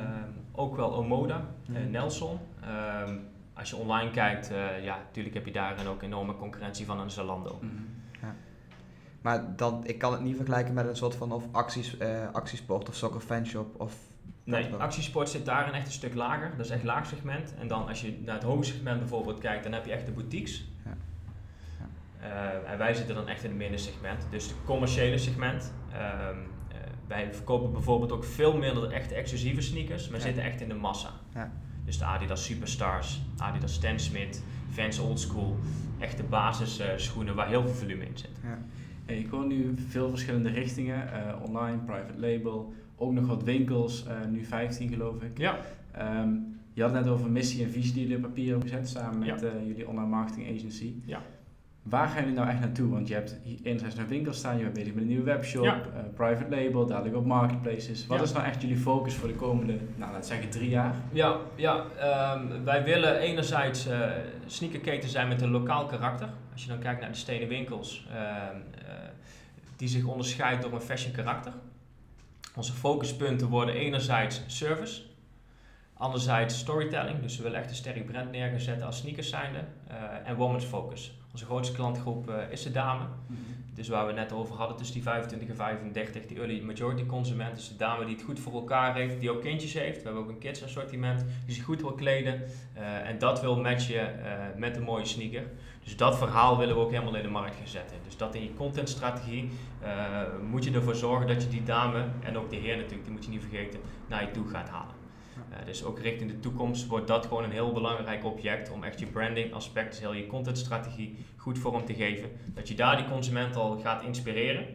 ook 0.52 0.76
wel 0.76 0.93
Omoda, 0.93 1.45
Nelson. 1.89 2.39
Ehm, 2.62 3.15
als 3.54 3.69
je 3.69 3.76
online 3.76 4.12
kijkt, 4.12 4.52
ja, 4.82 4.98
natuurlijk 4.98 5.36
heb 5.36 5.45
je 5.45 5.52
daarin 5.52 5.88
ook 5.88 6.02
enorme 6.02 6.36
concurrentie 6.36 6.86
van 6.86 7.00
een 7.00 7.12
Zalando. 7.12 7.60
Mhm. 7.62 7.74
Ja. 8.22 8.36
Maar 9.22 9.56
dan, 9.56 9.84
ik 9.86 9.98
kan 9.98 10.12
het 10.12 10.22
niet 10.22 10.36
vergelijken 10.36 10.74
met 10.74 10.88
een 10.88 10.95
soort 10.95 11.15
van 11.15 11.32
of 11.32 11.43
acties, 11.52 12.00
actiesport 12.32 12.89
of 12.89 12.95
soccer 12.95 13.22
fanshop 13.22 13.80
of... 13.82 13.95
Nee, 14.43 14.74
actiesport 14.74 15.30
zit 15.30 15.45
daarin 15.45 15.74
echt 15.74 15.86
een 15.86 15.91
stuk 15.91 16.13
lager. 16.13 16.52
Dat 16.58 16.65
is 16.65 16.72
echt 16.72 16.84
laag 16.84 17.06
segment. 17.06 17.54
En 17.60 17.67
dan 17.67 17.88
als 17.88 18.02
je 18.02 18.19
naar 18.26 18.36
het 18.36 18.43
hoge 18.43 18.63
segment 18.63 19.00
bijvoorbeeld 19.00 19.39
kijkt, 19.39 19.63
dan 19.63 19.74
heb 19.74 19.86
je 19.86 19.91
echt 19.91 20.06
de 20.06 20.12
boutiques. 20.12 20.67
Ja. 20.86 20.98
Uh, 22.22 22.72
en 22.72 22.78
wij 22.78 22.94
zitten 22.94 23.16
dan 23.16 23.28
echt 23.28 23.44
in 23.44 23.50
het 23.50 23.60
middensegment. 23.60 24.28
Dus 24.30 24.48
het 24.48 24.56
commerciële 24.66 25.18
segment. 25.18 25.74
Um, 26.32 26.48
wij 27.10 27.34
verkopen 27.34 27.72
bijvoorbeeld 27.72 28.12
ook 28.12 28.24
veel 28.24 28.58
minder 28.58 28.92
echte 28.92 29.16
exclusieve 29.16 29.62
sneakers, 29.62 30.10
maar 30.10 30.22
zitten 30.22 30.44
echt 30.44 30.62
in 30.62 30.68
de 30.68 30.74
massa. 30.74 31.10
Ja. 31.34 31.52
Dus 31.86 31.98
de 31.98 32.06
Adidas 32.06 32.46
Superstars, 32.46 33.22
Adidas 33.38 33.74
Stan 33.74 34.00
Smith, 34.00 34.44
Vans 34.70 35.00
Old 35.00 35.20
School. 35.20 35.58
Echte 36.00 36.24
basisschoenen 36.24 37.36
waar 37.36 37.48
heel 37.48 37.62
veel 37.62 37.74
volume 37.74 38.06
in 38.06 38.18
zit. 38.18 38.30
Ja. 38.44 39.14
ik 39.14 39.30
hoor 39.30 39.46
nu 39.46 39.74
veel 39.88 40.10
verschillende 40.10 40.50
richtingen. 40.50 41.10
Uh, 41.14 41.46
online, 41.48 41.78
private 41.78 42.20
label, 42.20 42.74
ook 42.96 43.12
nog 43.12 43.28
wat 43.28 43.44
winkels, 43.44 44.06
uh, 44.08 44.26
nu 44.30 44.46
15 44.46 44.90
geloof 44.90 45.22
ik. 45.22 45.38
Ja. 45.38 45.60
Um, 46.22 46.60
je 46.74 46.82
had 46.82 46.94
net 46.94 47.08
over 47.08 47.30
missie 47.30 47.64
en 47.64 47.70
visie 47.70 47.94
die 47.94 48.02
jullie 48.02 48.18
op 48.18 48.22
papier 48.22 48.50
hebben 48.50 48.70
gezet 48.70 48.90
samen 48.90 49.20
met 49.20 49.44
uh, 49.44 49.50
jullie 49.66 49.88
online 49.88 50.08
marketing 50.08 50.58
agency. 50.58 50.94
Ja. 51.06 51.22
Waar 51.84 52.08
gaan 52.08 52.20
jullie 52.20 52.38
nou 52.38 52.50
echt 52.50 52.60
naartoe? 52.60 52.89
Want 52.89 53.08
je 53.08 53.13
hebt 53.13 53.38
enerzijds 53.63 53.98
een 53.98 54.08
winkel 54.08 54.34
staan, 54.34 54.58
je 54.58 54.63
bent 54.63 54.74
bezig 54.74 54.94
met 54.94 55.02
een 55.02 55.08
nieuwe 55.10 55.24
webshop, 55.24 55.63
ja. 55.63 55.76
uh, 55.76 56.13
private 56.13 56.50
label, 56.50 56.86
dadelijk 56.86 57.15
op 57.15 57.26
marketplaces. 57.26 58.08
Wat 58.08 58.22
is 58.22 58.32
nou 58.32 58.46
echt 58.46 58.62
jullie 58.62 58.78
focus 58.78 59.13
voor 59.13 59.28
de 59.28 59.36
komende, 59.36 59.78
nou 59.96 60.12
laten 60.12 60.28
zeggen 60.28 60.50
drie 60.50 60.70
jaar? 60.70 60.96
Ja, 61.12 61.38
ja 61.56 61.86
um, 62.36 62.63
wij 62.63 62.84
willen 62.84 63.20
enerzijds 63.20 63.88
uh, 63.88 64.08
sneakerketen 64.46 65.10
zijn 65.10 65.28
met 65.28 65.42
een 65.42 65.52
lokaal 65.52 65.86
karakter. 65.86 66.30
Als 66.52 66.63
je 66.63 66.70
dan 66.70 66.80
kijkt 66.80 67.02
naar 67.02 67.10
de 67.10 67.18
stenen 67.18 67.48
winkels, 67.48 68.08
uh, 68.12 68.44
die 69.76 69.88
zich 69.88 70.06
onderscheidt 70.06 70.62
door 70.62 70.74
een 70.74 70.82
fashion 70.82 71.13
karakter. 71.13 71.54
Onze 72.56 72.74
focuspunten 72.74 73.48
worden 73.48 73.76
enerzijds 73.76 74.44
service, 74.48 75.02
anderzijds 75.94 76.58
storytelling. 76.58 77.22
Dus 77.22 77.38
we 77.38 77.44
willen 77.44 77.60
echt 77.60 77.70
een 77.70 77.76
sterk 77.76 78.06
brand 78.06 78.32
neerzetten 78.32 78.86
als 78.86 78.98
sneakers 78.98 79.30
zijnde. 79.30 79.60
en 80.24 80.36
women's 80.36 80.65
focus. 80.65 81.19
Onze 81.32 81.46
grootste 81.46 81.76
klantgroep 81.76 82.30
uh, 82.30 82.52
is 82.52 82.63
de 82.63 82.72
dame. 82.72 83.04
Mm 83.28 83.38
Dus 83.74 83.88
waar 83.88 84.08
we 84.08 84.13
net 84.13 84.32
over 84.32 84.56
hadden, 84.56 84.78
tussen 84.78 84.96
die 84.96 85.04
25 85.04 85.50
en 85.50 85.56
35, 85.56 86.26
die 86.26 86.38
early 86.38 86.62
majority 86.62 87.06
consument. 87.06 87.56
Dus 87.56 87.68
de 87.68 87.76
dame 87.76 88.06
die 88.06 88.15
het 88.15 88.24
goed 88.24 88.39
voor 88.39 88.54
elkaar 88.54 88.96
heeft, 88.96 89.20
die 89.20 89.32
ook 89.32 89.42
kindjes 89.42 89.74
heeft. 89.74 89.98
We 89.98 90.04
hebben 90.04 90.24
ook 90.24 90.30
een 90.30 90.38
kids 90.38 90.63
assortiment, 90.63 91.26
die 91.46 91.56
zich 91.56 91.63
goed 91.63 91.82
wil 91.82 91.94
kleden. 91.94 92.42
Uh, 92.78 93.10
en 93.10 93.18
dat 93.18 93.42
wil 93.42 93.62
matchen 93.62 94.20
uh, 94.20 94.32
met 94.58 94.76
een 94.76 94.84
mooie 94.84 95.06
sneaker. 95.06 95.44
Dus 95.84 95.98
dat 95.98 96.18
verhaal 96.18 96.58
willen 96.58 96.76
we 96.76 96.82
ook 96.82 96.92
helemaal 96.92 97.15
in 97.15 97.24
de 97.24 97.30
markt 97.30 97.56
gaan 97.56 97.68
zetten. 97.68 97.98
Dus 98.04 98.18
dat 98.18 98.36
in 98.36 98.44
je 98.44 98.54
contentstrategie 98.54 99.50
moet 100.50 100.63
je 100.63 100.72
ervoor 100.72 100.96
zorgen 100.96 101.28
dat 101.28 101.44
je 101.44 101.50
die 101.50 101.63
dame, 101.63 102.06
en 102.24 102.38
ook 102.38 102.50
de 102.50 102.56
heer 102.56 102.76
natuurlijk, 102.76 103.04
die 103.04 103.13
moet 103.13 103.26
je 103.26 103.32
niet 103.32 103.42
vergeten, 103.42 103.80
naar 104.08 104.22
je 104.22 104.32
toe 104.32 104.48
gaat 104.48 104.70
halen. 104.70 104.99
Uh, 105.52 105.65
dus 105.65 105.84
ook 105.84 105.99
richting 105.99 106.32
de 106.32 106.39
toekomst 106.39 106.88
wordt 106.88 107.08
dat 107.08 107.25
gewoon 107.25 107.43
een 107.43 107.52
heel 107.52 107.71
belangrijk 107.71 108.25
object 108.25 108.71
om 108.71 108.84
echt 108.84 108.99
je 108.99 109.06
branding 109.06 109.54
aspect, 109.54 109.89
dus 109.89 109.99
heel 109.99 110.13
je 110.13 110.28
contentstrategie 110.28 111.17
goed 111.36 111.58
vorm 111.58 111.86
te 111.86 111.93
geven. 111.93 112.30
Dat 112.45 112.67
je 112.67 112.75
daar 112.75 112.97
die 112.97 113.08
consument 113.08 113.56
al 113.56 113.80
gaat 113.80 114.04
inspireren, 114.04 114.65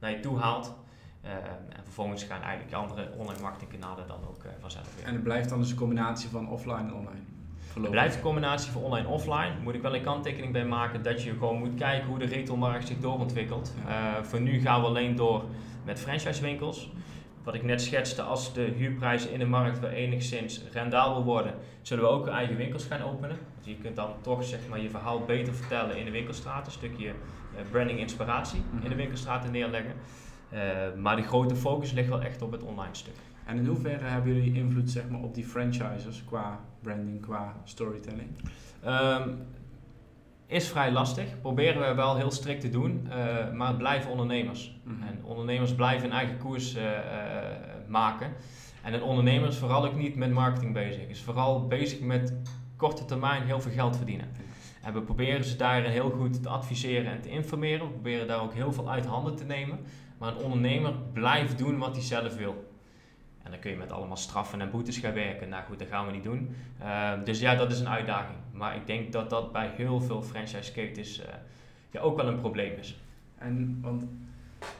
naar 0.00 0.10
je 0.10 0.20
toe 0.20 0.38
haalt. 0.38 0.74
Uh, 1.24 1.30
en 1.76 1.84
vervolgens 1.84 2.24
gaan 2.24 2.42
eigenlijk 2.42 2.74
andere 2.74 3.10
online 3.16 3.40
marketingkanalen 3.40 4.06
dan 4.06 4.18
ook 4.28 4.44
uh, 4.44 4.50
vanzelf 4.60 4.94
weer. 4.96 5.04
En 5.04 5.12
het 5.12 5.22
blijft 5.22 5.48
dan 5.48 5.58
dus 5.58 5.70
een 5.70 5.76
combinatie 5.76 6.28
van 6.28 6.48
offline 6.48 6.78
en 6.78 6.94
online? 6.94 7.20
Het 7.80 7.90
blijft 7.90 8.14
een 8.14 8.22
combinatie 8.22 8.72
van 8.72 8.82
online 8.82 9.06
en 9.06 9.12
offline. 9.12 9.52
Moet 9.62 9.74
ik 9.74 9.82
wel 9.82 9.94
een 9.94 10.02
kanttekening 10.02 10.52
bij 10.52 10.64
maken 10.64 11.02
dat 11.02 11.22
je 11.22 11.30
gewoon 11.30 11.58
moet 11.58 11.74
kijken 11.74 12.08
hoe 12.08 12.18
de 12.18 12.24
retailmarkt 12.24 12.86
zich 12.86 12.98
doorontwikkelt. 12.98 13.74
Ja. 13.86 14.24
voor 14.24 14.40
nu 14.40 14.60
gaan 14.60 14.80
we 14.80 14.86
alleen 14.86 15.16
door 15.16 15.44
met 15.84 16.00
franchisewinkels 16.00 16.90
wat 17.42 17.54
ik 17.54 17.62
net 17.62 17.82
schetste, 17.82 18.22
als 18.22 18.54
de 18.54 18.62
huurprijzen 18.62 19.32
in 19.32 19.38
de 19.38 19.44
markt 19.46 19.80
weer 19.80 19.90
enigszins 19.92 20.60
rendabel 20.72 21.24
worden, 21.24 21.54
zullen 21.82 22.04
we 22.04 22.10
ook 22.10 22.26
eigen 22.28 22.56
winkels 22.56 22.84
gaan 22.84 23.02
openen. 23.02 23.36
Want 23.54 23.66
je 23.66 23.76
kunt 23.76 23.96
dan 23.96 24.10
toch 24.20 24.44
zeg 24.44 24.60
maar, 24.68 24.80
je 24.80 24.90
verhaal 24.90 25.24
beter 25.24 25.54
vertellen 25.54 25.96
in 25.96 26.04
de 26.04 26.10
winkelstraat, 26.10 26.66
een 26.66 26.72
stukje 26.72 27.06
uh, 27.06 27.60
branding 27.70 27.98
inspiratie 27.98 28.62
in 28.72 28.80
de 28.80 28.88
mhm. 28.88 28.96
winkelstraten 28.96 29.50
neerleggen. 29.50 29.92
Uh, 30.52 30.60
maar 30.96 31.16
de 31.16 31.22
grote 31.22 31.56
focus 31.56 31.92
ligt 31.92 32.08
wel 32.08 32.22
echt 32.22 32.42
op 32.42 32.52
het 32.52 32.62
online 32.62 32.94
stuk. 32.94 33.14
En 33.46 33.56
in 33.56 33.66
hoeverre 33.66 34.04
hebben 34.04 34.34
jullie 34.34 34.54
invloed 34.54 34.90
zeg 34.90 35.08
maar, 35.08 35.20
op 35.20 35.34
die 35.34 35.44
franchises 35.44 36.24
qua 36.24 36.60
branding, 36.80 37.20
qua 37.20 37.56
storytelling? 37.64 38.28
Um, 38.86 39.38
is 40.52 40.68
vrij 40.68 40.92
lastig. 40.92 41.40
Proberen 41.40 41.88
we 41.88 41.94
wel 41.94 42.16
heel 42.16 42.30
strikt 42.30 42.60
te 42.60 42.68
doen, 42.68 43.08
uh, 43.08 43.52
maar 43.52 43.68
het 43.68 43.78
blijven 43.78 44.10
ondernemers. 44.10 44.72
Mhm. 44.84 45.02
En 45.02 45.24
ondernemers 45.24 45.74
blijven 45.74 46.06
een 46.08 46.16
eigen 46.16 46.38
koers 46.38 46.76
uh, 46.76 46.82
maken. 47.86 48.32
En 48.82 48.94
een 48.94 49.02
ondernemer 49.02 49.48
is 49.48 49.56
vooral 49.56 49.86
ook 49.86 49.96
niet 49.96 50.16
met 50.16 50.30
marketing 50.30 50.72
bezig. 50.72 51.08
Is 51.08 51.22
vooral 51.22 51.66
bezig 51.66 52.00
met 52.00 52.34
korte 52.76 53.04
termijn 53.04 53.42
heel 53.42 53.60
veel 53.60 53.72
geld 53.72 53.96
verdienen. 53.96 54.30
En 54.82 54.92
we 54.92 55.02
proberen 55.02 55.44
ze 55.44 55.56
daarin 55.56 55.90
heel 55.90 56.10
goed 56.10 56.42
te 56.42 56.48
adviseren 56.48 57.12
en 57.12 57.20
te 57.20 57.30
informeren. 57.30 57.86
We 57.86 57.92
proberen 57.92 58.26
daar 58.26 58.42
ook 58.42 58.54
heel 58.54 58.72
veel 58.72 58.90
uit 58.90 59.06
handen 59.06 59.36
te 59.36 59.44
nemen. 59.44 59.78
Maar 60.18 60.32
een 60.32 60.44
ondernemer 60.44 60.94
blijft 61.12 61.58
doen 61.58 61.78
wat 61.78 61.92
hij 61.92 62.04
zelf 62.04 62.36
wil. 62.36 62.71
En 63.42 63.50
dan 63.50 63.60
kun 63.60 63.70
je 63.70 63.76
met 63.76 63.92
allemaal 63.92 64.16
straffen 64.16 64.60
en 64.60 64.70
boetes 64.70 64.98
gaan 64.98 65.14
werken. 65.14 65.48
Nou 65.48 65.62
goed, 65.64 65.78
dat 65.78 65.88
gaan 65.88 66.06
we 66.06 66.12
niet 66.12 66.22
doen. 66.22 66.56
Uh, 66.82 67.12
dus 67.24 67.40
ja, 67.40 67.54
dat 67.54 67.72
is 67.72 67.80
een 67.80 67.88
uitdaging. 67.88 68.38
Maar 68.52 68.76
ik 68.76 68.86
denk 68.86 69.12
dat 69.12 69.30
dat 69.30 69.52
bij 69.52 69.70
heel 69.76 70.00
veel 70.00 70.22
franchise-ketens 70.22 71.20
uh, 71.20 71.24
ja, 71.90 72.00
ook 72.00 72.16
wel 72.16 72.26
een 72.26 72.40
probleem 72.40 72.78
is. 72.78 73.00
En 73.38 73.78
want 73.80 74.04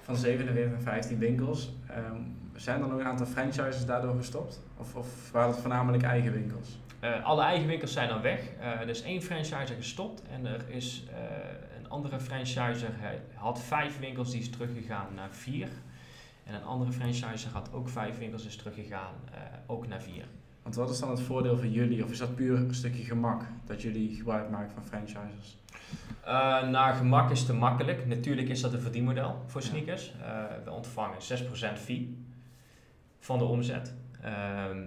van 0.03 0.16
47 0.16 0.70
naar 0.70 0.81
15 0.81 1.18
winkels, 1.18 1.70
um, 1.90 2.37
zijn 2.55 2.83
er 2.83 2.88
nog 2.88 2.98
een 2.98 3.07
aantal 3.07 3.27
franchises 3.27 3.87
daardoor 3.87 4.16
gestopt? 4.16 4.61
Of, 4.77 4.94
of 4.94 5.31
waren 5.31 5.51
het 5.51 5.61
voornamelijk 5.61 6.03
eigen 6.03 6.33
winkels? 6.33 6.79
Uh, 7.05 7.25
alle 7.25 7.42
eigen 7.42 7.66
winkels 7.66 7.92
zijn 7.92 8.09
dan 8.09 8.20
weg. 8.20 8.40
er 8.61 8.88
is 8.88 9.03
één 9.03 9.22
franchiser 9.22 9.77
gestopt 9.77 10.22
en 10.31 10.46
er 10.46 10.64
is 10.68 11.05
een 11.79 11.88
andere 11.88 12.20
franchiser, 12.20 12.88
hij 12.92 13.20
had 13.35 13.62
vijf 13.62 13.98
winkels, 13.98 14.31
die 14.31 14.40
is 14.40 14.51
teruggegaan 14.51 15.07
naar 15.14 15.31
vier. 15.31 15.68
En 16.44 16.55
een 16.55 16.64
andere 16.64 16.92
franchise 16.92 17.48
had 17.48 17.72
ook 17.72 17.88
vijf 17.88 18.18
winkels, 18.18 18.46
is 18.46 18.57
teruggegaan, 18.57 19.14
uh, 19.31 19.38
ook 19.66 19.87
naar 19.87 20.02
vier. 20.02 20.24
Want 20.62 20.74
wat 20.74 20.90
is 20.90 20.98
dan 20.98 21.11
het 21.11 21.20
voordeel 21.20 21.57
voor 21.57 21.66
jullie? 21.66 22.05
Of 22.05 22.11
is 22.11 22.18
dat 22.18 22.35
puur 22.35 22.57
een 22.57 22.74
stukje 22.74 23.05
gemak 23.05 23.42
dat 23.64 23.83
jullie 23.83 24.14
gebruik 24.14 24.50
maken 24.50 24.72
van 24.72 24.85
franchises? 24.85 25.59
Uh, 26.26 26.68
naar 26.68 26.94
gemak 26.94 27.31
is 27.31 27.46
te 27.46 27.55
makkelijk. 27.55 28.07
Natuurlijk 28.07 28.48
is 28.48 28.61
dat 28.61 28.72
een 28.72 28.81
verdienmodel 28.81 29.42
voor 29.46 29.62
sneakers. 29.62 30.12
Uh, 30.20 30.44
we 30.64 30.70
ontvangen 30.70 31.18
6% 31.76 31.78
fee 31.78 32.26
van 33.18 33.38
de 33.38 33.44
omzet. 33.44 33.94
Uh, 34.24 34.31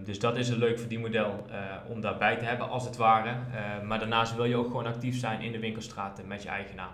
dus 0.03 0.19
dat 0.19 0.37
is 0.37 0.49
een 0.49 0.57
leuk 0.57 0.79
verdienmodel 0.79 1.45
om 1.87 2.01
daarbij 2.01 2.37
te 2.37 2.45
hebben, 2.45 2.69
als 2.69 2.85
het 2.85 2.97
ware. 2.97 3.35
Maar 3.83 3.99
daarnaast 3.99 4.35
wil 4.35 4.45
je 4.45 4.55
ook 4.55 4.65
gewoon 4.65 4.85
actief 4.85 5.19
zijn 5.19 5.41
in 5.41 5.51
de 5.51 5.59
winkelstraten 5.59 6.27
met 6.27 6.43
je 6.43 6.49
eigen 6.49 6.75
naam. 6.75 6.91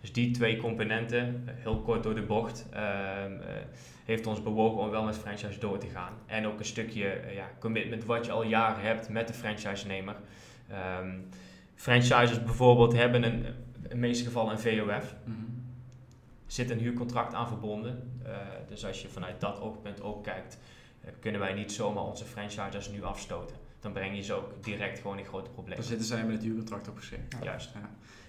Dus 0.00 0.12
die 0.12 0.30
twee 0.30 0.56
componenten, 0.56 1.44
heel 1.46 1.80
kort 1.80 2.02
door 2.02 2.14
de 2.14 2.22
bocht, 2.22 2.66
ehm, 2.70 3.32
heeft 4.08 4.26
ons 4.26 4.42
bewogen 4.42 4.80
om 4.80 4.90
wel 4.90 5.04
met 5.04 5.16
franchise 5.16 5.58
door 5.58 5.78
te 5.78 5.86
gaan. 5.86 6.12
En 6.26 6.46
ook 6.46 6.58
een 6.58 6.64
stukje 6.64 7.24
uh, 7.24 7.34
ja, 7.34 7.50
commitment 7.58 8.04
wat 8.04 8.26
je 8.26 8.32
al 8.32 8.42
jaren 8.42 8.82
hebt 8.82 9.08
met 9.08 9.26
de 9.28 9.34
franchise-nemer. 9.34 10.16
Um, 11.00 11.28
franchises 11.74 12.44
bijvoorbeeld 12.44 12.92
hebben 12.92 13.22
een, 13.22 13.44
in 13.44 13.54
de 13.88 13.96
meeste 13.96 14.24
gevallen 14.24 14.52
een 14.52 14.58
VOF. 14.58 15.14
Mm 15.24 15.56
Zit 16.46 16.70
een 16.70 16.78
huurcontract 16.78 17.34
aan 17.34 17.48
verbonden. 17.48 18.20
Uh, 18.26 18.36
dus 18.68 18.86
als 18.86 19.02
je 19.02 19.08
vanuit 19.08 19.40
dat 19.40 19.60
oogpunt 19.60 20.02
ook 20.02 20.24
kijkt, 20.24 20.58
uh, 21.04 21.10
kunnen 21.20 21.40
wij 21.40 21.52
niet 21.52 21.72
zomaar 21.72 22.04
onze 22.04 22.24
franchises 22.24 22.88
nu 22.88 23.02
afstoten. 23.02 23.56
dan 23.80 23.92
breng 23.92 24.16
je 24.16 24.22
ze 24.22 24.32
ook 24.32 24.64
direct 24.64 24.98
gewoon 24.98 25.18
in 25.18 25.24
grote 25.24 25.50
problemen. 25.50 25.78
Dan 25.78 25.88
zitten 25.88 26.06
zij 26.06 26.24
met 26.24 26.34
het 26.34 26.42
huurcontract 26.42 26.88
opgeschreven. 26.88 27.26
Juist. 27.42 27.70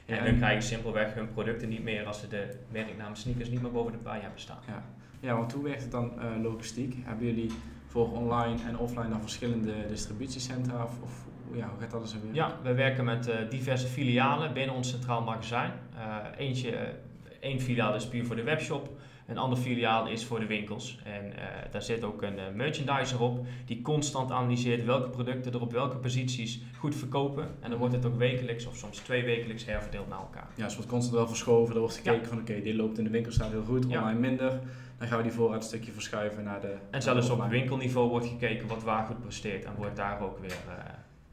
Ja. 0.05 0.15
En, 0.15 0.25
dan 0.25 0.37
krijgen 0.37 0.63
simpelweg 0.63 1.13
hun 1.13 1.33
producten 1.33 1.69
niet 1.69 1.83
meer 1.83 2.05
als 2.05 2.19
ze 2.19 2.27
de 2.27 2.57
merknaam 2.71 3.15
sneakers 3.15 3.49
niet 3.49 3.61
meer 3.61 3.71
boven 3.71 3.91
de 3.91 3.97
paai 3.97 4.21
hebben 4.21 4.39
staan. 4.39 4.59
Ja, 4.67 4.83
ja 5.19 5.35
want 5.35 5.53
hoe 5.53 5.63
werkt 5.63 5.81
het 5.81 5.91
dan 5.91 6.11
uh, 6.17 6.43
logistiek? 6.43 6.95
Hebben 7.03 7.25
jullie 7.25 7.51
voor 7.87 8.11
online 8.11 8.63
en 8.67 8.77
offline 8.77 9.09
dan 9.09 9.21
verschillende 9.21 9.73
distributiecentra? 9.87 10.83
Of, 10.83 11.01
of 11.03 11.25
ja, 11.53 11.69
hoe 11.69 11.79
gaat 11.79 11.91
dat 11.91 12.01
eens 12.01 12.13
weer? 12.13 12.33
Ja, 12.33 12.57
we 12.63 12.73
werken 12.73 13.05
met 13.05 13.27
uh, 13.27 13.35
diverse 13.49 13.87
filialen 13.87 14.53
binnen 14.53 14.75
ons 14.75 14.89
centraal 14.89 15.21
magazijn. 15.21 15.71
Uh, 15.95 16.15
eentje, 16.37 16.95
één 17.39 17.59
filiaal 17.59 17.95
is 17.95 18.07
puur 18.07 18.25
voor 18.25 18.35
de 18.35 18.43
webshop. 18.43 18.89
Een 19.27 19.37
ander 19.37 19.57
filiaal 19.57 20.07
is 20.07 20.25
voor 20.25 20.39
de 20.39 20.45
winkels. 20.45 20.99
En 21.03 21.33
daar 21.71 21.81
zit 21.81 22.03
ook 22.03 22.21
een 22.21 22.39
merchandiser 22.55 23.21
op 23.21 23.45
die 23.65 23.81
constant 23.81 24.31
analyseert 24.31 24.85
welke 24.85 25.09
producten 25.09 25.53
er 25.53 25.61
op 25.61 25.71
welke 25.71 25.97
posities 25.97 26.61
goed 26.77 26.95
verkopen. 26.95 27.47
En 27.59 27.69
dan 27.69 27.79
wordt 27.79 27.93
het 27.93 28.05
ook 28.05 28.17
wekelijks 28.17 28.65
of 28.65 28.75
soms 28.75 28.97
twee 28.97 29.23
wekelijks 29.23 29.65
herverdeeld 29.65 30.09
naar 30.09 30.19
elkaar. 30.19 30.47
Ja, 30.55 30.63
dus 30.63 30.75
wordt 30.75 30.89
constant 30.89 31.15
wel 31.15 31.27
verschoven. 31.27 31.73
Er 31.73 31.79
wordt 31.79 31.95
gekeken 31.95 32.27
van 32.27 32.39
oké, 32.39 32.61
die 32.61 32.75
loopt 32.75 32.97
in 32.97 33.03
de 33.03 33.09
winkelstraat 33.09 33.51
heel 33.51 33.63
goed, 33.63 33.85
online 33.85 34.13
ja. 34.13 34.19
minder. 34.19 34.59
Dan 34.99 35.07
gaan 35.07 35.17
we 35.17 35.23
die 35.23 35.31
voorraad 35.31 35.57
een 35.57 35.67
stukje 35.67 35.91
verschuiven 35.91 36.43
naar 36.43 36.61
de... 36.61 36.75
En 36.91 37.01
zelfs 37.01 37.29
op 37.29 37.49
winkelniveau 37.49 38.09
wordt 38.09 38.27
gekeken 38.27 38.67
wat 38.67 38.83
waar 38.83 39.05
goed 39.05 39.19
presteert. 39.21 39.65
En 39.65 39.75
wordt 39.75 39.95
daar 39.95 40.21
ook 40.21 40.39
weer... 40.39 40.57
Uh, 40.67 40.73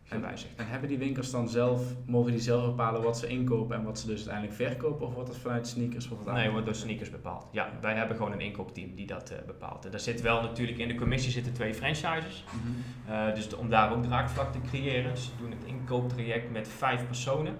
en, 0.08 0.24
en, 0.56 0.66
hebben 0.66 0.88
die 0.88 0.98
winkels 0.98 1.30
dan 1.30 1.48
zelf, 1.48 1.82
mogen 2.06 2.30
die 2.30 2.40
zelf 2.40 2.64
bepalen 2.64 3.02
wat 3.02 3.18
ze 3.18 3.26
inkopen 3.26 3.76
en 3.76 3.82
wat 3.84 3.98
ze 3.98 4.06
dus 4.06 4.16
uiteindelijk 4.16 4.54
verkopen? 4.54 5.06
Of 5.06 5.14
wordt 5.14 5.28
dat 5.28 5.38
vanuit 5.38 5.66
sneakers? 5.66 6.08
Wordt 6.08 6.32
nee, 6.32 6.50
wordt 6.50 6.66
door 6.66 6.74
sneakers 6.74 7.10
bepaald. 7.10 7.48
Ja, 7.52 7.70
wij 7.80 7.94
hebben 7.94 8.16
gewoon 8.16 8.32
een 8.32 8.40
inkoopteam 8.40 8.94
die 8.94 9.06
dat 9.06 9.32
uh, 9.32 9.38
bepaalt. 9.46 9.84
En 9.84 9.90
daar 9.90 10.00
zit 10.00 10.20
wel 10.20 10.42
natuurlijk, 10.42 10.78
in 10.78 10.88
de 10.88 10.94
commissie 10.94 11.32
zitten 11.32 11.52
twee 11.52 11.74
franchises. 11.74 12.44
Mm 12.52 12.60
-hmm. 12.60 13.28
uh, 13.28 13.34
dus 13.34 13.54
om 13.54 13.68
daar 13.68 13.92
ook 13.92 14.02
draagvlak 14.02 14.52
te 14.52 14.58
creëren. 14.60 15.14
Dus 15.14 15.30
doen 15.40 15.50
het 15.50 15.64
inkooptraject 15.64 16.50
met 16.52 16.68
vijf 16.68 17.06
personen. 17.06 17.56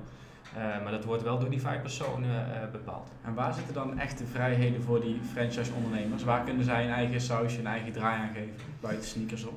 Uh, 0.57 0.83
maar 0.83 0.91
dat 0.91 1.05
wordt 1.05 1.23
wel 1.23 1.39
door 1.39 1.51
die 1.51 1.61
vijf 1.61 1.81
personen 1.81 2.71
bepaald. 2.73 3.11
En 3.25 3.35
waar 3.35 3.55
zitten 3.55 3.75
dan 3.75 3.99
echt 3.99 4.19
de 4.19 4.27
vrijheden 4.27 4.83
voor 4.83 5.01
die 5.01 5.21
franchise-ondernemers? 5.33 6.25
Waar 6.25 6.45
kunnen 6.45 6.65
zij 6.65 6.85
een 6.85 6.93
eigen 6.93 7.21
sausje, 7.21 7.59
een 7.59 7.67
eigen 7.67 7.93
draai 7.93 8.21
aan 8.21 8.35
geven, 8.35 8.55
buiten 8.81 9.09
sneakers 9.09 9.45
om? 9.45 9.55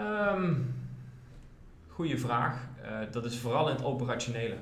Um, 0.00 0.74
Goeie 1.88 2.18
vraag. 2.18 2.68
Uh, 2.82 2.98
dat 3.10 3.24
is 3.24 3.38
vooral 3.38 3.68
in 3.68 3.74
het 3.74 3.84
operationele. 3.84 4.56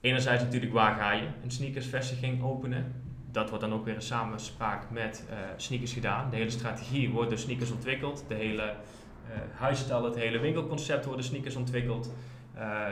Enerzijds 0.00 0.42
natuurlijk 0.42 0.72
waar 0.72 0.94
ga 0.94 1.12
je 1.12 1.26
een 1.42 1.50
sneakersvestiging 1.50 2.42
openen. 2.42 2.92
Dat 3.30 3.48
wordt 3.48 3.64
dan 3.64 3.74
ook 3.74 3.84
weer 3.84 3.94
in 3.94 4.02
samenspraak 4.02 4.90
met 4.90 5.24
sneakers 5.56 5.92
gedaan. 5.92 6.30
De 6.30 6.36
hele 6.36 6.50
strategie 6.50 7.10
wordt 7.10 7.30
door 7.30 7.38
sneakers 7.38 7.70
ontwikkeld. 7.70 8.24
De 8.28 8.34
hele 8.34 8.74
huisstijl, 9.54 10.04
het 10.04 10.14
hele 10.14 10.38
winkelconcept 10.38 11.04
wordt 11.04 11.20
door 11.20 11.28
sneakers 11.28 11.56
ontwikkeld. 11.56 12.14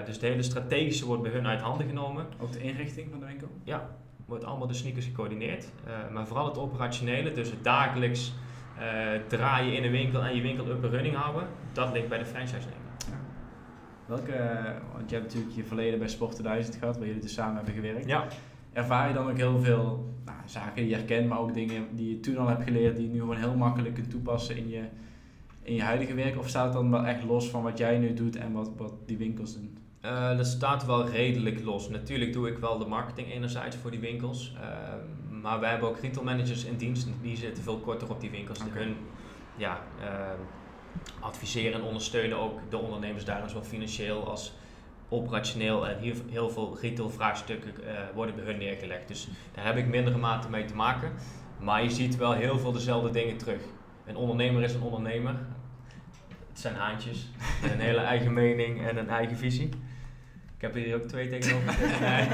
Dus 0.04 0.18
de 0.18 0.26
hele 0.26 0.42
strategische 0.42 1.06
wordt 1.06 1.22
bij 1.22 1.32
hun 1.32 1.46
uit 1.46 1.60
handen 1.60 1.86
genomen. 1.86 2.26
Ook 2.38 2.52
de 2.52 2.60
inrichting 2.60 3.10
van 3.10 3.20
de 3.20 3.26
winkel? 3.26 3.48
Ja, 3.64 3.96
wordt 4.26 4.44
allemaal 4.44 4.66
de 4.66 4.74
sneakers 4.74 5.06
gecoördineerd. 5.06 5.68
maar 6.12 6.26
vooral 6.26 6.46
het 6.46 6.58
operationele, 6.58 7.32
dus 7.32 7.50
het 7.50 7.64
dagelijks 7.64 8.32
uh, 8.80 9.20
draaien 9.26 9.76
in 9.76 9.84
een 9.84 9.90
winkel 9.90 10.24
en 10.24 10.36
je 10.36 10.42
winkel 10.42 10.68
up 10.68 10.84
and 10.84 10.92
running 10.92 11.14
houden, 11.14 11.48
dat 11.72 11.92
ligt 11.92 12.08
bij 12.08 12.18
de 12.18 12.24
franchise-nemer. 12.24 12.90
Ja. 13.08 13.18
Welke, 14.06 14.32
want 14.92 15.10
je 15.10 15.16
hebt 15.16 15.26
natuurlijk 15.26 15.56
je 15.56 15.64
verleden 15.64 15.98
bij 15.98 16.08
Sport 16.08 16.42
1000 16.42 16.76
gehad, 16.76 16.96
waar 16.96 17.06
jullie 17.06 17.22
dus 17.22 17.32
samen 17.32 17.56
hebben 17.56 17.74
gewerkt. 17.74 18.06
Ja. 18.06 18.26
Ervaar 18.72 19.08
je 19.08 19.14
dan 19.14 19.30
ook 19.30 19.36
heel 19.36 19.60
veel 19.60 20.14
nou, 20.24 20.38
zaken 20.44 20.74
die 20.74 20.88
je 20.88 20.94
herkent, 20.94 21.28
maar 21.28 21.38
ook 21.38 21.54
dingen 21.54 21.86
die 21.96 22.08
je 22.08 22.20
toen 22.20 22.38
al 22.38 22.48
hebt 22.48 22.62
geleerd, 22.62 22.96
die 22.96 23.06
je 23.06 23.12
nu 23.12 23.18
gewoon 23.18 23.36
heel 23.36 23.54
makkelijk 23.54 23.94
kunt 23.94 24.10
toepassen 24.10 24.56
in 24.56 24.68
je, 24.68 24.82
in 25.62 25.74
je 25.74 25.82
huidige 25.82 26.14
werk? 26.14 26.38
Of 26.38 26.48
staat 26.48 26.64
het 26.64 26.72
dan 26.72 26.90
wel 26.90 27.04
echt 27.04 27.24
los 27.24 27.48
van 27.48 27.62
wat 27.62 27.78
jij 27.78 27.98
nu 27.98 28.14
doet 28.14 28.36
en 28.36 28.52
wat, 28.52 28.70
wat 28.76 28.92
die 29.06 29.16
winkels 29.16 29.54
doen? 29.54 29.78
Uh, 30.04 30.36
dat 30.36 30.46
staat 30.46 30.86
wel 30.86 31.08
redelijk 31.08 31.64
los. 31.64 31.88
Natuurlijk 31.88 32.32
doe 32.32 32.48
ik 32.48 32.58
wel 32.58 32.78
de 32.78 32.86
marketing 32.86 33.32
enerzijds 33.32 33.76
voor 33.76 33.90
die 33.90 34.00
winkels. 34.00 34.54
Uh, 34.54 34.60
maar 35.40 35.60
wij 35.60 35.70
hebben 35.70 35.88
ook 35.88 35.98
retail 35.98 36.24
managers 36.24 36.64
in 36.64 36.76
dienst 36.76 37.06
en 37.06 37.14
die 37.22 37.36
zitten 37.36 37.62
veel 37.62 37.78
korter 37.78 38.10
op 38.10 38.20
die 38.20 38.30
winkels. 38.30 38.60
Okay. 38.60 38.82
hun 38.82 38.96
ja, 39.56 39.80
uh, 40.00 40.06
adviseren 41.20 41.80
en 41.80 41.86
ondersteunen 41.86 42.38
ook 42.38 42.60
de 42.68 42.78
ondernemers 42.78 43.24
daarin, 43.24 43.48
zowel 43.48 43.64
financieel 43.64 44.28
als 44.28 44.52
operationeel. 45.08 45.88
En 45.88 45.98
heel, 45.98 46.14
heel 46.30 46.50
veel 46.50 46.78
retail 46.80 47.10
vraagstukken 47.10 47.72
uh, 47.80 47.86
worden 48.14 48.34
bij 48.34 48.44
hun 48.44 48.58
neergelegd. 48.58 49.08
Dus 49.08 49.28
daar 49.54 49.64
heb 49.66 49.76
ik 49.76 49.86
mindere 49.86 50.18
mate 50.18 50.50
mee 50.50 50.64
te 50.64 50.74
maken. 50.74 51.12
Maar 51.60 51.82
je 51.82 51.90
ziet 51.90 52.16
wel 52.16 52.32
heel 52.32 52.58
veel 52.58 52.72
dezelfde 52.72 53.10
dingen 53.10 53.36
terug. 53.36 53.62
Een 54.06 54.16
ondernemer 54.16 54.62
is 54.62 54.74
een 54.74 54.82
ondernemer. 54.82 55.34
Het 56.48 56.58
zijn 56.60 56.74
haantjes. 56.74 57.30
een 57.72 57.80
hele 57.80 58.00
eigen 58.00 58.32
mening 58.32 58.86
en 58.86 58.96
een 58.96 59.08
eigen 59.08 59.36
visie. 59.36 59.68
Ik 60.56 60.66
heb 60.66 60.74
hier 60.74 60.94
ook 60.94 61.08
twee 61.08 61.28
tegenover 61.28 61.74
Nee. 62.00 62.28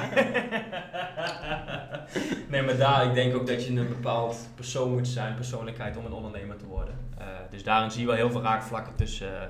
nee, 2.48 2.62
maar 2.62 2.76
daar, 2.76 3.06
ik 3.06 3.14
denk 3.14 3.34
ook 3.34 3.46
dat 3.46 3.66
je 3.66 3.80
een 3.80 3.88
bepaald 3.88 4.48
persoon 4.54 4.92
moet 4.92 5.08
zijn, 5.08 5.34
persoonlijkheid, 5.34 5.96
om 5.96 6.04
een 6.04 6.12
ondernemer 6.12 6.56
te 6.56 6.66
worden. 6.66 6.94
Uh, 7.18 7.26
dus 7.50 7.62
daarin 7.62 7.90
zie 7.90 8.00
je 8.00 8.06
wel 8.06 8.16
heel 8.16 8.30
veel 8.30 8.42
raakvlakken 8.42 8.94
tussen 8.94 9.32
uh, 9.32 9.40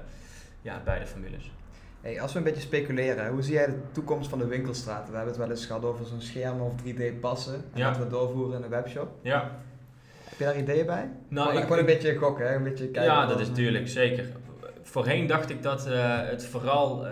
ja, 0.63 0.81
beide 0.85 1.07
formules. 1.07 1.51
Hey, 2.01 2.21
als 2.21 2.33
we 2.33 2.39
een 2.39 2.45
beetje 2.45 2.61
speculeren, 2.61 3.31
hoe 3.31 3.43
zie 3.43 3.55
jij 3.55 3.67
de 3.67 3.81
toekomst 3.93 4.29
van 4.29 4.39
de 4.39 4.47
winkelstraat? 4.47 5.09
We 5.09 5.17
hebben 5.17 5.35
het 5.35 5.43
wel 5.43 5.51
eens 5.51 5.67
gehad 5.67 5.85
over 5.85 6.07
zo'n 6.07 6.21
scherm 6.21 6.61
of 6.61 6.73
3D 6.83 7.21
passen 7.21 7.55
en 7.55 7.79
ja. 7.81 7.89
dat 7.91 7.99
we 7.99 8.09
doorvoeren 8.09 8.57
in 8.57 8.63
een 8.63 8.71
webshop. 8.71 9.09
Ja. 9.23 9.51
Heb 10.37 10.47
je 10.47 10.53
daar 10.53 10.63
ideeën 10.63 10.87
bij? 10.87 11.11
Nou, 11.29 11.53
ik, 11.53 11.57
ik 11.57 11.63
gewoon 11.63 11.79
een 11.79 11.87
beetje 11.87 12.17
gokken, 12.17 12.49
hè? 12.49 12.55
een 12.55 12.63
beetje 12.63 12.89
kijken. 12.89 13.13
Ja, 13.13 13.27
dat 13.27 13.41
is 13.41 13.49
natuurlijk, 13.49 13.89
zeker. 13.89 14.27
Voorheen 14.83 15.27
dacht 15.27 15.51
ik 15.51 15.63
dat 15.63 15.87
uh, 15.89 16.19
het 16.19 16.47
vooral 16.47 17.07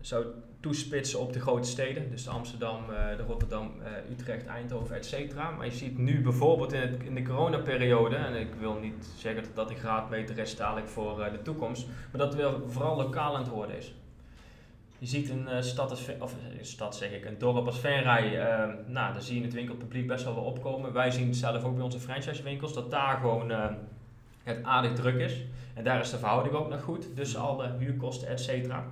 zou 0.00 0.26
toespitsen 0.60 1.20
op 1.20 1.32
de 1.32 1.40
grote 1.40 1.68
steden. 1.68 2.10
Dus 2.10 2.24
de 2.24 2.30
Amsterdam, 2.30 2.80
uh, 2.90 3.16
de 3.16 3.22
Rotterdam, 3.22 3.72
Utrecht, 4.10 4.46
Eindhoven, 4.46 4.96
etc. 4.96 5.34
Maar 5.34 5.64
je 5.66 5.72
ziet 5.72 5.98
nu 5.98 6.22
bijvoorbeeld 6.22 6.72
in, 6.72 6.80
het, 6.80 7.02
in 7.04 7.14
de 7.14 7.22
coronaperiode, 7.22 8.16
en 8.16 8.34
ik 8.34 8.54
wil 8.58 8.74
niet 8.74 9.08
zeggen 9.16 9.42
dat 9.42 9.54
dat 9.54 9.70
een 9.70 9.76
graadmeter 9.76 10.38
is 10.38 10.56
dadelijk 10.56 10.88
voor 10.88 11.28
de 11.32 11.42
toekomst, 11.42 11.86
maar 11.86 12.20
dat 12.20 12.32
het 12.32 12.42
wel 12.42 12.62
vooral 12.68 12.96
lokaal 12.96 13.34
aan 13.34 13.42
het 13.42 13.50
worden 13.50 13.76
is. 13.76 13.94
Je 14.98 15.06
ziet 15.06 15.30
een 15.30 15.62
stad, 15.62 15.90
als, 15.90 16.08
of 16.18 16.34
stad 16.60 16.96
zeg 16.96 17.10
ik, 17.10 17.24
een 17.24 17.38
dorp 17.38 17.66
als 17.66 17.78
Venray, 17.78 18.36
nou, 18.86 19.12
daar 19.12 19.22
zie 19.22 19.38
je 19.38 19.44
het 19.44 19.54
winkelpubliek 19.54 20.06
best 20.06 20.24
wel 20.24 20.34
wel 20.34 20.44
opkomen. 20.44 20.92
Wij 20.92 21.10
zien 21.10 21.34
zelf 21.34 21.64
ook 21.64 21.74
bij 21.74 21.84
onze 21.84 22.00
franchisewinkels 22.00 22.72
dat 22.72 22.90
daar 22.90 23.16
gewoon 23.16 23.52
het 24.42 24.62
aardig 24.62 24.92
druk 24.92 25.18
is. 25.18 25.44
En 25.74 25.84
daar 25.84 26.00
is 26.00 26.10
de 26.10 26.18
verhouding 26.18 26.54
ook 26.54 26.68
nog 26.68 26.82
goed, 26.82 27.16
dus 27.16 27.36
alle 27.36 27.72
huurkosten, 27.78 28.28
et 28.28 28.40
cetera. 28.40 28.84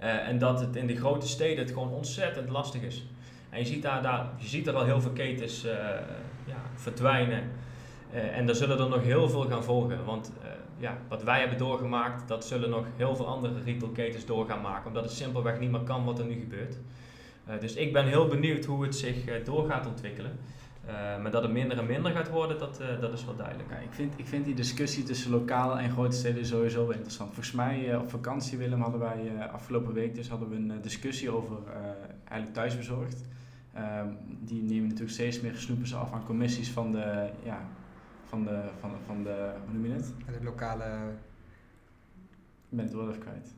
Uh, 0.00 0.28
en 0.28 0.38
dat 0.38 0.60
het 0.60 0.76
in 0.76 0.86
de 0.86 0.96
grote 0.96 1.28
steden 1.28 1.58
het 1.58 1.72
gewoon 1.72 1.92
ontzettend 1.92 2.48
lastig 2.48 2.82
is. 2.82 3.06
En 3.50 3.58
je 3.58 3.64
ziet 3.64 3.82
daar, 3.82 4.02
daar, 4.02 4.26
je 4.36 4.46
ziet 4.46 4.66
er 4.66 4.74
al 4.74 4.84
heel 4.84 5.00
veel 5.00 5.12
ketens 5.12 5.62
ja, 6.46 6.62
verdwijnen. 6.74 7.50
En 8.10 8.48
er 8.48 8.54
zullen 8.54 8.78
er 8.78 8.88
nog 8.88 9.02
heel 9.02 9.28
veel 9.28 9.42
gaan 9.42 9.64
volgen. 9.64 10.04
Want 10.04 10.32
ja, 10.80 10.98
wat 11.08 11.22
wij 11.22 11.40
hebben 11.40 11.58
doorgemaakt, 11.58 12.28
dat 12.28 12.46
zullen 12.46 12.70
nog 12.70 12.86
heel 12.96 13.16
veel 13.16 13.26
andere 13.26 13.62
retailketens 13.64 14.26
door 14.26 14.46
gaan 14.46 14.60
maken. 14.60 14.86
Omdat 14.86 15.02
het 15.02 15.12
simpelweg 15.12 15.58
niet 15.58 15.70
meer 15.70 15.80
kan 15.80 16.04
wat 16.04 16.18
er 16.18 16.24
nu 16.24 16.40
gebeurt. 16.40 16.76
dus 17.60 17.74
ik 17.74 17.92
ben 17.92 18.06
heel 18.06 18.26
benieuwd 18.26 18.64
hoe 18.64 18.82
het 18.82 18.96
zich 18.96 19.42
door 19.44 19.68
gaat 19.70 19.86
ontwikkelen. 19.86 20.38
Uh, 20.86 21.22
maar 21.22 21.30
dat 21.30 21.42
het 21.42 21.52
minder 21.52 21.78
en 21.78 21.86
minder 21.86 22.12
gaat 22.12 22.30
worden, 22.30 22.58
dat, 22.58 22.80
uh, 22.80 23.00
dat 23.00 23.12
is 23.12 23.24
wel 23.24 23.36
duidelijk. 23.36 23.70
Ik, 23.70 23.92
vind, 23.92 24.12
ik 24.16 24.26
vind 24.26 24.44
die 24.44 24.54
discussie 24.54 25.02
tussen 25.02 25.30
lokaal 25.30 25.78
en 25.78 25.90
grote 25.90 26.16
steden 26.16 26.46
sowieso 26.46 26.86
wel 26.86 26.92
interessant. 26.94 27.34
Volgens 27.34 27.54
mij 27.54 27.88
uh, 27.88 27.98
op 27.98 28.10
vakantie, 28.10 28.58
Willem, 28.58 28.80
hadden 28.80 29.00
wij 29.00 29.48
afgelopen 29.52 29.92
week 29.92 30.14
dus 30.14 30.28
hadden 30.28 30.48
we 30.48 30.56
een 30.56 30.80
discussie 30.82 31.30
over 31.30 31.56
eigenlijk 32.24 32.54
thuisbezorgd. 32.54 33.24
Ehm, 33.74 34.06
die 34.40 34.62
nemen 34.62 34.88
natuurlijk 34.88 35.10
steeds 35.10 35.40
meer 35.40 35.54
snoepen 35.54 35.86
ze 35.86 35.96
af 35.96 36.12
aan 36.12 36.24
commissies 36.24 36.70
van 36.70 36.92
de, 36.92 37.30
ja, 37.42 37.68
van 38.30 38.44
de, 38.44 38.62
van, 38.80 38.90
van 39.06 39.22
de, 39.22 39.52
hoe 39.64 39.74
noem 39.74 39.86
je 39.86 39.92
het? 39.92 40.14
De 40.26 40.44
lokale... 40.44 40.84
Ik 42.70 42.76
ben 42.76 42.84
het 42.84 42.94
woord 42.94 43.08
even 43.08 43.20
kwijt. 43.20 43.54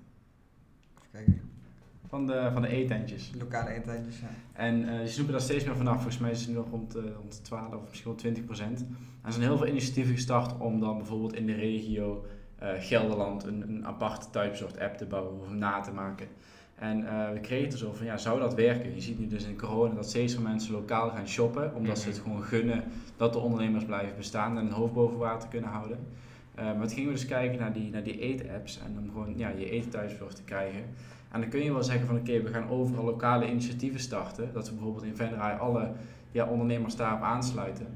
Even 0.96 1.10
kijken 1.12 1.52
van 2.12 2.26
de, 2.26 2.50
van 2.52 2.62
de 2.62 2.68
eetentjes. 2.68 3.30
Lokale 3.38 3.70
eetentjes, 3.70 4.20
ja. 4.20 4.28
En 4.52 4.80
uh, 4.80 4.98
die 4.98 5.08
snoepen 5.08 5.32
daar 5.32 5.42
steeds 5.42 5.64
meer 5.64 5.76
vanaf. 5.76 5.94
Volgens 5.94 6.18
mij 6.18 6.30
is 6.30 6.46
het 6.46 6.54
nog 6.54 6.70
rond, 6.70 6.96
uh, 6.96 7.02
rond 7.16 7.44
12 7.44 7.74
of 7.74 7.88
misschien 7.88 8.10
wel 8.10 8.18
20 8.18 8.44
procent. 8.44 8.80
Er 9.22 9.32
zijn 9.32 9.44
heel 9.44 9.56
veel 9.56 9.66
initiatieven 9.66 10.14
gestart 10.14 10.58
om 10.58 10.80
dan 10.80 10.96
bijvoorbeeld 10.96 11.34
in 11.34 11.46
de 11.46 11.54
regio 11.54 12.26
uh, 12.62 12.68
Gelderland 12.78 13.44
een, 13.44 13.62
een 13.68 13.86
aparte 13.86 14.30
thuisbezorgd 14.30 14.78
app 14.78 14.96
te 14.96 15.06
bouwen 15.06 15.40
of 15.40 15.50
na 15.50 15.80
te 15.80 15.92
maken. 15.92 16.26
En 16.82 17.04
we 17.32 17.40
kregen 17.40 17.78
zo 17.78 17.92
van, 17.92 18.06
ja, 18.06 18.16
zou 18.16 18.40
dat 18.40 18.54
werken? 18.54 18.94
Je 18.94 19.00
ziet 19.00 19.18
nu 19.18 19.26
dus 19.26 19.44
in 19.44 19.58
corona 19.58 19.94
dat 19.94 20.08
steeds 20.08 20.34
meer 20.34 20.48
mensen 20.48 20.72
lokaal 20.72 21.10
gaan 21.10 21.28
shoppen, 21.28 21.74
omdat 21.74 21.98
ze 21.98 22.08
het 22.08 22.16
mhm. 22.16 22.26
gewoon 22.26 22.42
gunnen 22.42 22.84
dat 23.16 23.32
de 23.32 23.38
ondernemers 23.38 23.84
blijven 23.84 24.16
bestaan 24.16 24.58
en 24.58 24.66
een 24.66 24.72
hoofd 24.72 24.92
boven 24.92 25.18
water 25.18 25.48
kunnen 25.48 25.70
houden. 25.70 25.98
maar 26.54 26.78
toen 26.78 26.90
gingen 26.90 27.08
we 27.08 27.14
dus 27.14 27.26
kijken 27.26 27.58
naar 27.58 27.72
die, 27.72 27.90
naar 27.90 28.02
die 28.02 28.18
eetapps 28.18 28.80
en 28.84 28.98
om 28.98 29.10
gewoon 29.10 29.34
ja, 29.36 29.48
je 29.48 29.70
eten 29.70 29.90
thuisbezorgd 29.90 30.36
te 30.36 30.42
krijgen. 30.42 30.80
En 31.30 31.40
dan 31.40 31.48
kun 31.48 31.64
je 31.64 31.72
wel 31.72 31.82
zeggen 31.82 32.06
van 32.06 32.16
oké, 32.16 32.42
we 32.42 32.48
gaan 32.48 32.68
overal 32.68 33.04
lokale 33.04 33.50
initiatieven 33.50 34.00
starten. 34.00 34.50
Dat 34.52 34.68
we 34.68 34.74
bijvoorbeeld 34.74 35.04
in 35.04 35.16
Venray 35.16 35.56
alle 35.56 35.90
ja, 36.30 36.46
ondernemers 36.46 36.96
daarop 36.96 37.22
aansluiten. 37.22 37.86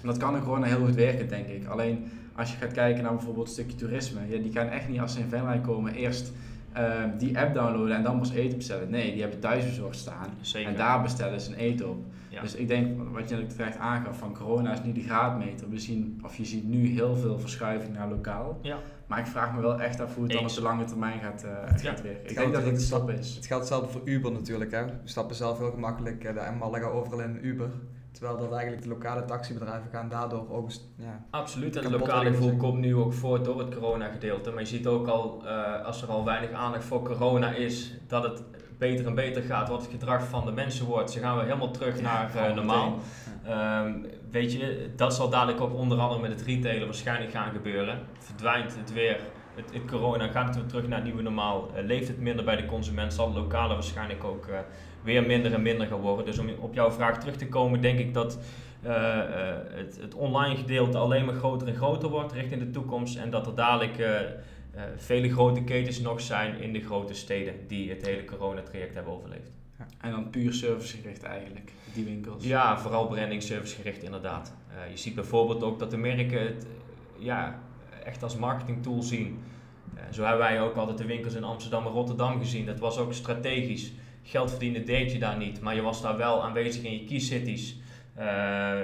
En 0.00 0.06
dat 0.06 0.16
kan 0.16 0.36
ook 0.36 0.42
gewoon 0.42 0.62
heel 0.62 0.84
goed 0.84 0.94
werken, 0.94 1.28
denk 1.28 1.46
ik. 1.46 1.66
Alleen 1.66 2.10
als 2.34 2.50
je 2.52 2.56
gaat 2.56 2.72
kijken 2.72 3.02
naar 3.02 3.14
bijvoorbeeld 3.14 3.46
een 3.46 3.52
stukje 3.52 3.76
toerisme, 3.76 4.20
ja, 4.28 4.42
die 4.42 4.52
gaan 4.52 4.68
echt 4.68 4.88
niet 4.88 5.00
als 5.00 5.12
ze 5.12 5.20
in 5.20 5.28
Venray 5.28 5.60
komen 5.60 5.94
eerst 5.94 6.32
ehm, 6.72 7.16
die 7.18 7.38
app 7.38 7.54
downloaden 7.54 7.96
en 7.96 8.02
dan 8.02 8.18
pas 8.18 8.30
eten 8.32 8.56
bestellen. 8.56 8.90
Nee, 8.90 9.12
die 9.12 9.20
hebben 9.20 9.40
thuisbezorgd 9.40 9.96
staan 9.98 10.26
Zeker. 10.40 10.70
en 10.70 10.76
daar 10.76 11.02
bestellen 11.02 11.40
ze 11.40 11.50
een 11.50 11.58
eten 11.58 11.88
op. 11.90 12.04
Ja. 12.28 12.40
Dus 12.40 12.54
ik 12.54 12.68
denk, 12.68 13.12
wat 13.12 13.28
je 13.28 13.46
terecht 13.46 13.78
aangaf, 13.78 14.18
van 14.18 14.34
corona 14.34 14.72
is 14.72 14.82
niet 14.82 14.94
de 14.94 15.02
graadmeter. 15.02 15.68
We 15.70 15.78
zien, 15.78 16.20
of 16.24 16.36
je 16.36 16.44
ziet 16.44 16.64
nu 16.68 16.86
heel 16.86 17.16
veel 17.16 17.38
verschuiving 17.38 17.94
naar 17.94 18.08
lokaal. 18.08 18.58
Ja. 18.62 18.78
Maar 19.06 19.18
ik 19.18 19.26
vraag 19.26 19.54
me 19.54 19.60
wel 19.60 19.80
echt 19.80 20.00
af 20.00 20.14
hoe 20.14 20.24
het 20.24 20.32
dan 20.32 20.42
op 20.42 20.54
de 20.54 20.62
lange 20.62 20.84
termijn 20.84 21.20
gaat, 21.20 21.42
eh, 21.44 21.50
Ja. 21.50 21.66
gaat 21.90 22.02
werken. 22.02 22.10
Ik 22.22 22.26
Het 22.28 22.36
denk 22.36 22.36
dat 22.36 22.46
een 22.46 22.52
natuurlijk- 22.52 22.80
stap 22.80 23.10
is. 23.10 23.34
Het 23.34 23.46
geldt 23.46 23.68
hetzelfde 23.68 23.92
voor 23.98 24.08
Uber 24.08 24.32
natuurlijk. 24.32 24.70
Hè. 24.70 24.84
We 24.84 24.92
stappen 25.04 25.36
zelf 25.36 25.58
heel 25.58 25.70
gemakkelijk 25.70 26.24
eh, 26.24 26.34
de 26.34 26.56
Malaga 26.58 26.86
overal 26.86 27.20
in 27.20 27.38
Uber. 27.46 27.70
Terwijl 28.18 28.38
dat 28.38 28.52
eigenlijk 28.52 28.82
de 28.82 28.88
lokale 28.88 29.24
taxibedrijven 29.24 29.90
gaan 29.90 30.08
daardoor 30.08 30.50
ook... 30.50 30.70
Ja, 30.96 31.24
Absoluut, 31.30 31.76
en 31.76 31.82
het 31.82 31.92
lokale 31.92 32.30
gevoel 32.30 32.56
komt 32.56 32.78
nu 32.78 32.94
ook 32.94 33.12
voort 33.12 33.44
door 33.44 33.58
het 33.58 33.74
corona-gedeelte. 33.74 34.50
Maar 34.50 34.60
je 34.60 34.66
ziet 34.66 34.86
ook 34.86 35.06
al, 35.06 35.42
eh, 35.46 35.84
als 35.84 36.02
er 36.02 36.08
al 36.08 36.24
weinig 36.24 36.50
aandacht 36.50 36.84
voor 36.84 37.02
corona 37.02 37.50
is, 37.50 37.94
dat 38.06 38.22
het 38.22 38.42
beter 38.78 39.06
en 39.06 39.14
beter 39.14 39.42
gaat. 39.42 39.68
Wat 39.68 39.80
het 39.80 39.90
gedrag 39.90 40.28
van 40.28 40.44
de 40.44 40.52
mensen 40.52 40.86
wordt. 40.86 41.10
Ze 41.10 41.20
gaan 41.20 41.36
weer 41.36 41.44
helemaal 41.44 41.70
terug 41.70 41.96
Ja, 41.96 42.02
naar 42.02 42.48
eh, 42.48 42.54
normaal. 42.54 42.98
Ehm, 43.44 43.94
weet 44.30 44.52
je, 44.52 44.90
dat 44.96 45.14
zal 45.14 45.30
dadelijk 45.30 45.60
ook 45.60 45.74
onder 45.74 45.98
andere 45.98 46.20
met 46.20 46.30
het 46.30 46.42
retailen 46.42 46.86
waarschijnlijk 46.86 47.30
gaan 47.30 47.52
gebeuren. 47.52 47.98
Verdwijnt 48.18 48.76
het 48.76 48.92
weer, 48.92 49.20
het, 49.54 49.72
het 49.72 49.84
corona, 49.84 50.28
gaat 50.28 50.46
het 50.46 50.56
weer 50.56 50.66
terug 50.66 50.86
naar 50.86 50.98
het 50.98 51.06
nieuwe 51.06 51.22
normaal. 51.22 51.70
Eh, 51.74 51.84
leeft 51.84 52.08
het 52.08 52.20
minder 52.20 52.44
bij 52.44 52.56
de 52.56 52.66
consument, 52.66 53.12
zal 53.14 53.26
het 53.26 53.36
lokale 53.36 53.74
waarschijnlijk 53.74 54.24
ook 54.24 54.46
weer 55.02 55.26
minder 55.26 55.52
en 55.52 55.62
minder 55.62 55.86
gaan 55.86 56.00
worden. 56.00 56.26
Dus 56.26 56.38
om 56.38 56.48
op 56.60 56.74
jouw 56.74 56.90
vraag 56.90 57.18
terug 57.18 57.36
te 57.36 57.48
komen, 57.48 57.80
denk 57.80 57.98
ik 57.98 58.14
dat 58.14 58.38
eh, 58.82 59.18
eh, 59.20 59.56
het, 59.70 59.98
het 60.00 60.14
online 60.14 60.56
gedeelte 60.56 60.98
alleen 60.98 61.24
maar 61.24 61.34
groter 61.34 61.68
en 61.68 61.74
groter 61.74 62.08
wordt 62.08 62.32
richting 62.32 62.60
de 62.60 62.70
toekomst. 62.70 63.16
En 63.16 63.30
dat 63.30 63.46
er 63.46 63.54
dadelijk 63.54 63.98
eh, 63.98 64.20
vele 64.96 65.30
grote 65.30 65.64
ketens 65.64 66.00
nog 66.00 66.20
zijn 66.20 66.60
in 66.60 66.72
de 66.72 66.80
grote 66.80 67.14
steden 67.14 67.54
die 67.66 67.90
het 67.90 68.06
hele 68.06 68.24
coronatraject 68.24 68.94
hebben 68.94 69.12
overleefd. 69.12 69.50
En 70.00 70.10
dan 70.10 70.30
puur 70.30 70.52
servicegericht 70.52 71.22
eigenlijk, 71.22 71.72
die 71.94 72.04
winkels. 72.04 72.44
Ja, 72.44 72.78
vooral 72.78 73.06
branding 73.06 73.42
service 73.42 73.74
gericht 73.74 74.02
inderdaad. 74.02 74.54
Je 74.90 74.96
ziet 74.96 75.14
bijvoorbeeld 75.14 75.62
ook 75.62 75.78
dat 75.78 75.90
de 75.90 75.96
merken 75.96 76.46
het 76.46 76.66
ja, 77.18 77.62
echt 78.04 78.22
als 78.22 78.36
marketingtool 78.36 79.02
zien. 79.02 79.38
Zo 80.10 80.22
hebben 80.22 80.46
wij 80.46 80.60
ook 80.60 80.76
altijd 80.76 80.98
de 80.98 81.06
winkels 81.06 81.34
in 81.34 81.44
Amsterdam 81.44 81.86
en 81.86 81.92
Rotterdam 81.92 82.38
gezien. 82.38 82.66
Dat 82.66 82.78
was 82.78 82.98
ook 82.98 83.12
strategisch. 83.12 83.92
Geld 84.30 84.50
verdienen 84.50 84.84
deed 84.84 85.12
je 85.12 85.18
daar 85.18 85.36
niet, 85.36 85.60
maar 85.60 85.74
je 85.74 85.82
was 85.82 86.02
daar 86.02 86.16
wel 86.16 86.44
aanwezig 86.44 86.82
in 86.82 86.92
je 86.92 87.04
key 87.04 87.18
cities. 87.18 87.76
Eh, 88.14 88.78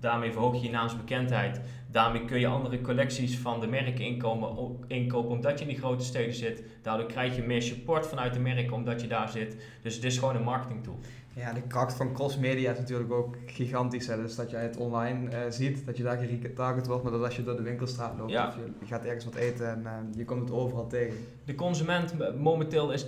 daarmee 0.00 0.32
verhoog 0.32 0.54
je 0.54 0.66
je 0.66 0.70
naamsbekendheid. 0.70 1.60
Daarmee 1.90 2.24
kun 2.24 2.40
je 2.40 2.46
andere 2.46 2.80
collecties 2.80 3.38
van 3.38 3.60
de 3.60 3.66
merken 3.66 4.04
inkomen, 4.04 4.76
inkopen 4.86 5.30
omdat 5.30 5.58
je 5.58 5.64
in 5.64 5.70
die 5.70 5.78
grote 5.78 6.04
steden 6.04 6.34
zit. 6.34 6.62
Daardoor 6.82 7.06
krijg 7.06 7.36
je 7.36 7.42
meer 7.42 7.62
support 7.62 8.06
vanuit 8.06 8.32
de 8.32 8.40
merken 8.40 8.72
omdat 8.72 9.00
je 9.00 9.06
daar 9.06 9.28
zit. 9.28 9.56
Dus 9.82 9.94
het 9.94 10.04
is 10.04 10.18
gewoon 10.18 10.36
een 10.36 10.42
marketingtool. 10.42 10.98
Ja, 11.38 11.52
de 11.52 11.62
kracht 11.62 11.94
van 11.94 12.12
crossmedia 12.12 12.70
is 12.72 12.78
natuurlijk 12.78 13.12
ook 13.12 13.36
gigantisch. 13.46 14.06
Hè. 14.06 14.16
Dus 14.22 14.36
dat 14.36 14.50
jij 14.50 14.62
het 14.62 14.76
online 14.76 15.28
eh, 15.30 15.40
ziet, 15.48 15.86
dat 15.86 15.96
je 15.96 16.02
daar 16.02 16.18
getarget 16.42 16.86
wordt. 16.86 17.02
Maar 17.02 17.12
dat 17.12 17.24
als 17.24 17.36
je 17.36 17.42
door 17.42 17.56
de 17.56 17.62
winkelstraat 17.62 18.18
loopt 18.18 18.30
Ja. 18.30 18.48
of 18.48 18.54
je, 18.54 18.60
je 18.80 18.86
gaat 18.86 19.04
ergens 19.04 19.24
wat 19.24 19.34
eten 19.34 19.68
en 19.68 19.86
eh, 19.86 19.92
je 20.16 20.24
komt 20.24 20.40
het 20.40 20.50
overal 20.50 20.86
tegen. 20.86 21.16
De 21.44 21.54
consument 21.54 22.14
momenteel 22.38 22.92
is 22.92 23.04
24-7, 23.04 23.06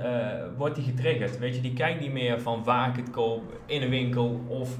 eh, 0.00 0.28
wordt 0.56 0.74
die 0.74 0.84
getriggerd. 0.84 1.38
Weet 1.38 1.54
je, 1.54 1.60
die 1.60 1.72
kijkt 1.72 2.00
niet 2.00 2.12
meer 2.12 2.40
van 2.40 2.64
waar 2.64 2.88
ik 2.88 2.96
het 2.96 3.10
koop, 3.10 3.42
in 3.66 3.82
een 3.82 3.90
winkel 3.90 4.40
of 4.48 4.78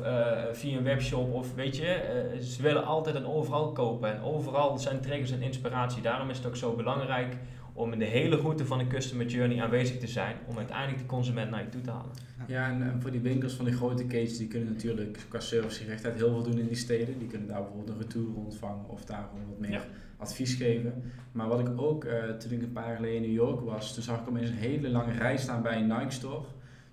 via 0.53 0.77
een 0.77 0.85
webshop. 0.85 1.33
Of 1.33 1.55
weet 1.55 1.77
je, 1.77 2.37
ze 2.41 2.63
willen 2.63 2.85
altijd 2.85 3.17
en 3.17 3.27
overal 3.27 3.73
kopen. 3.73 4.15
En 4.15 4.23
overal 4.23 4.79
zijn 4.79 5.01
triggers 5.01 5.31
en 5.31 5.43
inspiratie. 5.43 6.03
Daarom 6.03 6.31
is 6.31 6.37
het 6.37 6.47
ook 6.47 6.57
zo 6.57 6.73
belangrijk 6.73 7.37
om 7.79 7.93
in 7.93 7.99
de 7.99 8.05
hele 8.05 8.37
route 8.37 8.67
van 8.67 8.79
de 8.79 8.87
customer 8.87 9.27
journey 9.27 9.63
aanwezig 9.63 9.99
te 9.99 10.07
zijn. 10.07 10.37
Om 10.47 10.57
uiteindelijk 10.57 10.99
de 10.99 11.07
consument 11.07 11.51
naar 11.51 11.63
je 11.63 11.69
toe 11.69 11.81
te 11.81 11.91
halen. 11.91 12.11
Ja, 12.47 12.69
en, 12.71 12.83
en 12.83 13.01
voor 13.03 13.11
die 13.11 13.21
winkels 13.21 13.53
van 13.55 13.65
die 13.65 13.75
grote 13.75 14.05
ketens, 14.07 14.39
die 14.39 14.49
kunnen 14.49 14.69
natuurlijk 14.73 15.19
qua 15.29 15.41
servicegerichtheid 15.41 16.15
heel 16.15 16.29
veel 16.31 16.43
doen 16.43 16.59
in 16.59 16.67
die 16.67 16.77
steden. 16.77 17.19
Die 17.19 17.29
kunnen 17.29 17.49
daar 17.49 17.61
bijvoorbeeld 17.63 17.89
een 17.89 17.99
retour 18.03 18.35
ontvangen 18.37 18.89
of 18.89 19.05
daar 19.05 19.27
gewoon 19.31 19.49
wat 19.49 19.59
meer 19.59 19.71
Ja. 19.71 19.85
advies 20.17 20.55
geven. 20.55 21.03
Maar 21.33 21.49
wat 21.49 21.61
ik 21.61 21.69
ook, 21.81 22.05
eh, 22.05 22.25
toen 22.25 22.53
ik 22.53 22.63
een 22.63 22.73
paar 22.73 22.87
jaar 22.87 22.97
geleden 22.97 23.17
in 23.17 23.23
New 23.23 23.33
York 23.33 23.61
was, 23.61 23.95
toen 23.95 24.03
zag 24.03 24.21
ik 24.21 24.29
opeens 24.29 24.51
een 24.51 24.57
hele 24.57 24.89
lange 24.89 25.13
rij 25.13 25.37
staan 25.37 25.63
bij 25.63 25.77
een 25.77 25.87
Nike 25.87 26.11
store. 26.11 26.39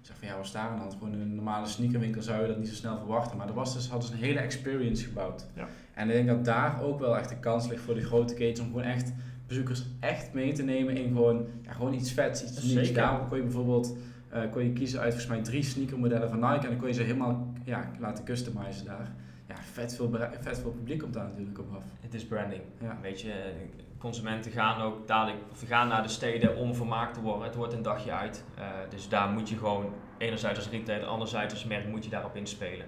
Ik 0.02 0.12
zeg 0.12 0.18
van 0.20 0.28
ja, 0.28 0.36
wat 0.36 0.46
is 0.46 0.52
daar 0.52 0.68
aan 0.70 0.76
de 0.76 0.82
hand? 0.82 0.94
Gewoon 0.94 1.14
een 1.14 1.36
normale 1.36 1.68
sneakerwinkel 1.68 2.22
zou 2.22 2.42
je 2.42 2.48
dat 2.48 2.58
niet 2.58 2.68
zo 2.68 2.74
snel 2.76 2.98
verwachten. 2.98 3.38
Maar 3.38 3.48
er 3.48 3.54
was 3.54 3.74
dus, 3.74 3.88
hadden 3.90 4.08
ze 4.08 4.14
een 4.14 4.20
hele 4.20 4.40
experience 4.40 5.04
gebouwd. 5.06 5.46
Ja. 5.56 5.68
En 5.94 6.08
ik 6.08 6.14
denk 6.14 6.28
dat 6.28 6.46
daar 6.46 6.82
ook 6.82 7.00
wel 7.00 7.18
echt 7.18 7.30
de 7.30 7.40
kans 7.40 7.68
ligt 7.68 7.82
voor 7.82 7.94
die 7.94 8.04
grote 8.04 8.34
ketens 8.34 8.60
om 8.60 8.66
gewoon 8.66 8.84
echt 8.84 9.14
bezoekers 9.48 9.86
echt 10.00 10.34
mee 10.34 10.54
te 10.54 10.64
nemen 10.64 10.98
in 10.98 11.08
gewoon, 11.08 11.48
ja, 11.62 11.72
gewoon 11.72 11.94
iets 11.94 12.12
vets, 12.12 12.44
iets 12.44 12.62
nieuws. 12.62 12.74
Zeker. 12.74 12.94
Daarom 12.94 13.28
kon 13.28 13.38
je 13.38 13.44
bijvoorbeeld 13.44 13.98
eh, 14.30 14.42
kon 14.52 14.64
je 14.64 14.74
kiezen 14.74 15.00
uit 15.00 15.14
volgens 15.14 15.32
mij 15.32 15.42
drie 15.42 15.64
sneakermodellen 15.64 16.30
van 16.30 16.40
Nike 16.40 16.64
en 16.64 16.70
dan 16.70 16.78
kon 16.78 16.88
je 16.88 16.94
ze 16.94 17.02
helemaal 17.02 17.54
ja, 17.64 17.92
laten 18.00 18.24
customizen 18.24 18.86
daar. 18.86 19.12
Ja, 19.48 19.56
vet 19.56 19.96
veel, 19.96 20.10
vet 20.40 20.60
veel 20.60 20.72
publiek 20.72 21.00
komt 21.00 21.14
daar 21.14 21.28
natuurlijk 21.28 21.60
op 21.60 21.76
af. 21.76 21.84
Het 22.00 22.14
is 22.14 22.26
branding. 22.26 22.62
Ja. 22.82 22.98
Weet 23.02 23.22
je, 23.22 23.54
consumenten 23.98 24.52
gaan 24.52 24.82
ook 24.82 25.08
dadelijk, 25.08 25.44
of 25.52 25.68
gaan 25.68 25.88
naar 25.88 26.04
de 26.04 26.10
steden 26.10 26.58
om 26.58 26.76
vermaakt 26.76 27.14
te 27.14 27.22
worden. 27.22 27.44
Het 27.46 27.56
wordt 27.56 27.74
een 27.74 27.82
dagje 27.82 28.12
uit. 28.12 28.44
Eh, 28.58 28.66
dus 28.90 29.10
daar 29.10 29.30
moet 29.30 29.50
je 29.50 29.58
gewoon, 29.58 29.94
enerzijds 30.18 30.60
als 30.60 30.70
retailer, 30.70 31.08
anderzijds 31.08 31.54
als 31.54 31.66
merk, 31.66 31.88
moet 31.88 32.04
je 32.04 32.10
daarop 32.10 32.36
inspelen. 32.36 32.86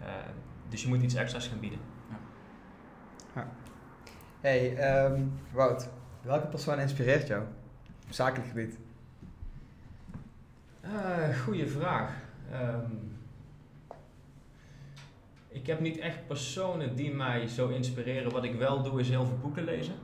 Eh, 0.00 0.08
dus 0.68 0.82
je 0.82 0.88
moet 0.88 1.02
iets 1.02 1.14
extra's 1.14 1.48
gaan 1.48 1.60
bieden. 1.60 1.78
Hey, 4.40 4.76
ehm, 4.76 5.22
Wout, 5.52 5.88
welke 6.22 6.46
persoon 6.46 6.78
inspireert 6.78 7.26
jou 7.26 7.42
op 8.06 8.12
zakelijk 8.12 8.48
gebied? 8.48 8.78
Uh, 10.84 11.38
goeie 11.38 11.66
vraag. 11.66 12.12
Ehm, 12.52 12.90
ik 15.48 15.66
heb 15.66 15.80
niet 15.80 15.98
echt 15.98 16.26
personen 16.26 16.96
die 16.96 17.14
mij 17.14 17.46
zo 17.46 17.68
inspireren. 17.68 18.32
Wat 18.32 18.44
ik 18.44 18.54
wel 18.54 18.82
doe 18.82 19.00
is 19.00 19.08
heel 19.08 19.26
veel 19.26 19.38
boeken 19.38 19.64
lezen. 19.64 19.94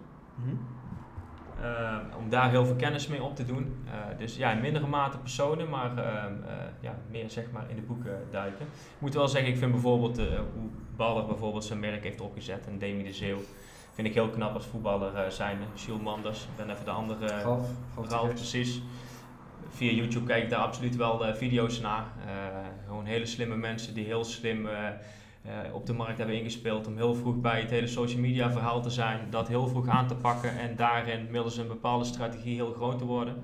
Eh, 1.60 1.96
om 2.18 2.28
daar 2.28 2.50
heel 2.50 2.66
veel 2.66 2.76
kennis 2.76 3.06
mee 3.06 3.22
op 3.22 3.36
te 3.36 3.44
doen. 3.44 3.76
Eh, 3.86 4.18
dus 4.18 4.36
ja, 4.36 4.50
in 4.50 4.60
mindere 4.60 4.86
mate 4.86 5.18
personen, 5.18 5.68
maar 5.68 5.98
ehm, 5.98 6.32
eh, 6.46 6.54
ja, 6.80 6.94
meer 7.10 7.30
zeg 7.30 7.44
maar 7.52 7.70
in 7.70 7.76
de 7.76 7.82
boeken 7.82 8.26
duiken. 8.30 8.66
Ik 8.66 9.00
moet 9.00 9.14
wel 9.14 9.28
zeggen, 9.28 9.50
ik 9.50 9.58
vind 9.58 9.70
bijvoorbeeld 9.70 10.16
hoe 10.16 10.68
Baller 10.96 11.26
bijvoorbeeld 11.26 11.64
zijn 11.64 11.80
merk 11.80 12.02
heeft 12.02 12.20
opgezet 12.20 12.66
en 12.66 12.78
Demi 12.78 13.02
de 13.02 13.12
Zeeuw. 13.12 13.38
Vind 13.94 14.06
ik 14.06 14.14
heel 14.14 14.28
knap 14.28 14.54
als 14.54 14.66
voetballer 14.66 15.12
uh, 15.14 15.28
zijn. 15.28 15.58
Jules 15.74 16.02
Manders, 16.02 16.42
ik 16.42 16.56
ben 16.56 16.70
even 16.70 16.84
de 16.84 16.90
andere. 16.90 17.26
Ralf, 17.26 17.68
Ralf, 17.94 18.10
Ralf 18.10 18.28
precies. 18.28 18.82
Via 19.68 19.92
YouTube 19.92 20.26
kijk 20.26 20.42
ik 20.42 20.50
daar 20.50 20.60
absoluut 20.60 20.96
wel 20.96 21.28
uh, 21.28 21.34
video's 21.34 21.80
naar. 21.80 22.06
Uh, 22.26 22.32
gewoon 22.86 23.04
hele 23.04 23.26
slimme 23.26 23.56
mensen 23.56 23.94
die 23.94 24.04
heel 24.04 24.24
slim 24.24 24.66
uh, 24.66 24.72
op 25.72 25.86
de 25.86 25.92
markt 25.92 26.18
hebben 26.18 26.36
ingespeeld. 26.36 26.86
Om 26.86 26.96
heel 26.96 27.14
vroeg 27.14 27.40
bij 27.40 27.60
het 27.60 27.70
hele 27.70 27.86
social 27.86 28.20
media 28.20 28.52
verhaal 28.52 28.82
te 28.82 28.90
zijn. 28.90 29.30
Dat 29.30 29.48
heel 29.48 29.68
vroeg 29.68 29.88
aan 29.88 30.06
te 30.06 30.14
pakken 30.14 30.58
en 30.58 30.76
daarin 30.76 31.30
middels 31.30 31.56
een 31.56 31.68
bepaalde 31.68 32.04
strategie 32.04 32.54
heel 32.54 32.72
groot 32.72 32.98
te 32.98 33.04
worden. 33.04 33.42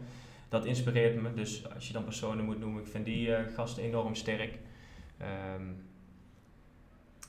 Dat 0.50 0.64
inspireert 0.64 1.22
me. 1.22 1.34
Dus 1.34 1.74
als 1.74 1.86
je 1.86 1.92
dan 1.92 2.04
personen 2.04 2.44
moet 2.44 2.58
noemen, 2.58 2.82
ik 2.82 2.88
vind 2.88 3.04
die 3.04 3.34
eh, 3.34 3.54
gasten 3.54 3.82
enorm 3.82 4.14
sterk. 4.14 4.58
Um, 5.56 5.88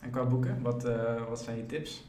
en 0.01 0.09
qua 0.11 0.25
boeken, 0.25 0.61
wat, 0.61 0.85
uh, 0.85 1.27
wat 1.27 1.41
zijn 1.41 1.57
je 1.57 1.65
tips? 1.65 2.03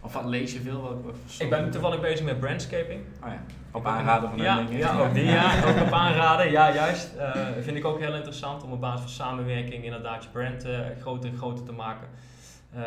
Of 0.00 0.12
wat 0.12 0.24
lees 0.24 0.52
je 0.52 0.60
veel? 0.60 0.80
Wat, 0.80 1.02
wat 1.02 1.14
ik 1.38 1.50
ben 1.50 1.70
toevallig 1.70 2.00
bezig 2.00 2.24
met 2.24 2.40
brandscaping. 2.40 3.00
Oh 3.22 3.28
ja, 3.28 3.42
op 3.72 3.86
aanraden 3.86 4.28
van 4.30 4.38
ja, 4.38 4.56
dingen. 4.56 4.76
Ja, 4.76 4.98
ook 4.98 5.14
die 5.14 5.24
ja, 5.24 5.54
ook 5.68 5.80
op 5.80 5.92
aanraden. 5.92 6.50
Ja, 6.50 6.74
juist. 6.74 7.14
Uh, 7.16 7.46
vind 7.60 7.76
ik 7.76 7.84
ook 7.84 7.98
heel 7.98 8.14
interessant 8.14 8.62
om 8.62 8.72
op 8.72 8.80
basis 8.80 9.00
van 9.00 9.26
samenwerking 9.26 9.84
inderdaad 9.84 10.22
je 10.22 10.28
brand 10.30 10.66
uh, 10.66 10.78
groter 11.00 11.30
en 11.30 11.36
groter 11.36 11.64
te 11.64 11.72
maken. 11.72 12.08
Uh, 12.76 12.82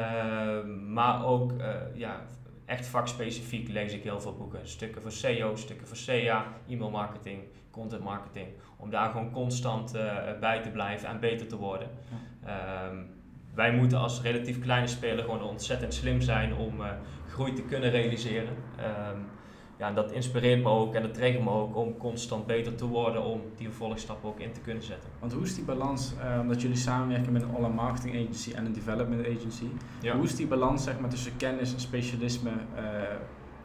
maar 0.87 1.25
ook 1.25 1.53
ja, 1.93 2.21
echt 2.65 2.85
vakspecifiek 2.85 3.69
lees 3.69 3.93
ik 3.93 4.03
heel 4.03 4.21
veel 4.21 4.35
boeken. 4.35 4.59
Stukken 4.63 5.01
voor 5.01 5.11
SEO, 5.11 5.55
stukken 5.55 5.87
voor 5.87 5.97
SEA, 5.97 6.45
e-mail 6.67 6.89
marketing, 6.89 7.43
content 7.71 8.03
marketing. 8.03 8.47
Om 8.77 8.89
daar 8.89 9.09
gewoon 9.09 9.31
constant 9.31 9.91
bij 10.39 10.61
te 10.61 10.69
blijven 10.69 11.09
en 11.09 11.19
beter 11.19 11.47
te 11.47 11.57
worden. 11.57 11.89
Um, 12.89 13.14
wij 13.55 13.71
moeten 13.71 13.99
als 13.99 14.21
relatief 14.21 14.59
kleine 14.59 14.87
speler 14.87 15.23
gewoon 15.23 15.43
ontzettend 15.43 15.93
slim 15.93 16.21
zijn 16.21 16.55
om 16.55 16.81
uh, 16.81 16.87
groei 17.27 17.53
te 17.53 17.61
kunnen 17.61 17.89
realiseren. 17.89 18.55
Um, 19.13 19.25
ja, 19.77 19.87
en 19.87 19.95
dat 19.95 20.11
inspireert 20.11 20.63
me 20.63 20.69
ook 20.69 20.93
en 20.93 21.01
dat 21.01 21.13
triggert 21.13 21.43
me 21.43 21.49
ook 21.49 21.75
om 21.75 21.97
constant 21.97 22.45
beter 22.45 22.75
te 22.75 22.87
worden 22.87 23.23
om 23.23 23.41
die 23.55 23.67
vervolgstappen 23.67 24.29
ook 24.29 24.39
in 24.39 24.51
te 24.51 24.59
kunnen 24.59 24.83
zetten. 24.83 25.09
Want 25.19 25.33
hoe 25.33 25.43
is 25.43 25.55
die 25.55 25.63
balans, 25.63 26.13
uh, 26.13 26.39
omdat 26.41 26.61
jullie 26.61 26.77
samenwerken 26.77 27.31
met 27.31 27.41
een 27.41 27.55
online 27.55 27.73
marketing 27.73 28.15
agency 28.15 28.53
en 28.53 28.65
een 28.65 28.73
development 28.73 29.27
agency, 29.27 29.65
ja. 30.01 30.15
hoe 30.15 30.23
is 30.23 30.35
die 30.35 30.47
balans 30.47 30.83
zeg 30.83 30.99
maar, 30.99 31.09
tussen 31.09 31.37
kennis 31.37 31.73
en 31.73 31.79
specialisme 31.79 32.49
uh, 32.49 32.81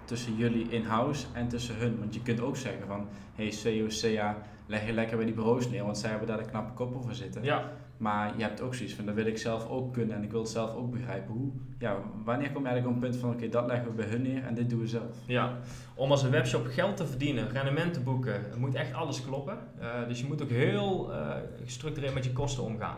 tussen 0.05 0.37
jullie 0.37 0.69
in-house 0.69 1.27
en 1.33 1.49
tussen 1.49 1.77
hun? 1.77 1.99
Want 1.99 2.15
je 2.15 2.23
kunt 2.23 2.41
ook 2.41 2.57
zeggen 2.57 2.87
van, 2.87 3.09
hey 3.35 3.53
COCA, 3.63 4.37
leg 4.67 4.87
je 4.87 4.93
lekker 4.93 5.17
bij 5.17 5.27
die 5.27 5.35
bureaus 5.35 5.69
neer, 5.69 5.85
want 5.85 5.99
zij 5.99 6.11
hebben 6.11 6.29
daar 6.29 6.39
de 6.39 6.51
knappe 6.51 6.73
koppen 6.73 7.03
voor 7.03 7.15
zitten. 7.15 7.43
Ja. 7.43 7.71
Maar 8.01 8.33
je 8.37 8.43
hebt 8.43 8.61
ook 8.61 8.75
zoiets 8.75 8.95
van, 8.95 9.07
dat 9.07 9.15
wil 9.15 9.27
ik 9.27 9.39
zelf 9.39 9.69
ook 9.69 9.93
kunnen 9.93 10.17
en 10.17 10.23
ik 10.23 10.31
wil 10.31 10.41
het 10.41 10.51
zelf 10.51 10.75
ook 10.75 10.91
begrijpen. 10.91 11.35
Hoe, 11.35 11.51
ja, 11.79 11.97
wanneer 12.25 12.53
kom 12.53 12.63
je 12.63 12.69
eigenlijk 12.69 12.87
op 12.87 13.03
een 13.03 13.11
punt 13.11 13.21
van, 13.21 13.31
oké, 13.31 13.49
dat 13.49 13.67
leggen 13.67 13.89
we 13.89 13.93
bij 13.93 14.07
hun 14.07 14.23
neer 14.23 14.45
en 14.45 14.55
dit 14.55 14.71
doen 14.71 14.81
we 14.81 14.87
zelf? 14.87 15.17
Ja, 15.27 15.59
om 15.95 16.11
als 16.11 16.23
een 16.23 16.31
webshop 16.31 16.67
geld 16.67 16.97
te 16.97 17.07
verdienen, 17.07 17.51
rendement 17.51 17.95
te 17.95 18.01
boeken, 18.01 18.45
moet 18.57 18.75
echt 18.75 18.93
alles 18.93 19.25
kloppen. 19.25 19.59
Uh, 19.81 20.09
dus 20.09 20.21
je 20.21 20.27
moet 20.27 20.43
ook 20.43 20.49
heel 20.49 21.11
uh, 21.11 21.35
gestructureerd 21.65 22.15
met 22.15 22.25
je 22.25 22.33
kosten 22.33 22.63
omgaan. 22.63 22.97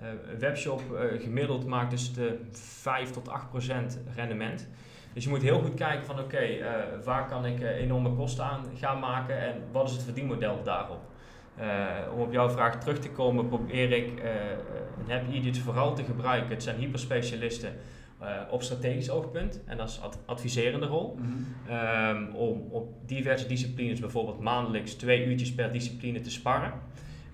Uh, 0.00 0.06
een 0.32 0.38
webshop 0.38 0.82
gemiddeld 1.18 1.66
maakt 1.66 1.90
dus 1.90 2.14
de 2.14 2.40
5 2.50 3.10
tot 3.10 3.28
8 3.28 3.50
procent 3.50 3.98
rendement. 4.14 4.68
Dus 5.12 5.24
je 5.24 5.30
moet 5.30 5.42
heel 5.42 5.60
goed 5.60 5.74
kijken 5.74 6.06
van 6.06 6.20
oké, 6.20 6.46
waar 7.04 7.26
kan 7.26 7.46
ik 7.46 7.60
enorme 7.60 8.10
kosten 8.14 8.44
aan 8.44 8.64
gaan 8.74 8.98
maken 8.98 9.38
en 9.38 9.62
wat 9.72 9.88
is 9.88 9.94
het 9.94 10.02
verdienmodel 10.02 10.62
daarop. 10.62 11.00
Om 12.14 12.20
op 12.20 12.32
jouw 12.32 12.50
vraag 12.50 12.80
terug 12.80 12.98
te 12.98 13.10
komen, 13.10 13.48
probeer 13.48 13.92
ik 13.92 14.22
een 15.04 15.10
Happy 15.10 15.32
Idiots 15.32 15.58
vooral 15.58 15.94
te 15.94 16.04
gebruiken. 16.04 16.50
Het 16.50 16.62
zijn 16.62 16.76
hyperspecialisten 16.76 17.72
uh, 18.22 18.28
op 18.50 18.62
strategisch 18.62 19.10
oogpunt 19.10 19.60
en 19.66 19.76
dat 19.76 19.88
is 19.88 20.00
ad 20.00 20.18
adviserende 20.24 20.86
rol. 20.86 21.18
Mm 21.18 21.44
om 22.34 22.66
op 22.70 22.88
diverse 23.06 23.46
disciplines 23.46 24.00
bijvoorbeeld 24.00 24.40
maandelijks 24.40 24.94
twee 24.94 25.26
uurtjes 25.26 25.54
per 25.54 25.72
discipline 25.72 26.20
te 26.20 26.30
sparren. 26.30 26.72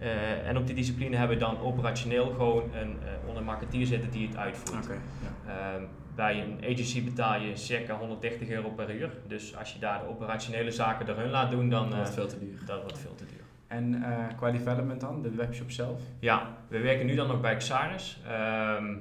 Uh, 0.02 0.48
en 0.48 0.56
op 0.56 0.66
die 0.66 0.74
discipline 0.74 1.16
hebben 1.16 1.38
we 1.38 1.44
dan 1.44 1.58
operationeel 1.58 2.30
gewoon 2.30 2.62
een 2.74 2.90
uh, 2.90 3.28
onder 3.28 3.42
marketeer 3.42 3.86
zitten 3.86 4.10
die 4.10 4.26
het 4.26 4.36
uitvoert. 4.36 4.84
Okay, 4.84 4.98
ja. 5.46 5.78
uh, 5.78 5.82
bij 6.14 6.42
een 6.42 6.58
agency 6.72 7.04
betaal 7.04 7.40
je 7.40 7.56
circa 7.56 7.98
130 7.98 8.48
euro 8.48 8.70
per 8.70 8.94
uur. 8.94 9.10
Dus 9.26 9.56
als 9.56 9.72
je 9.72 9.78
daar 9.78 10.00
de 10.00 10.08
operationele 10.08 10.70
zaken 10.70 11.06
door 11.06 11.16
hun 11.16 11.30
laat 11.30 11.50
doen, 11.50 11.68
dan 11.68 11.90
dat 11.90 11.96
wordt 11.96 12.14
veel 12.14 12.26
te 12.26 12.38
duur. 12.38 12.62
Dat 12.66 12.80
wordt 12.80 12.98
veel 12.98 13.14
te 13.14 13.24
duur. 13.26 13.41
En 13.72 14.04
qua 14.36 14.50
development 14.50 15.00
dan, 15.00 15.22
de 15.22 15.30
webshop 15.30 15.70
zelf? 15.70 16.00
Ja, 16.18 16.56
we 16.68 16.78
werken 16.78 17.06
nu 17.06 17.14
dan 17.14 17.28
nog 17.28 17.40
bij 17.40 17.56
Xaris. 17.56 18.20
Ehm, 18.26 18.94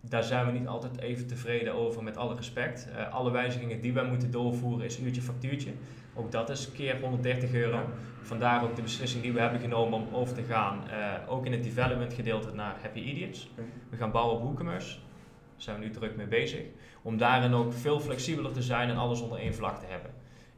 daar 0.00 0.24
zijn 0.24 0.46
we 0.46 0.52
niet 0.52 0.66
altijd 0.66 0.98
even 0.98 1.26
tevreden 1.26 1.74
over, 1.74 2.02
met 2.02 2.16
alle 2.16 2.34
respect. 2.34 2.88
Uh, 2.90 3.14
alle 3.14 3.30
wijzigingen 3.30 3.80
die 3.80 3.92
wij 3.92 4.04
moeten 4.04 4.30
doorvoeren 4.30 4.84
is 4.84 4.98
een 4.98 5.04
uurtje 5.04 5.22
factuurtje. 5.22 5.72
Ook 6.14 6.32
dat 6.32 6.50
is 6.50 6.72
keer 6.72 7.00
130 7.00 7.52
euro. 7.52 7.80
Vandaar 8.22 8.62
ook 8.64 8.76
de 8.76 8.82
beslissing 8.82 9.22
die 9.22 9.32
we 9.32 9.40
hebben 9.40 9.60
genomen 9.60 9.98
om 9.98 10.14
over 10.14 10.34
te 10.34 10.42
gaan, 10.42 10.80
uh, 10.86 11.32
ook 11.32 11.46
in 11.46 11.52
het 11.52 11.62
development 11.62 12.14
gedeelte, 12.14 12.54
naar 12.54 12.76
Happy 12.82 12.98
Idiots. 12.98 13.50
We 13.90 13.96
gaan 13.96 14.10
bouwen 14.10 14.36
op 14.36 14.42
WooCommerce. 14.42 14.98
Daar 14.98 15.62
zijn 15.62 15.78
we 15.78 15.84
nu 15.84 15.90
druk 15.90 16.16
mee 16.16 16.26
bezig. 16.26 16.62
Om 17.02 17.18
daarin 17.18 17.54
ook 17.54 17.72
veel 17.72 18.00
flexibeler 18.00 18.52
te 18.52 18.62
zijn 18.62 18.88
en 18.88 18.96
alles 18.96 19.20
onder 19.20 19.38
één 19.38 19.54
vlag 19.54 19.78
te 19.78 19.86
hebben. 19.86 20.10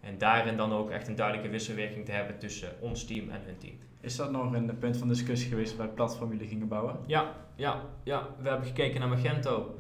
En 0.03 0.18
daarin 0.18 0.57
dan 0.57 0.72
ook 0.72 0.90
echt 0.90 1.09
een 1.09 1.16
duidelijke 1.16 1.50
wisselwerking 1.50 2.05
te 2.05 2.12
hebben 2.12 2.38
tussen 2.38 2.68
ons 2.80 3.05
team 3.05 3.30
en 3.30 3.40
hun 3.44 3.59
team. 3.59 3.74
Is 4.00 4.16
dat 4.16 4.30
nog 4.30 4.53
een 4.53 4.78
punt 4.78 4.96
van 4.96 5.09
discussie 5.09 5.48
geweest 5.48 5.76
bij 5.76 5.88
platform 5.88 6.30
jullie 6.30 6.48
gingen 6.48 6.68
bouwen? 6.68 6.96
Ja, 7.07 7.34
ja, 7.55 7.80
ja. 8.03 8.28
we 8.38 8.48
hebben 8.48 8.66
gekeken 8.66 9.00
naar 9.00 9.09
Magento. 9.09 9.78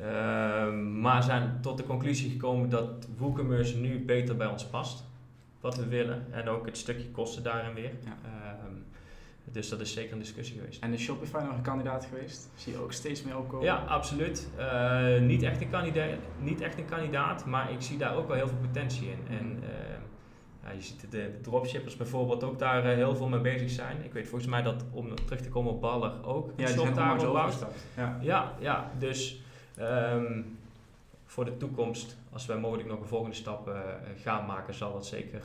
Uh, 0.00 0.72
maar 0.78 1.22
zijn 1.22 1.58
tot 1.60 1.76
de 1.76 1.84
conclusie 1.84 2.30
gekomen 2.30 2.68
dat 2.68 3.08
WooCommerce 3.18 3.76
nu 3.76 4.04
beter 4.04 4.36
bij 4.36 4.46
ons 4.46 4.66
past. 4.66 5.04
Wat 5.60 5.76
we 5.76 5.86
willen. 5.86 6.26
En 6.30 6.48
ook 6.48 6.66
het 6.66 6.76
stukje 6.76 7.10
kosten 7.10 7.42
daarin 7.42 7.74
weer. 7.74 7.92
Ja. 8.04 8.16
Ehm, 8.24 8.55
dus 9.52 9.68
dat 9.68 9.80
is 9.80 9.92
zeker 9.92 10.12
een 10.12 10.18
discussie 10.18 10.58
geweest. 10.58 10.82
En 10.82 10.92
is 10.92 11.02
Shopify 11.02 11.36
nog 11.36 11.56
een 11.56 11.62
kandidaat 11.62 12.04
geweest? 12.04 12.48
Zie 12.54 12.72
je 12.72 12.78
ook 12.78 12.92
steeds 12.92 13.22
meer 13.22 13.38
opkomen? 13.38 13.64
Ja, 13.64 13.76
absoluut. 13.76 14.48
Uh, 14.58 15.20
niet, 15.20 15.42
echt 15.42 15.60
een 15.60 15.70
kandidaat, 15.70 16.08
niet 16.40 16.60
echt 16.60 16.78
een 16.78 16.84
kandidaat, 16.84 17.44
maar 17.44 17.72
ik 17.72 17.82
zie 17.82 17.98
daar 17.98 18.16
ook 18.16 18.28
wel 18.28 18.36
heel 18.36 18.48
veel 18.48 18.58
potentie 18.58 19.08
in. 19.10 19.36
En, 19.38 19.62
uh, 19.62 19.68
ja, 20.62 20.70
je 20.70 20.82
ziet 20.82 21.10
de 21.10 21.38
dropshippers 21.42 21.96
bijvoorbeeld 21.96 22.44
ook 22.44 22.58
daar 22.58 22.86
uh, 22.86 22.94
heel 22.94 23.16
veel 23.16 23.28
mee 23.28 23.40
bezig 23.40 23.70
zijn. 23.70 24.04
Ik 24.04 24.12
weet 24.12 24.28
volgens 24.28 24.50
mij 24.50 24.62
dat, 24.62 24.84
om 24.90 25.14
terug 25.24 25.40
te 25.40 25.48
komen 25.48 25.72
op 25.72 25.80
Baller, 25.80 26.24
ook 26.24 26.50
ja, 26.56 26.66
die 26.66 26.92
daar 26.92 27.28
op 27.28 27.52
Ja. 27.96 28.18
ja, 28.20 28.54
ja, 28.60 28.90
dus 28.98 29.42
um, 29.80 30.58
voor 31.24 31.44
de 31.44 31.56
toekomst, 31.56 32.16
als 32.32 32.46
wij 32.46 32.56
mogelijk 32.56 32.88
nog 32.88 33.00
een 33.00 33.06
volgende 33.06 33.36
stap 33.36 33.70
gaan 34.22 34.46
maken, 34.46 34.74
zal 34.74 34.92
dat 34.92 35.06
zeker 35.06 35.42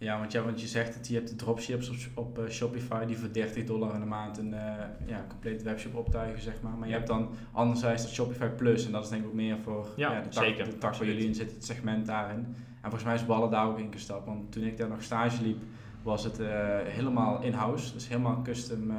ja, 0.00 0.18
want, 0.18 0.32
ja, 0.32 0.42
want 0.42 0.60
je 0.60 0.66
zegt 0.66 0.94
dat 0.94 1.08
je 1.08 1.14
hebt 1.14 1.28
de 1.28 1.36
dropships 1.36 1.90
op, 1.90 1.96
op 2.14 2.38
uh, 2.38 2.48
Shopify 2.48 3.04
die 3.04 3.18
voor 3.18 3.32
30 3.32 3.64
dollar 3.64 3.94
in 3.94 4.00
de 4.00 4.06
maand 4.06 4.38
een 4.38 4.52
uh, 4.52 4.74
ja, 5.06 5.24
complete 5.28 5.64
webshop 5.64 5.94
optuigen, 5.94 6.42
zeg 6.42 6.62
maar. 6.62 6.72
Maar 6.72 6.88
je 6.88 6.94
hebt 6.94 7.06
dan 7.06 7.30
anderzijds 7.52 8.02
dat 8.02 8.12
Shopify 8.12 8.46
Plus 8.46 8.86
en 8.86 8.92
dat 8.92 9.04
is 9.04 9.10
denk 9.10 9.22
ik 9.22 9.28
ook 9.28 9.34
meer 9.34 9.58
voor 9.58 9.88
ja, 9.96 10.12
ja 10.12 10.20
de, 10.20 10.28
tak, 10.28 10.44
zeker, 10.44 10.64
de 10.64 10.78
tak 10.78 10.94
waar 10.94 11.06
jullie 11.06 11.26
in 11.26 11.34
zitten, 11.34 11.56
het 11.56 11.64
segment 11.64 12.06
daarin. 12.06 12.38
En 12.56 12.90
volgens 12.90 13.04
mij 13.04 13.14
is 13.14 13.26
Ballen 13.26 13.50
daar 13.50 13.66
ook 13.66 13.78
in 13.78 13.92
gestapt, 13.92 14.26
want 14.26 14.52
toen 14.52 14.62
ik 14.62 14.76
daar 14.76 14.88
nog 14.88 15.02
stage 15.02 15.42
liep, 15.42 15.62
was 16.02 16.24
het 16.24 16.40
uh, 16.40 16.48
helemaal 16.82 17.42
in-house, 17.42 17.92
dus 17.92 18.08
helemaal 18.08 18.42
custom, 18.42 18.92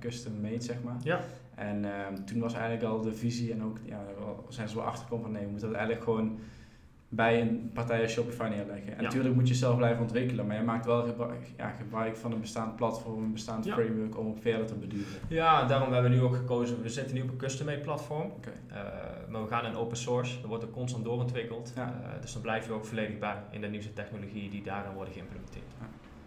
custom 0.00 0.40
made, 0.40 0.60
zeg 0.60 0.82
maar. 0.82 0.96
Ja. 1.02 1.20
En 1.54 1.84
ehm, 1.84 2.24
toen 2.24 2.40
was 2.40 2.52
eigenlijk 2.52 2.84
al 2.84 3.00
de 3.00 3.12
visie 3.12 3.52
en 3.52 3.62
ook, 3.62 3.78
ja, 3.84 4.00
zijn 4.48 4.68
ze 4.68 4.76
wel 4.76 4.84
achtergekomen 4.84 5.24
van 5.24 5.32
nee, 5.32 5.44
we 5.44 5.50
moeten 5.50 5.68
dat 5.68 5.76
eigenlijk 5.76 6.04
gewoon 6.04 6.38
bij 7.14 7.40
een 7.40 7.70
partij 7.74 8.02
als 8.02 8.12
Shopify 8.12 8.48
neerleggen. 8.50 8.96
En 8.96 9.02
natuurlijk 9.02 9.34
moet 9.34 9.48
je 9.48 9.54
zelf 9.54 9.76
blijven 9.76 10.02
ontwikkelen, 10.02 10.46
maar 10.46 10.56
je 10.56 10.62
maakt 10.62 10.86
wel 10.86 11.04
gebruik, 11.04 11.46
ja, 11.56 11.68
gebruik 11.68 12.16
van 12.16 12.32
een 12.32 12.40
bestaand 12.40 12.76
platform, 12.76 13.22
een 13.22 13.32
bestaand 13.32 13.68
framework 13.68 14.18
om 14.18 14.26
op 14.26 14.40
verder 14.40 14.66
te 14.66 14.74
beduren. 14.74 15.12
Ja, 15.28 15.64
daarom 15.64 15.92
hebben 15.92 16.10
we 16.10 16.16
nu 16.16 16.22
ook 16.22 16.36
gekozen, 16.36 16.82
we 16.82 16.88
zitten 16.88 17.14
nu 17.14 17.22
op 17.22 17.28
een 17.28 17.36
custom-made 17.36 17.80
platform, 17.80 18.30
okay. 18.30 18.52
uh, 18.70 18.78
eh, 18.78 19.28
maar 19.28 19.42
we 19.42 19.48
gaan 19.48 19.64
in 19.64 19.76
open 19.76 19.96
source, 19.96 20.42
er 20.42 20.48
wordt 20.48 20.64
ook 20.64 20.72
constant 20.72 21.04
doorontwikkeld, 21.04 21.72
ja. 21.76 21.86
uh, 21.86 22.20
dus 22.20 22.32
dan 22.32 22.42
blijf 22.42 22.66
je 22.66 22.72
ook 22.72 22.84
volledig 22.84 23.18
bij 23.18 23.36
in 23.50 23.60
de 23.60 23.68
nieuwste 23.68 23.92
technologieën 23.92 24.50
die 24.50 24.62
daarin 24.62 24.92
worden 24.92 25.14
geïmplementeerd. 25.14 25.64
Ja. 25.80 25.86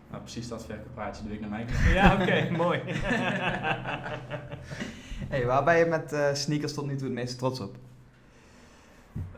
Nou, 0.09 0.21
precies 0.21 0.47
dat 0.47 0.65
verkooppraatje 0.65 1.23
doe 1.23 1.33
ik 1.33 1.39
naar 1.39 1.49
mij. 1.49 1.65
Ja, 1.93 2.13
oké, 2.21 2.49
mooi. 2.63 2.81
hey, 5.29 5.45
waar 5.45 5.63
ben 5.63 5.77
je 5.77 5.85
met 5.85 6.13
uh, 6.13 6.33
sneakers 6.33 6.73
tot 6.73 6.85
nu 6.85 6.95
toe 6.95 7.07
het 7.07 7.15
meest 7.15 7.37
trots 7.37 7.59
op? 7.59 7.75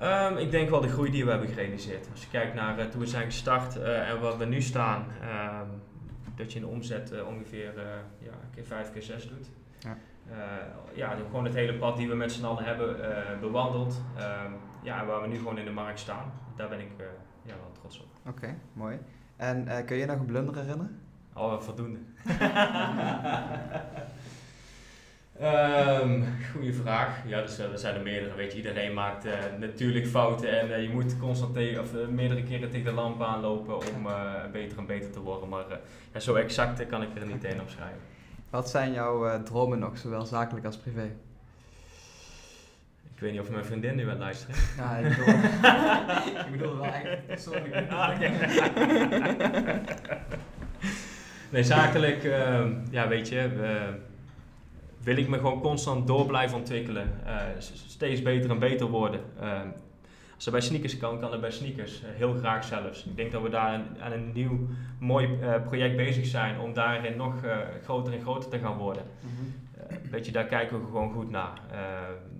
Um, 0.02 0.38
ik 0.38 0.52
denk 0.52 0.70
wel 0.70 0.82
de 0.82 0.88
groei 0.88 1.12
die 1.12 1.26
we 1.26 1.30
hebben 1.30 1.50
gerealiseerd. 1.50 2.08
Als 2.12 2.22
je 2.22 2.30
kijkt 2.30 2.54
naar 2.54 2.80
uh, 2.80 2.86
toen 2.86 3.00
we 3.00 3.08
zijn 3.08 3.26
gestart 3.26 3.78
uh, 3.78 4.10
en 4.10 4.22
waar 4.22 4.38
we 4.38 4.46
nu 4.46 4.62
staan, 4.62 5.06
um, 5.62 5.82
dat 6.36 6.54
je 6.54 6.60
een 6.60 6.66
omzet 6.66 7.12
uh, 7.12 7.28
ongeveer 7.28 7.74
ja, 8.20 8.32
keer 8.54 8.64
5 8.64 8.92
keer 8.92 9.02
6 9.02 9.28
doet. 9.28 9.50
Ja. 9.80 9.98
ja, 10.94 11.16
gewoon 11.26 11.46
het 11.46 11.54
hele 11.54 11.74
pad 11.74 11.98
die 11.98 12.08
we 12.08 12.16
met 12.16 12.32
z'n 12.32 12.46
allen 12.46 12.64
hebben 12.64 12.98
bewandeld. 13.40 14.02
Um, 14.18 14.54
ja, 14.84 15.06
waar 15.06 15.22
we 15.22 15.28
nu 15.28 15.38
gewoon 15.38 15.58
in 15.58 15.66
de 15.66 15.72
markt 15.72 16.00
staan. 16.00 16.32
Daar 16.56 16.70
ben 16.70 16.80
ik 16.80 16.90
ja, 17.44 17.54
wel 17.62 17.72
trots 17.80 18.00
op. 18.00 18.08
Oké, 18.28 18.56
mooi. 18.74 19.00
En 19.36 19.86
kun 19.86 19.98
je 19.98 20.06
nog 20.06 20.20
een 20.20 20.26
blunder 20.26 20.56
herinneren? 20.56 21.00
Oh, 21.34 21.60
voldoende. 21.60 22.00
Um, 25.42 26.26
goeie 26.52 26.74
vraag. 26.74 27.10
Ja, 27.26 27.42
dus, 27.42 27.60
uh, 27.60 27.72
er 27.72 27.80
zijn 27.80 27.96
er 27.96 28.02
meerdere. 28.02 28.36
Weet 28.36 28.52
je, 28.52 28.58
iedereen 28.58 28.94
maakt 28.94 29.26
uh, 29.26 29.34
natuurlijk 29.60 30.08
fouten 30.08 30.60
en 30.60 30.70
uh, 30.70 30.82
je 30.82 30.90
moet 30.90 31.20
constant 31.20 31.58
of, 31.80 32.08
meerdere 32.10 32.44
keren 32.44 32.70
tegen 32.70 32.86
de 32.86 32.92
lamp 32.92 33.22
aanlopen 33.22 33.76
om 33.76 34.08
beter 34.52 34.78
en 34.78 34.86
beter 34.86 35.12
te 35.12 35.20
worden. 35.20 35.50
Maar 35.50 35.66
ja, 36.14 36.20
zo 36.20 36.36
exact 36.36 36.88
kan 36.88 37.02
ik 37.02 37.10
er 37.16 37.26
niet 37.26 37.44
één 37.44 37.62
op 37.62 37.70
schrijven. 37.70 38.00
Wat 38.50 38.70
zijn 38.70 38.92
jouw 38.92 39.44
dromen 39.44 39.80
nog, 39.80 39.98
zowel 39.98 40.26
zakelijk 40.26 40.66
als 40.66 40.78
privé? 40.78 41.12
Ik 43.16 43.20
weet 43.24 43.32
niet 43.32 43.42
of 43.42 43.50
mijn 43.50 43.66
vriendin 43.66 43.96
nu 43.96 44.10
aan 44.10 44.18
luisteren. 44.18 44.56
Ja, 44.78 44.98
ik 44.98 45.18
bedoel, 45.18 45.34
ik 46.46 46.52
bedoel 46.52 46.78
wel 46.78 46.86
eigenlijk 46.86 47.28
persoonlijk. 47.28 47.92
Ah, 47.92 48.20
nee, 51.50 51.64
zakelijk, 51.64 52.24
ehm, 52.24 52.74
ja, 52.90 53.08
weet 53.08 53.30
je 53.30 53.50
wil 55.08 55.18
ik 55.18 55.28
me 55.28 55.38
gewoon 55.38 55.62
constant 55.62 56.08
door 56.08 56.26
blijven 56.26 56.58
ontwikkelen. 56.58 57.20
Uh, 57.26 57.42
steeds 57.88 58.22
beter 58.22 58.50
en 58.50 58.60
beter 58.60 58.88
worden. 58.88 59.22
Uh, 59.42 59.62
als 60.36 60.46
er 60.46 60.52
bij 60.52 60.62
sneakers 60.62 60.98
kan, 60.98 61.20
kan 61.20 61.34
er 61.34 61.40
bij 61.40 61.52
sneakers. 61.52 62.02
Uh, 62.02 62.08
heel 62.14 62.34
graag 62.34 62.64
zelfs. 62.64 63.06
Ik 63.06 63.16
denk 63.16 63.32
dat 63.32 63.42
we 63.42 63.50
daar 63.50 63.82
aan 64.00 64.12
een 64.12 64.32
nieuw 64.34 64.68
mooi 65.00 65.30
project 65.66 65.96
bezig 65.96 66.26
zijn 66.26 66.60
om 66.60 66.74
daarin 66.74 67.18
nog 67.18 67.34
groter 67.84 68.14
en 68.14 68.22
groter 68.22 68.50
te 68.50 68.60
gaan 68.60 68.78
worden. 68.78 69.04
Mm 69.22 69.66
weet 70.12 70.26
je, 70.26 70.32
daar 70.32 70.46
kijken 70.46 70.80
we 70.80 70.86
gewoon 70.86 71.12
goed 71.12 71.30
naar. 71.30 71.62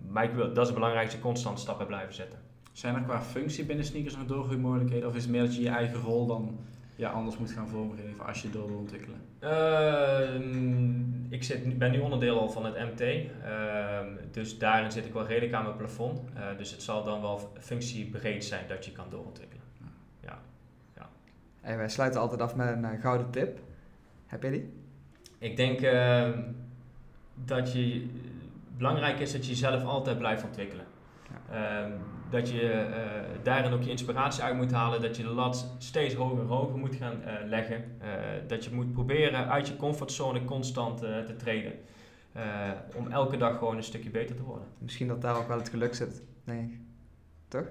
maar 0.10 0.24
ik 0.24 0.32
wil, 0.32 0.48
dat 0.48 0.58
is 0.58 0.66
het 0.66 0.74
belangrijkste, 0.74 1.20
constant 1.20 1.60
stappen 1.60 1.88
blijven 1.88 2.14
zetten. 2.14 2.40
Zijn 2.72 2.96
er 2.96 3.02
qua 3.02 3.22
functie 3.22 3.66
binnen 3.66 3.86
sneakers 3.86 4.16
nog 4.16 4.26
doorgroeimogelijkheden? 4.26 5.10
Of 5.10 5.16
is 5.16 5.22
het 5.22 5.32
meer 5.32 5.42
dat 5.42 5.56
je 5.56 5.62
je 5.62 5.70
eigen 5.70 6.00
rol 6.00 6.26
dan 6.26 6.60
ja, 6.98 7.10
anders 7.10 7.38
moet 7.38 7.52
gaan 7.52 7.68
vormgeven 7.68 8.26
als 8.26 8.42
je 8.42 8.50
door 8.50 8.68
wil 8.68 8.78
ontwikkelen? 8.78 9.22
Uh, 9.44 11.30
ik 11.30 11.44
zit, 11.44 11.78
ben 11.78 11.92
nu 11.92 12.00
onderdeel 12.00 12.40
al 12.40 12.50
van 12.50 12.66
het 12.66 12.76
MT, 12.76 13.02
uh, 13.02 13.28
ehm, 13.44 14.08
dus 14.32 14.58
daarin 14.58 14.92
zit 14.92 15.06
ik 15.06 15.14
wel 15.14 15.28
redelijk 15.28 15.54
aan 15.54 15.64
mijn 15.64 15.76
plafond. 15.76 16.20
Uh, 16.36 16.58
dus 16.58 16.72
het 16.72 16.84
zal 16.84 17.04
dan 17.04 17.22
wel 17.22 17.52
functiebreed 17.60 18.46
zijn 18.46 18.68
dat 18.68 18.86
je 18.86 18.92
kan 18.92 19.06
doorontwikkelen. 19.10 19.64
Ja. 20.20 20.40
ja. 20.96 21.10
En 21.62 21.78
wij 21.78 21.90
sluiten 21.90 22.22
altijd 22.22 22.42
af 22.42 22.56
met 22.56 22.68
een 22.68 22.84
uh, 22.84 23.02
gouden 23.02 23.30
tip. 23.30 23.60
Heb 24.26 24.44
je 24.44 24.52
die? 24.52 24.74
Ik 25.38 25.58
denk 25.58 25.82
ehm, 25.82 26.42
dat 27.34 27.74
je 27.74 28.10
belangrijk 28.78 29.20
is 29.20 29.32
dat 29.32 29.46
je 29.46 29.52
jezelf 29.52 29.84
altijd 29.84 30.18
blijft 30.18 30.44
ontwikkelen. 30.44 30.86
Ja. 31.50 31.88
Dat 32.30 32.50
je 32.50 32.88
uh, 32.90 32.96
daarin 33.44 33.74
ook 33.74 33.84
je 33.84 33.90
inspiratie 33.90 34.44
uit 34.44 34.56
moet 34.56 34.72
halen. 34.72 35.02
Dat 35.02 35.18
je 35.18 35.24
de 35.24 35.30
lat 35.30 35.76
steeds 35.78 36.14
hoger 36.14 36.40
en 36.40 36.48
hoger 36.48 36.78
moet 36.78 36.96
gaan 36.96 37.22
uh, 37.22 37.34
leggen. 37.46 37.98
Uh, 38.02 38.08
dat 38.48 38.64
je 38.64 38.72
moet 38.72 38.94
proberen 38.94 39.50
uit 39.50 39.68
je 39.68 39.76
comfortzone 39.76 40.46
constant 40.46 40.98
te 40.98 41.36
treden. 41.38 41.74
om 42.96 43.12
elke 43.12 43.38
dag 43.38 43.58
gewoon 43.58 43.78
een 43.78 43.84
stukje 43.84 44.10
beter 44.10 44.36
te 44.36 44.44
worden. 44.44 44.68
Misschien 44.78 45.08
dat 45.08 45.22
daar 45.22 45.38
ook 45.38 45.48
wel 45.48 45.58
het 45.58 45.70
geluk 45.70 45.96
zit, 45.96 46.24
denk 46.44 46.72
ik. 46.72 46.80
Toch? 47.48 47.66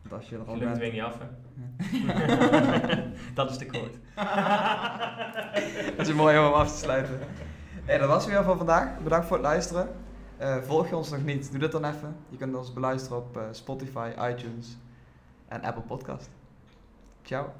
Want 0.00 0.14
als 0.14 0.28
je 0.28 0.36
er 0.36 0.42
al 0.44 0.54
geluk 0.54 0.74
dwing 0.74 0.94
je 0.94 1.02
af, 1.02 1.18
hè? 1.18 1.26
dat 3.34 3.50
is 3.50 3.58
de 3.58 3.66
quote. 3.66 3.98
dat 5.96 6.08
is 6.08 6.14
mooi 6.14 6.38
om 6.38 6.52
af 6.52 6.72
te 6.72 6.78
sluiten. 6.78 7.18
Hey, 7.84 7.98
dat 7.98 8.08
was 8.08 8.26
weer 8.26 8.44
van 8.44 8.56
vandaag. 8.56 8.98
Bedankt 8.98 9.26
voor 9.26 9.36
het 9.36 9.46
luisteren. 9.46 9.88
Uh, 10.40 10.56
volg 10.62 10.88
je 10.88 10.96
ons 10.96 11.10
nog 11.10 11.24
niet, 11.24 11.50
doe 11.50 11.60
dit 11.60 11.72
dan 11.72 11.84
even. 11.84 12.16
Je 12.28 12.36
kunt 12.36 12.56
ons 12.56 12.72
beluisteren 12.72 13.18
op 13.18 13.36
uh, 13.36 13.42
Spotify, 13.50 14.10
iTunes 14.18 14.76
en 15.48 15.62
Apple 15.62 15.82
Podcast. 15.82 16.30
Ciao. 17.22 17.52